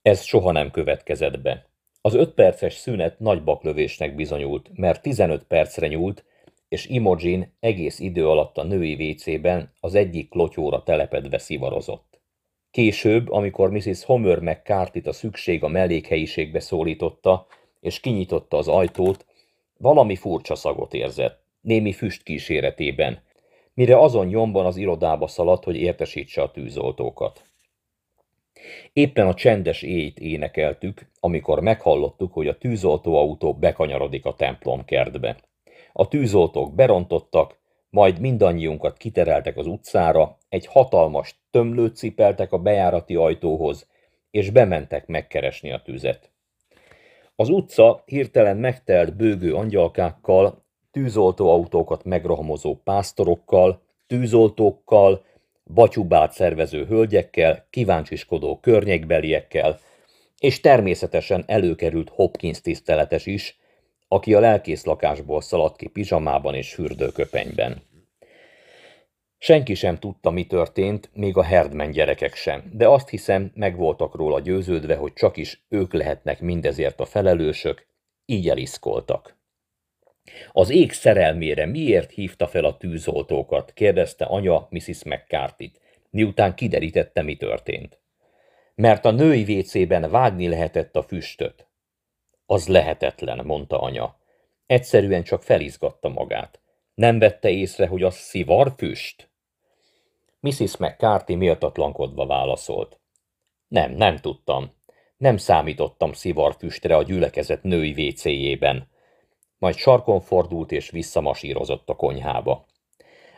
[0.03, 1.69] Ez soha nem következett be.
[2.01, 6.25] Az öt perces szünet nagy baklövésnek bizonyult, mert 15 percre nyúlt,
[6.71, 12.21] és Imogen egész idő alatt a női vécében az egyik klotyóra telepedve szivarozott.
[12.71, 14.05] Később, amikor Mrs.
[14.05, 17.47] Homer McCarthy-t a szükség a mellékhelyiségbe szólította,
[17.81, 19.27] és kinyitotta az ajtót,
[19.79, 23.23] valami furcsa szagot érzett, némi füst kíséretében,
[23.75, 27.45] mire azon nyomban az irodába szaladt, hogy értesítse a tűzoltókat.
[28.93, 35.50] Éppen a csendes éjt énekeltük, amikor meghallottuk, hogy a tűzoltóautó bekanyarodik a templomkertbe.
[36.01, 37.59] A tűzoltók berontottak,
[37.91, 43.89] majd mindannyiunkat kitereltek az utcára, egy hatalmas tömlőt cipeltek a bejárati ajtóhoz,
[44.31, 46.31] és bementek megkeresni a tüzet.
[47.37, 55.25] Az utca hirtelen megtelt bőgő angyalkákkal, tűzoltóautókat megrohamozó pásztorokkal, tűzoltókkal,
[55.75, 59.79] batyubát szervező hölgyekkel, kíváncsiskodó környékbeliekkel,
[60.39, 63.60] és természetesen előkerült Hopkins tiszteletes is,
[64.13, 67.83] aki a lelkész lakásból szaladt ki pizsamában és fürdőköpenyben.
[69.39, 74.15] Senki sem tudta, mi történt, még a Herdman gyerekek sem, de azt hiszem, meg voltak
[74.15, 77.87] róla győződve, hogy csak is ők lehetnek mindezért a felelősök,
[78.25, 79.37] így eliszkoltak.
[80.53, 83.73] Az ég szerelmére miért hívta fel a tűzoltókat?
[83.73, 85.05] kérdezte anya Mrs.
[85.05, 85.73] mccarthy
[86.11, 88.01] miután kiderítette, mi történt.
[88.75, 91.70] Mert a női vécében vágni lehetett a füstöt.
[92.51, 94.17] Az lehetetlen, mondta anya.
[94.67, 96.61] Egyszerűen csak felizgatta magát.
[96.95, 99.31] Nem vette észre, hogy az szivar füst?
[100.41, 100.77] Mrs.
[100.77, 103.01] McCarthy méltatlankodva válaszolt.
[103.69, 104.73] Nem, nem tudtam.
[105.17, 108.89] Nem számítottam szivarfüstre a gyülekezet női vécéjében.
[109.59, 112.67] Majd sarkon fordult és visszamasírozott a konyhába.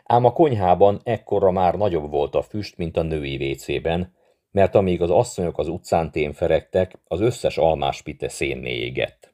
[0.03, 4.15] Ám a konyhában ekkora már nagyobb volt a füst, mint a női vécében,
[4.53, 9.33] mert amíg az asszonyok az utcán témferegtek, az összes almáspite szénné égett.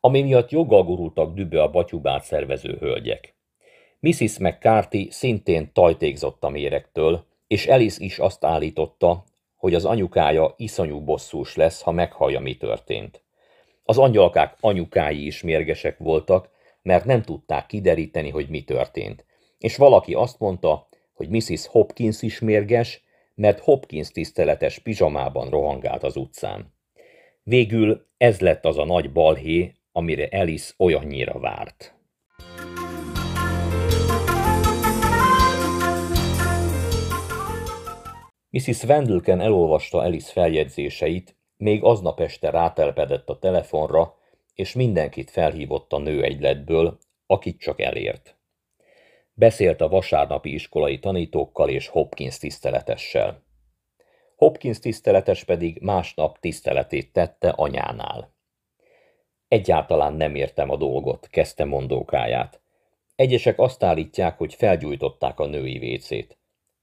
[0.00, 3.34] Ami miatt joggal gurultak dübe a batyubát szervező hölgyek.
[4.00, 4.38] Mrs.
[4.38, 9.24] McCarthy szintén tajtékzott a méregtől, és Alice is azt állította,
[9.56, 13.22] hogy az anyukája iszonyú bosszús lesz, ha meghallja, mi történt.
[13.84, 16.48] Az angyalkák anyukái is mérgesek voltak,
[16.82, 19.24] mert nem tudták kideríteni, hogy mi történt.
[19.58, 21.66] És valaki azt mondta, hogy Mrs.
[21.66, 23.03] Hopkins is mérges,
[23.34, 26.74] mert Hopkins tiszteletes pizsamában rohangált az utcán.
[27.42, 31.94] Végül ez lett az a nagy balhé, amire Alice olyannyira várt.
[38.50, 38.82] Mrs.
[38.82, 44.14] Wendelken elolvasta Alice feljegyzéseit, még aznap este rátelpedett a telefonra,
[44.54, 48.36] és mindenkit felhívott a nő egyletből, akit csak elért.
[49.36, 53.42] Beszélt a vasárnapi iskolai tanítókkal és Hopkins tiszteletessel.
[54.36, 58.34] Hopkins tiszteletes pedig másnap tiszteletét tette anyánál.
[59.48, 62.60] Egyáltalán nem értem a dolgot, kezdte mondókáját.
[63.16, 66.38] Egyesek azt állítják, hogy felgyújtották a női vécét.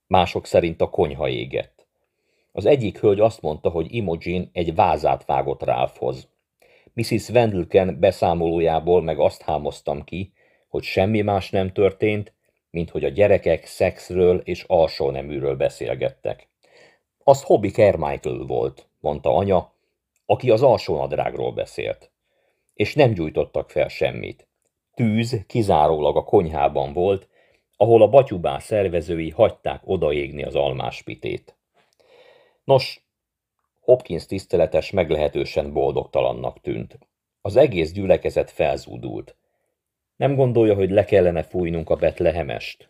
[0.07, 1.87] Mások szerint a konyha égett.
[2.51, 6.29] Az egyik hölgy azt mondta, hogy Imogen egy vázát vágott Ralphhoz.
[6.93, 7.29] Mrs.
[7.29, 10.33] Wendelken beszámolójából meg azt hámoztam ki,
[10.67, 12.33] hogy semmi más nem történt,
[12.71, 16.47] mint hogy a gyerekek szexről és alsó neműről beszélgettek.
[17.23, 19.73] Az Hobby Carmichael volt, mondta anya,
[20.25, 22.11] aki az alsó nadrágról beszélt.
[22.73, 24.47] És nem gyújtottak fel semmit.
[24.93, 27.27] Tűz kizárólag a konyhában volt,
[27.77, 31.55] ahol a batyubá szervezői hagyták odaégni az almáspitét.
[32.63, 33.05] Nos,
[33.79, 36.99] Hopkins tiszteletes meglehetősen boldogtalannak tűnt.
[37.41, 39.35] Az egész gyülekezet felzúdult.
[40.21, 42.85] Nem gondolja, hogy le kellene fújnunk a betlehemest?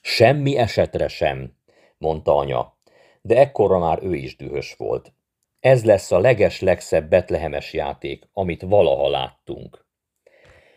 [0.00, 1.52] Semmi esetre sem,
[1.98, 2.76] mondta anya,
[3.22, 5.12] de ekkorra már ő is dühös volt.
[5.60, 9.86] Ez lesz a leges legszebb betlehemes játék, amit valaha láttunk.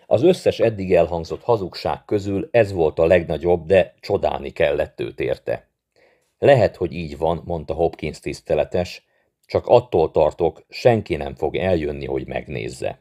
[0.06, 5.68] Az összes eddig elhangzott hazugság közül ez volt a legnagyobb, de csodálni kellett őt érte.
[6.38, 9.06] Lehet, hogy így van, mondta Hopkins tiszteletes,
[9.46, 13.00] csak attól tartok, senki nem fog eljönni, hogy megnézze.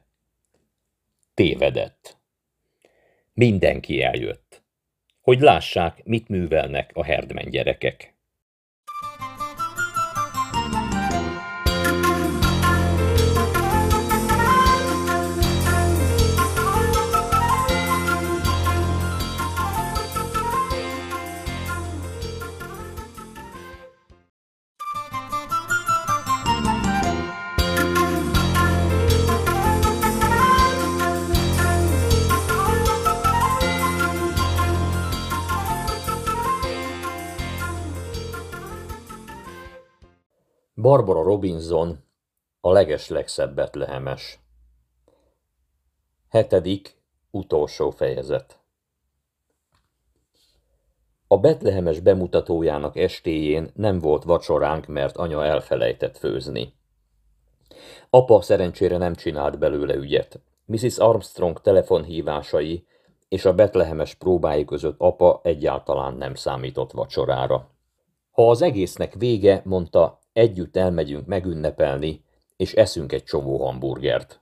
[1.34, 2.20] Tévedett.
[3.34, 4.64] Mindenki eljött.
[5.20, 8.14] Hogy lássák, mit művelnek a herdmen gyerekek.
[40.92, 42.04] Barbara Robinson,
[42.60, 44.38] a legeslegszebb betlehemes.
[46.28, 46.96] Hetedik,
[47.30, 48.58] utolsó fejezet.
[51.26, 56.74] A betlehemes bemutatójának estéjén nem volt vacsoránk, mert anya elfelejtett főzni.
[58.10, 60.40] Apa szerencsére nem csinált belőle ügyet.
[60.64, 60.98] Mrs.
[60.98, 62.86] Armstrong telefonhívásai
[63.28, 67.71] és a betlehemes próbái között apa egyáltalán nem számított vacsorára.
[68.32, 72.24] Ha az egésznek vége, mondta, Együtt elmegyünk megünnepelni,
[72.56, 74.40] és eszünk egy csomó hamburgert.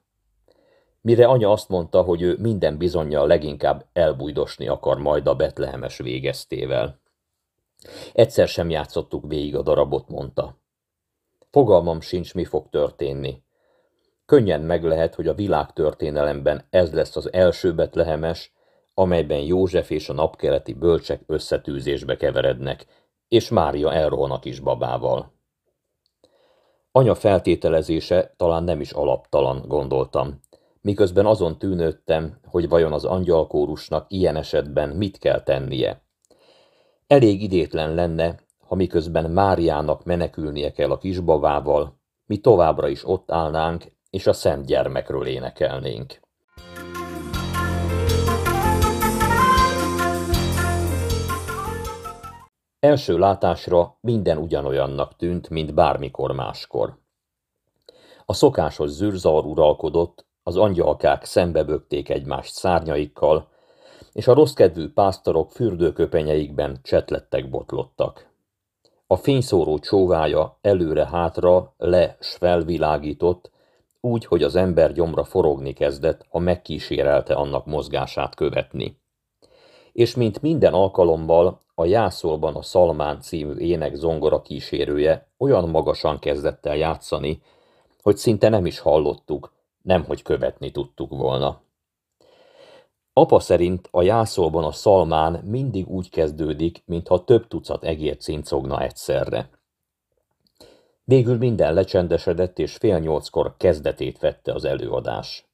[1.01, 7.01] Mire anya azt mondta, hogy ő minden bizonyja leginkább elbújdosni akar majd a betlehemes végeztével.
[8.13, 10.59] Egyszer sem játszottuk végig a darabot, mondta.
[11.51, 13.43] Fogalmam sincs, mi fog történni.
[14.27, 18.53] Könnyen meg lehet, hogy a világtörténelemben ez lesz az első betlehemes,
[18.95, 22.87] amelyben József és a napkeleti bölcsek összetűzésbe keverednek,
[23.31, 25.33] és Mária elrohan a kis babával.
[26.93, 30.41] Anya feltételezése talán nem is alaptalan, gondoltam,
[30.81, 36.03] miközben azon tűnődtem, hogy vajon az angyalkórusnak ilyen esetben mit kell tennie.
[37.07, 43.85] Elég idétlen lenne, ha miközben Máriának menekülnie kell a kisbabával, mi továbbra is ott állnánk,
[44.11, 46.21] és a szent gyermekről énekelnénk.
[52.81, 56.99] Első látásra minden ugyanolyannak tűnt, mint bármikor máskor.
[58.27, 63.49] A szokásos zűrzavar uralkodott, az angyalkák szembebögték egymást szárnyaikkal,
[64.13, 68.31] és a rosszkedvű pásztorok fürdőköpenyeikben csetlettek botlottak.
[69.07, 73.51] A fényszóró csóvája előre-hátra le s felvilágított,
[74.01, 79.01] úgy, hogy az ember gyomra forogni kezdett, ha megkísérelte annak mozgását követni.
[79.93, 86.67] És mint minden alkalommal, a Jászolban a Szalmán című ének zongora kísérője olyan magasan kezdett
[86.67, 87.43] el játszani,
[88.03, 89.53] hogy szinte nem is hallottuk,
[89.83, 91.61] nemhogy követni tudtuk volna.
[93.13, 99.49] Apa szerint a jászolban a szalmán mindig úgy kezdődik, mintha több tucat egér cincogna egyszerre.
[101.05, 105.49] Végül minden lecsendesedett, és fél nyolckor kezdetét vette az előadás.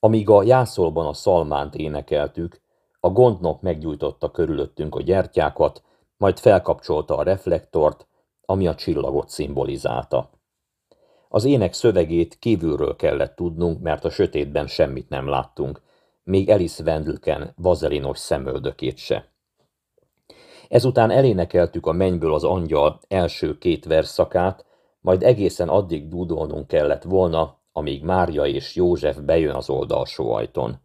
[0.00, 2.62] Amíg a jászolban a szalmánt énekeltük,
[3.04, 5.82] a gondnok meggyújtotta körülöttünk a gyertyákat,
[6.16, 8.06] majd felkapcsolta a reflektort,
[8.44, 10.30] ami a csillagot szimbolizálta.
[11.28, 15.82] Az ének szövegét kívülről kellett tudnunk, mert a sötétben semmit nem láttunk,
[16.22, 19.28] még Alice Wendelken vazelinos szemöldökét se.
[20.68, 24.64] Ezután elénekeltük a mennyből az angyal első két verszakát,
[25.00, 30.82] majd egészen addig dúdolnunk kellett volna, amíg Mária és József bejön az oldalsó ajtón.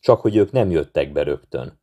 [0.00, 1.80] Csak hogy ők nem jöttek be rögtön.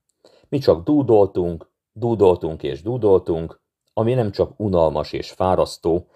[0.49, 3.61] Mi csak dúdoltunk, dúdoltunk és dúdoltunk,
[3.93, 6.07] ami nem csak unalmas és fárasztó,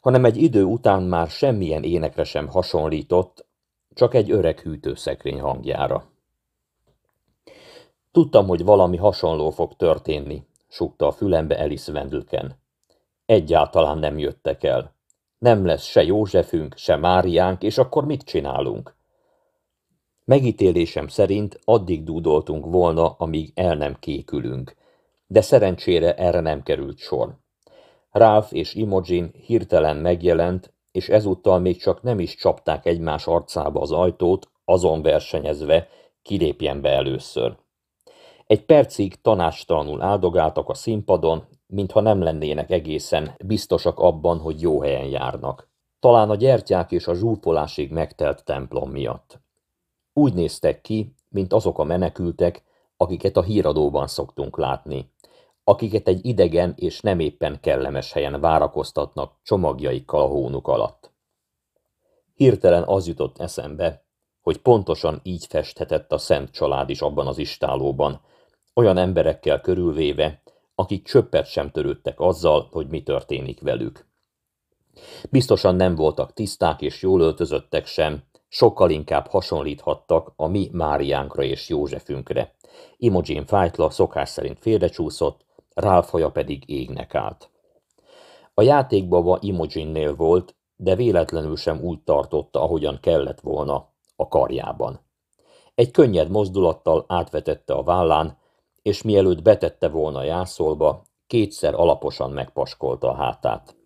[0.00, 3.46] hanem egy idő után már semmilyen énekre sem hasonlított,
[3.94, 6.12] csak egy öreg hűtőszekrény hangjára.
[8.10, 12.62] Tudtam, hogy valami hasonló fog történni, súgta a fülembe Alice Wendelken.
[13.26, 14.94] Egyáltalán nem jöttek el.
[15.38, 18.94] Nem lesz se Józsefünk, se Máriánk, és akkor mit csinálunk?
[20.24, 24.74] Megítélésem szerint addig dúdoltunk volna, amíg el nem kékülünk,
[25.26, 27.36] de szerencsére erre nem került sor.
[28.10, 33.92] Ralph és Imogen hirtelen megjelent, és ezúttal még csak nem is csapták egymás arcába az
[33.92, 35.88] ajtót, azon versenyezve,
[36.22, 37.56] kilépjen be először.
[38.46, 45.06] Egy percig tanástalanul áldogáltak a színpadon, mintha nem lennének egészen biztosak abban, hogy jó helyen
[45.06, 45.70] járnak.
[46.00, 49.43] Talán a gyertyák és a zsúfolásig megtelt templom miatt.
[50.14, 52.62] Úgy néztek ki, mint azok a menekültek,
[52.96, 55.12] akiket a híradóban szoktunk látni,
[55.64, 61.12] akiket egy idegen és nem éppen kellemes helyen várakoztatnak csomagjaikkal a hónuk alatt.
[62.34, 64.04] Hirtelen az jutott eszembe,
[64.42, 68.20] hogy pontosan így festhetett a szent család is abban az istálóban,
[68.74, 70.42] olyan emberekkel körülvéve,
[70.74, 74.06] akik csöppet sem törődtek azzal, hogy mi történik velük.
[75.30, 78.22] Biztosan nem voltak tiszták és jól öltözöttek sem,
[78.54, 82.54] sokkal inkább hasonlíthattak a mi Máriánkra és Józsefünkre.
[82.96, 85.44] Imogen fájtla szokás szerint félrecsúszott,
[85.74, 87.50] Ralph pedig égnek állt.
[88.54, 95.00] A játékbaba Imogennél volt, de véletlenül sem úgy tartotta, ahogyan kellett volna, a karjában.
[95.74, 98.38] Egy könnyed mozdulattal átvetette a vállán,
[98.82, 103.76] és mielőtt betette volna a jászolba, kétszer alaposan megpaskolta a hátát.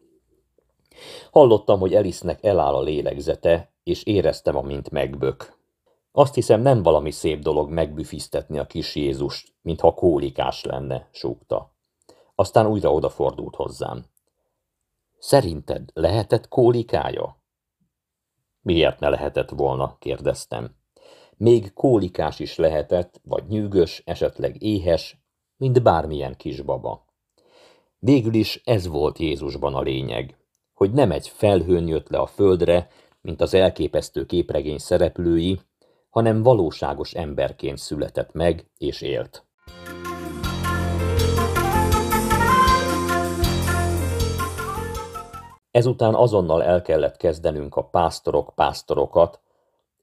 [1.31, 5.57] Hallottam, hogy Elisnek eláll a lélegzete, és éreztem, amint megbök.
[6.13, 11.73] Azt hiszem, nem valami szép dolog megbüfisztetni a kis Jézust, mintha kólikás lenne, súgta.
[12.35, 14.05] Aztán újra odafordult hozzám.
[15.19, 17.43] Szerinted lehetett kólikája?
[18.61, 20.77] Miért ne lehetett volna, kérdeztem.
[21.37, 25.19] Még kólikás is lehetett, vagy nyűgös, esetleg éhes,
[25.57, 27.07] mint bármilyen kisbaba.
[27.99, 30.37] Végül is ez volt Jézusban a lényeg,
[30.75, 32.91] hogy nem egy felhőn jött le a földre,
[33.29, 35.61] mint az elképesztő képregény szereplői,
[36.11, 39.45] hanem valóságos emberként született meg és élt.
[45.71, 49.41] Ezután azonnal el kellett kezdenünk a pásztorok pásztorokat,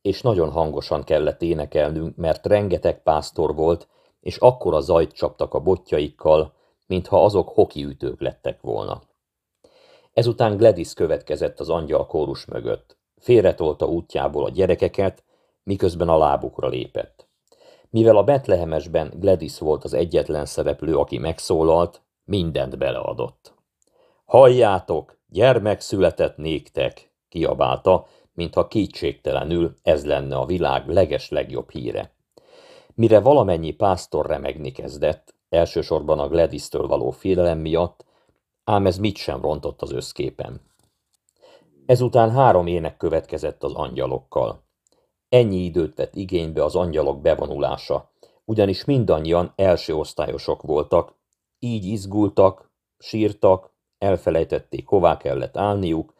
[0.01, 3.87] és nagyon hangosan kellett énekelnünk, mert rengeteg pásztor volt,
[4.19, 6.53] és akkora zajt csaptak a botjaikkal,
[6.87, 9.01] mintha azok hokiütők lettek volna.
[10.13, 12.94] Ezután Gladys következett az angyal kórus mögött.
[13.17, 15.23] Félretolta útjából a gyerekeket,
[15.63, 17.27] miközben a lábukra lépett.
[17.89, 23.53] Mivel a Betlehemesben Gladys volt az egyetlen szereplő, aki megszólalt, mindent beleadott.
[24.25, 32.13] Halljátok, gyermek született néktek, kiabálta, mintha kétségtelenül ez lenne a világ leges legjobb híre.
[32.93, 38.05] Mire valamennyi pásztor remegni kezdett, elsősorban a Gladys-től való félelem miatt,
[38.63, 40.61] ám ez mit sem rontott az összképen.
[41.85, 44.63] Ezután három ének következett az angyalokkal.
[45.29, 48.11] Ennyi időt vett igénybe az angyalok bevonulása,
[48.45, 51.15] ugyanis mindannyian első osztályosok voltak,
[51.59, 56.13] így izgultak, sírtak, elfelejtették, hová kellett állniuk,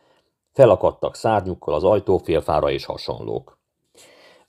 [0.51, 3.59] felakadtak szárnyukkal az ajtófélfára és hasonlók.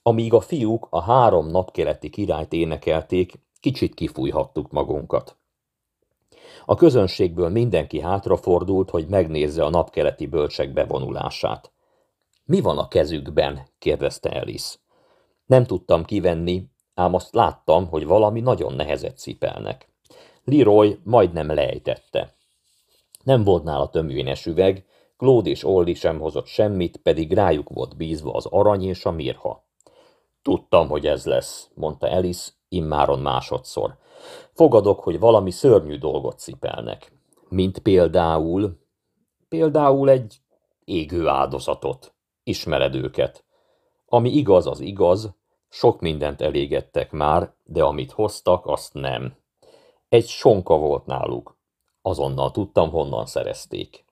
[0.01, 5.37] Amíg a fiúk a három napkeleti királyt énekelték, kicsit kifújhattuk magunkat.
[6.65, 11.71] A közönségből mindenki hátrafordult, hogy megnézze a napkeleti bölcsek bevonulását.
[12.45, 13.67] Mi van a kezükben?
[13.79, 14.75] kérdezte Alice.
[15.45, 16.63] Nem tudtam kivenni,
[16.93, 19.89] ám azt láttam, hogy valami nagyon nehezet cipelnek.
[20.43, 22.35] Leroy majdnem lejtette.
[23.23, 24.85] Nem volt nála tömvényes üveg,
[25.17, 29.65] Claude és Olli sem hozott semmit, pedig rájuk volt bízva az arany és a mirha.
[30.41, 33.97] Tudtam, hogy ez lesz, mondta Alice, immáron másodszor.
[34.53, 37.11] Fogadok, hogy valami szörnyű dolgot cipelnek.
[37.49, 38.77] Mint például...
[39.49, 40.37] Például egy
[40.85, 42.13] égő áldozatot.
[42.43, 43.45] Ismered őket.
[44.05, 45.35] Ami igaz, az igaz,
[45.69, 49.35] sok mindent elégettek már, de amit hoztak, azt nem.
[50.09, 51.57] Egy sonka volt náluk.
[52.01, 54.05] Azonnal tudtam, honnan szerezték.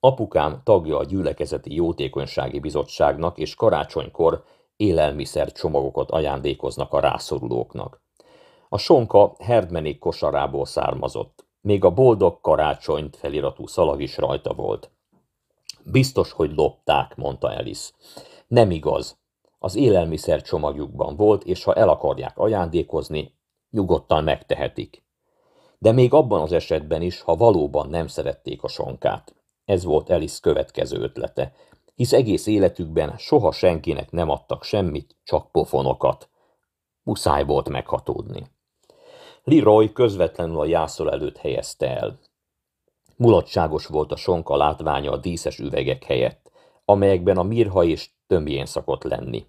[0.00, 4.44] Apukám tagja a gyülekezeti jótékonysági bizottságnak, és karácsonykor
[4.76, 8.04] élelmiszer csomagokat ajándékoznak a rászorulóknak.
[8.68, 11.46] A sonka herdmenék kosarából származott.
[11.60, 14.90] Még a boldog karácsonyt feliratú szalag is rajta volt.
[15.84, 17.92] Biztos, hogy lopták, mondta Alice.
[18.46, 19.18] Nem igaz.
[19.58, 23.34] Az élelmiszer csomagjukban volt, és ha el akarják ajándékozni,
[23.70, 25.04] nyugodtan megtehetik.
[25.78, 29.34] De még abban az esetben is, ha valóban nem szerették a sonkát.
[29.64, 31.52] Ez volt Alice következő ötlete,
[31.94, 36.30] hisz egész életükben soha senkinek nem adtak semmit, csak pofonokat.
[37.02, 38.46] Muszáj volt meghatódni.
[39.50, 42.18] Leroy közvetlenül a jászol előtt helyezte el.
[43.16, 46.50] Mulatságos volt a sonka látványa a díszes üvegek helyett,
[46.84, 49.46] amelyekben a mirha és tömbjén szakott lenni.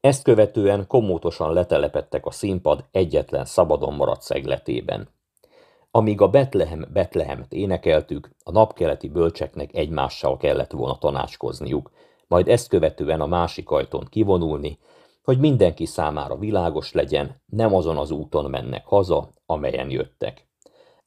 [0.00, 5.08] Ezt követően komótosan letelepettek a színpad egyetlen szabadon maradt szegletében.
[5.90, 11.90] Amíg a Betlehem Betlehemet énekeltük, a napkeleti bölcseknek egymással kellett volna tanácskozniuk,
[12.26, 14.78] majd ezt követően a másik ajtón kivonulni,
[15.28, 20.48] hogy mindenki számára világos legyen, nem azon az úton mennek haza, amelyen jöttek.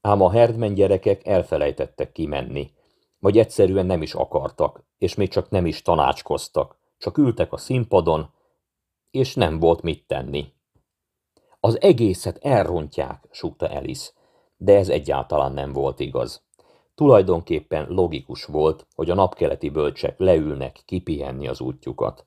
[0.02, 2.72] Ám a herdmen gyerekek elfelejtettek kimenni,
[3.20, 8.34] vagy egyszerűen nem is akartak, és még csak nem is tanácskoztak, csak ültek a színpadon,
[9.12, 10.54] és nem volt mit tenni.
[11.60, 14.12] Az egészet elrontják, súgta Alice
[14.58, 16.44] de ez egyáltalán nem volt igaz.
[16.96, 22.26] Tulajdonképpen logikus volt, hogy a napkeleti bölcsek leülnek kipihenni az útjukat.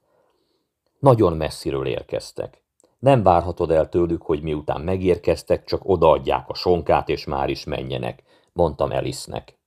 [1.05, 2.63] Nagyon messziről érkeztek.
[2.99, 8.23] Nem várhatod el tőlük, hogy miután megérkeztek, csak odaadják a sonkát, és már is menjenek,
[8.53, 9.59] mondtam Elisnek.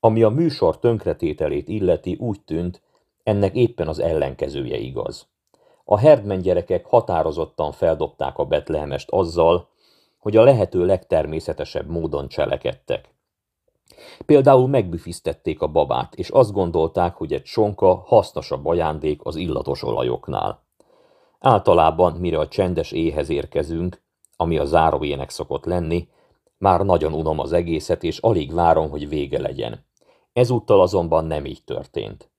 [0.00, 2.82] Ami a műsor tönkretételét illeti, úgy tűnt,
[3.22, 5.28] ennek éppen az ellenkezője igaz.
[5.84, 9.68] A Herdman gyerekek határozottan feldobták a Betlehemest azzal,
[10.18, 13.13] hogy a lehető legtermészetesebb módon cselekedtek.
[14.26, 20.62] Például megbüfisztették a babát, és azt gondolták, hogy egy sonka hasznosabb ajándék az illatos olajoknál.
[21.38, 24.02] Általában, mire a csendes éhez érkezünk,
[24.36, 26.08] ami a záróének szokott lenni,
[26.58, 29.86] már nagyon unom az egészet, és alig várom, hogy vége legyen.
[30.32, 32.30] Ezúttal azonban nem így történt.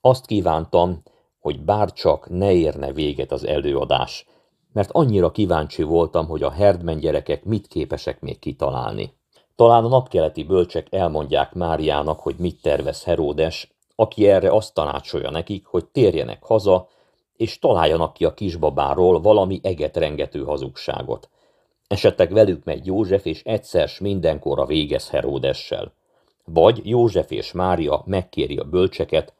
[0.00, 1.02] Azt kívántam,
[1.40, 4.26] hogy bárcsak ne érne véget az előadás,
[4.72, 9.12] mert annyira kíváncsi voltam, hogy a Herdmen gyerekek mit képesek még kitalálni.
[9.56, 15.66] Talán a napkeleti bölcsek elmondják Máriának, hogy mit tervez Heródes, aki erre azt tanácsolja nekik,
[15.66, 16.88] hogy térjenek haza,
[17.36, 21.28] és találjanak ki a kisbabáról valami egetrengető hazugságot.
[21.86, 25.92] Esetleg velük megy József, és egyszer s mindenkorra végez Heródessel.
[26.44, 29.34] Vagy József és Mária megkéri a bölcseket,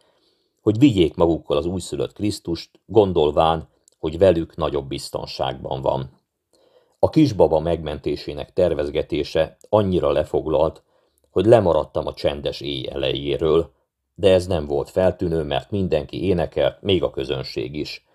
[0.62, 3.68] hogy vigyék magukkal az újszülött Krisztust, gondolván,
[3.98, 6.10] hogy velük nagyobb biztonságban van.
[7.04, 10.82] A kisbaba megmentésének tervezgetése annyira lefoglalt,
[11.30, 13.72] hogy lemaradtam a csendes éj elejéről,
[14.14, 18.06] de ez nem volt feltűnő, mert mindenki énekelt, még a közönség is.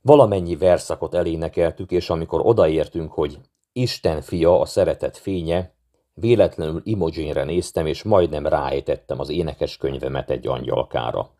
[0.00, 3.38] Valamennyi verszakot elénekeltük, és amikor odaértünk, hogy
[3.72, 5.74] Isten fia, a szeretet fénye,
[6.14, 11.30] véletlenül Imogenre néztem, és majdnem ráejtettem az énekes könyvemet egy angyalkára.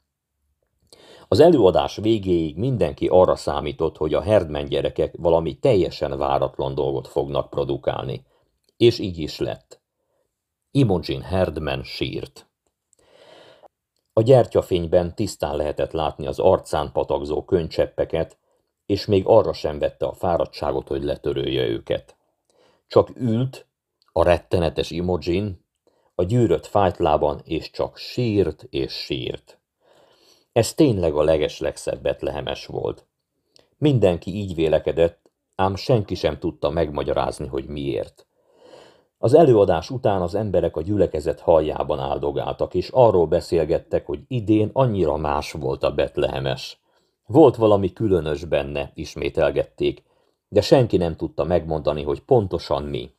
[1.35, 7.51] Az előadás végéig mindenki arra számított, hogy a Herdman gyerekek valami teljesen váratlan dolgot fognak
[7.51, 8.25] produkálni.
[8.77, 9.81] És így is lett.
[10.71, 12.47] Imogen Herdman sírt.
[14.13, 18.39] A gyertyafényben tisztán lehetett látni az arcán patakzó könycseppeket,
[18.87, 22.17] és még arra sem vette a fáradtságot, hogy letörölje őket.
[22.87, 23.67] Csak ült,
[24.13, 25.65] a rettenetes Imogen,
[26.15, 29.59] a gyűrött fájtlában, és csak sírt és sírt.
[30.55, 33.07] Ez tényleg a legeslegszebb betlehemes volt.
[33.79, 38.27] Mindenki így vélekedett, ám senki sem tudta megmagyarázni, hogy miért.
[39.19, 45.17] Az előadás után az emberek a gyülekezet haljában áldogáltak, és arról beszélgettek, hogy idén annyira
[45.17, 46.83] más volt a betlehemes.
[47.27, 50.03] Volt valami különös benne, ismételgették,
[50.49, 53.11] de senki nem tudta megmondani, hogy pontosan mi.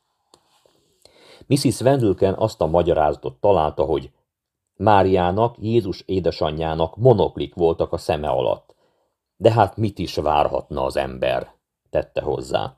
[1.47, 1.81] Mrs.
[1.81, 4.11] Wendelken azt a magyarázatot találta, hogy
[4.77, 8.75] Máriának, Jézus édesanyjának monoklik voltak a szeme alatt.
[9.37, 11.53] De hát mit is várhatna az ember,
[11.89, 12.77] tette hozzá.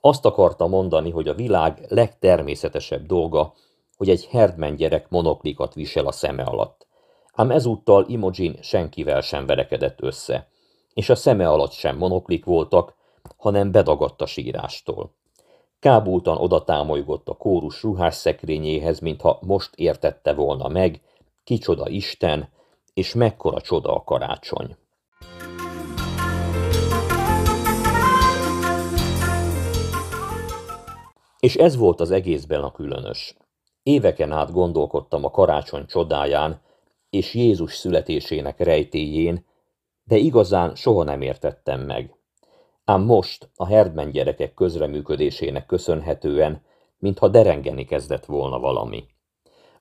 [0.00, 3.52] Azt akarta mondani, hogy a világ legtermészetesebb dolga,
[3.96, 6.86] hogy egy Herdman gyerek monoklikat visel a szeme alatt.
[7.32, 10.48] Ám ezúttal Imogen senkivel sem verekedett össze,
[10.94, 12.94] és a szeme alatt sem monoklik voltak,
[13.36, 15.14] hanem bedagadt a sírástól.
[15.84, 21.00] Kábultan oda támolygott a kórus ruhás szekrényéhez, mintha most értette volna meg,
[21.42, 22.48] kicsoda Isten,
[22.94, 24.76] és mekkora csoda a karácsony.
[31.40, 33.36] És ez volt az egészben a különös.
[33.82, 36.60] Éveken át gondolkodtam a karácsony csodáján
[37.10, 39.44] és Jézus születésének rejtéjén,
[40.04, 42.14] de igazán soha nem értettem meg.
[42.84, 46.62] Ám most a Herdman gyerekek közreműködésének köszönhetően,
[46.98, 49.06] mintha derengeni kezdett volna valami.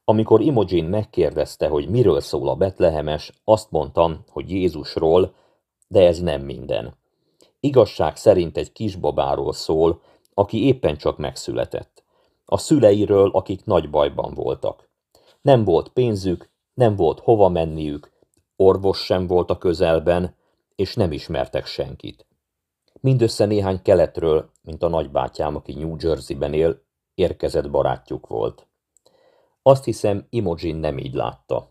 [0.03, 5.33] Amikor Imogen megkérdezte, hogy miről szól a betlehemes, azt mondtam, hogy Jézusról,
[5.87, 6.97] de ez nem minden.
[7.59, 10.01] Igazság szerint egy kisbabáról szól,
[10.33, 12.03] aki éppen csak megszületett.
[12.45, 14.89] A szüleiről, akik nagy bajban voltak.
[15.41, 18.11] Nem volt pénzük, nem volt hova menniük,
[18.55, 20.35] orvos sem volt a közelben,
[20.75, 22.25] és nem ismertek senkit.
[23.03, 26.81] Mindössze néhány keletről, mint a nagybátyám, aki New Jersey-ben él,
[27.13, 28.67] érkezett barátjuk volt.
[29.61, 31.69] Azt hiszem, Imogen nem így látta.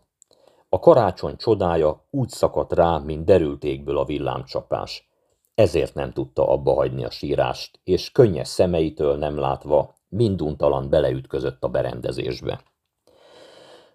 [0.69, 5.09] A karácsony csodája úgy szakadt rá, mint derültékből a villámcsapás.
[5.55, 11.69] Ezért nem tudta abba hagyni a sírást, és könnyes szemeitől nem látva, minduntalan beleütközött a
[11.69, 12.63] berendezésbe.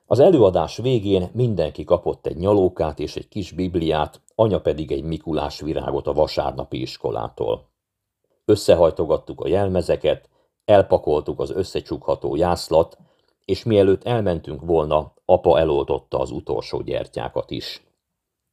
[0.06, 5.60] Az előadás végén mindenki kapott egy nyalókát és egy kis bibliát, anya pedig egy Mikulás
[5.60, 7.68] virágot a vasárnapi iskolától.
[8.44, 10.28] Összehajtogattuk a jelmezeket,
[10.64, 12.98] elpakoltuk az összecsukható jászlat,
[13.44, 17.86] és mielőtt elmentünk volna, apa eloltotta az utolsó gyertyákat is.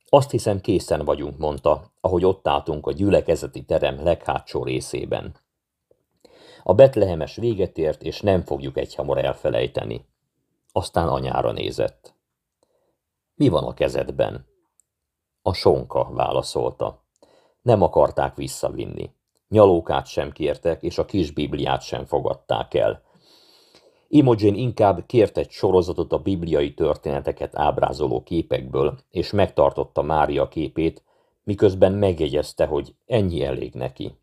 [0.10, 5.36] Azt hiszem készen vagyunk, mondta, ahogy ott álltunk a gyülekezeti terem leghátsó részében.
[6.64, 10.06] A betlehemes véget ért, és nem fogjuk egyhamar elfelejteni.
[10.72, 12.16] Aztán anyára nézett.
[13.36, 14.53] Mi van a kezedben?
[15.47, 17.03] A sonka, válaszolta.
[17.61, 19.13] Nem akarták visszavinni.
[19.49, 23.01] Nyalókát sem kértek, és a kis bibliát sem fogadták el.
[24.07, 31.03] Imogen inkább kért egy sorozatot a bibliai történeteket ábrázoló képekből, és megtartotta Mária képét,
[31.43, 34.17] miközben megjegyezte, hogy ennyi elég neki.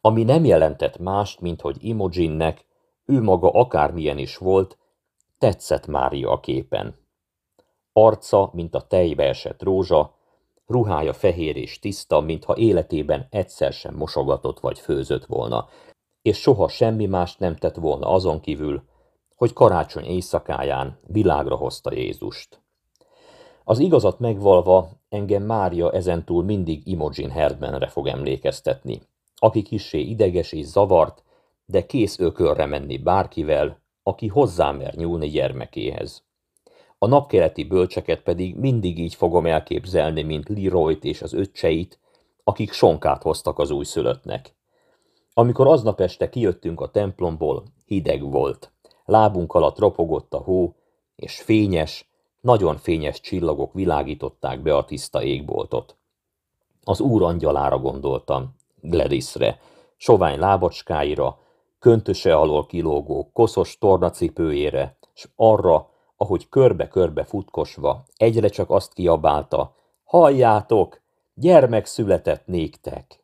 [0.00, 2.66] Ami nem jelentett mást, mint hogy Imogennek,
[3.04, 4.78] ő maga akármilyen is volt,
[5.38, 7.01] tetszett Mária a képen.
[7.92, 10.14] Arca, mint a tejbe esett rózsa,
[10.66, 15.68] ruhája fehér és tiszta, mintha életében egyszer sem mosogatott vagy főzött volna,
[16.22, 18.82] és soha semmi mást nem tett volna azon kívül,
[19.36, 22.62] hogy karácsony éjszakáján világra hozta Jézust.
[23.64, 29.00] Az igazat megvalva engem Mária ezentúl mindig Imogen Herdmanre fog emlékeztetni,
[29.36, 31.22] aki kissé ideges és zavart,
[31.66, 36.24] de kész ökörre menni bárkivel, aki hozzámer nyúlni gyermekéhez.
[37.02, 41.98] A napkeleti bölcseket pedig mindig így fogom elképzelni, mint Leroyt és az öccseit,
[42.44, 44.54] akik sonkát hoztak az újszülöttnek.
[45.34, 48.72] Amikor aznap este kijöttünk a templomból, hideg volt.
[49.04, 50.74] Lábunk alatt ropogott a hó,
[51.16, 52.10] és fényes,
[52.40, 55.96] nagyon fényes csillagok világították be a tiszta égboltot.
[56.84, 59.60] Az úr angyalára gondoltam, Gladysre,
[59.96, 61.38] sovány lábacskáira,
[61.78, 65.90] köntöse alól kilógó koszos tornacipőjére, s arra,
[66.22, 69.74] ahogy körbe-körbe futkosva, egyre csak azt kiabálta,
[70.04, 71.00] halljátok,
[71.34, 73.21] gyermek született néktek.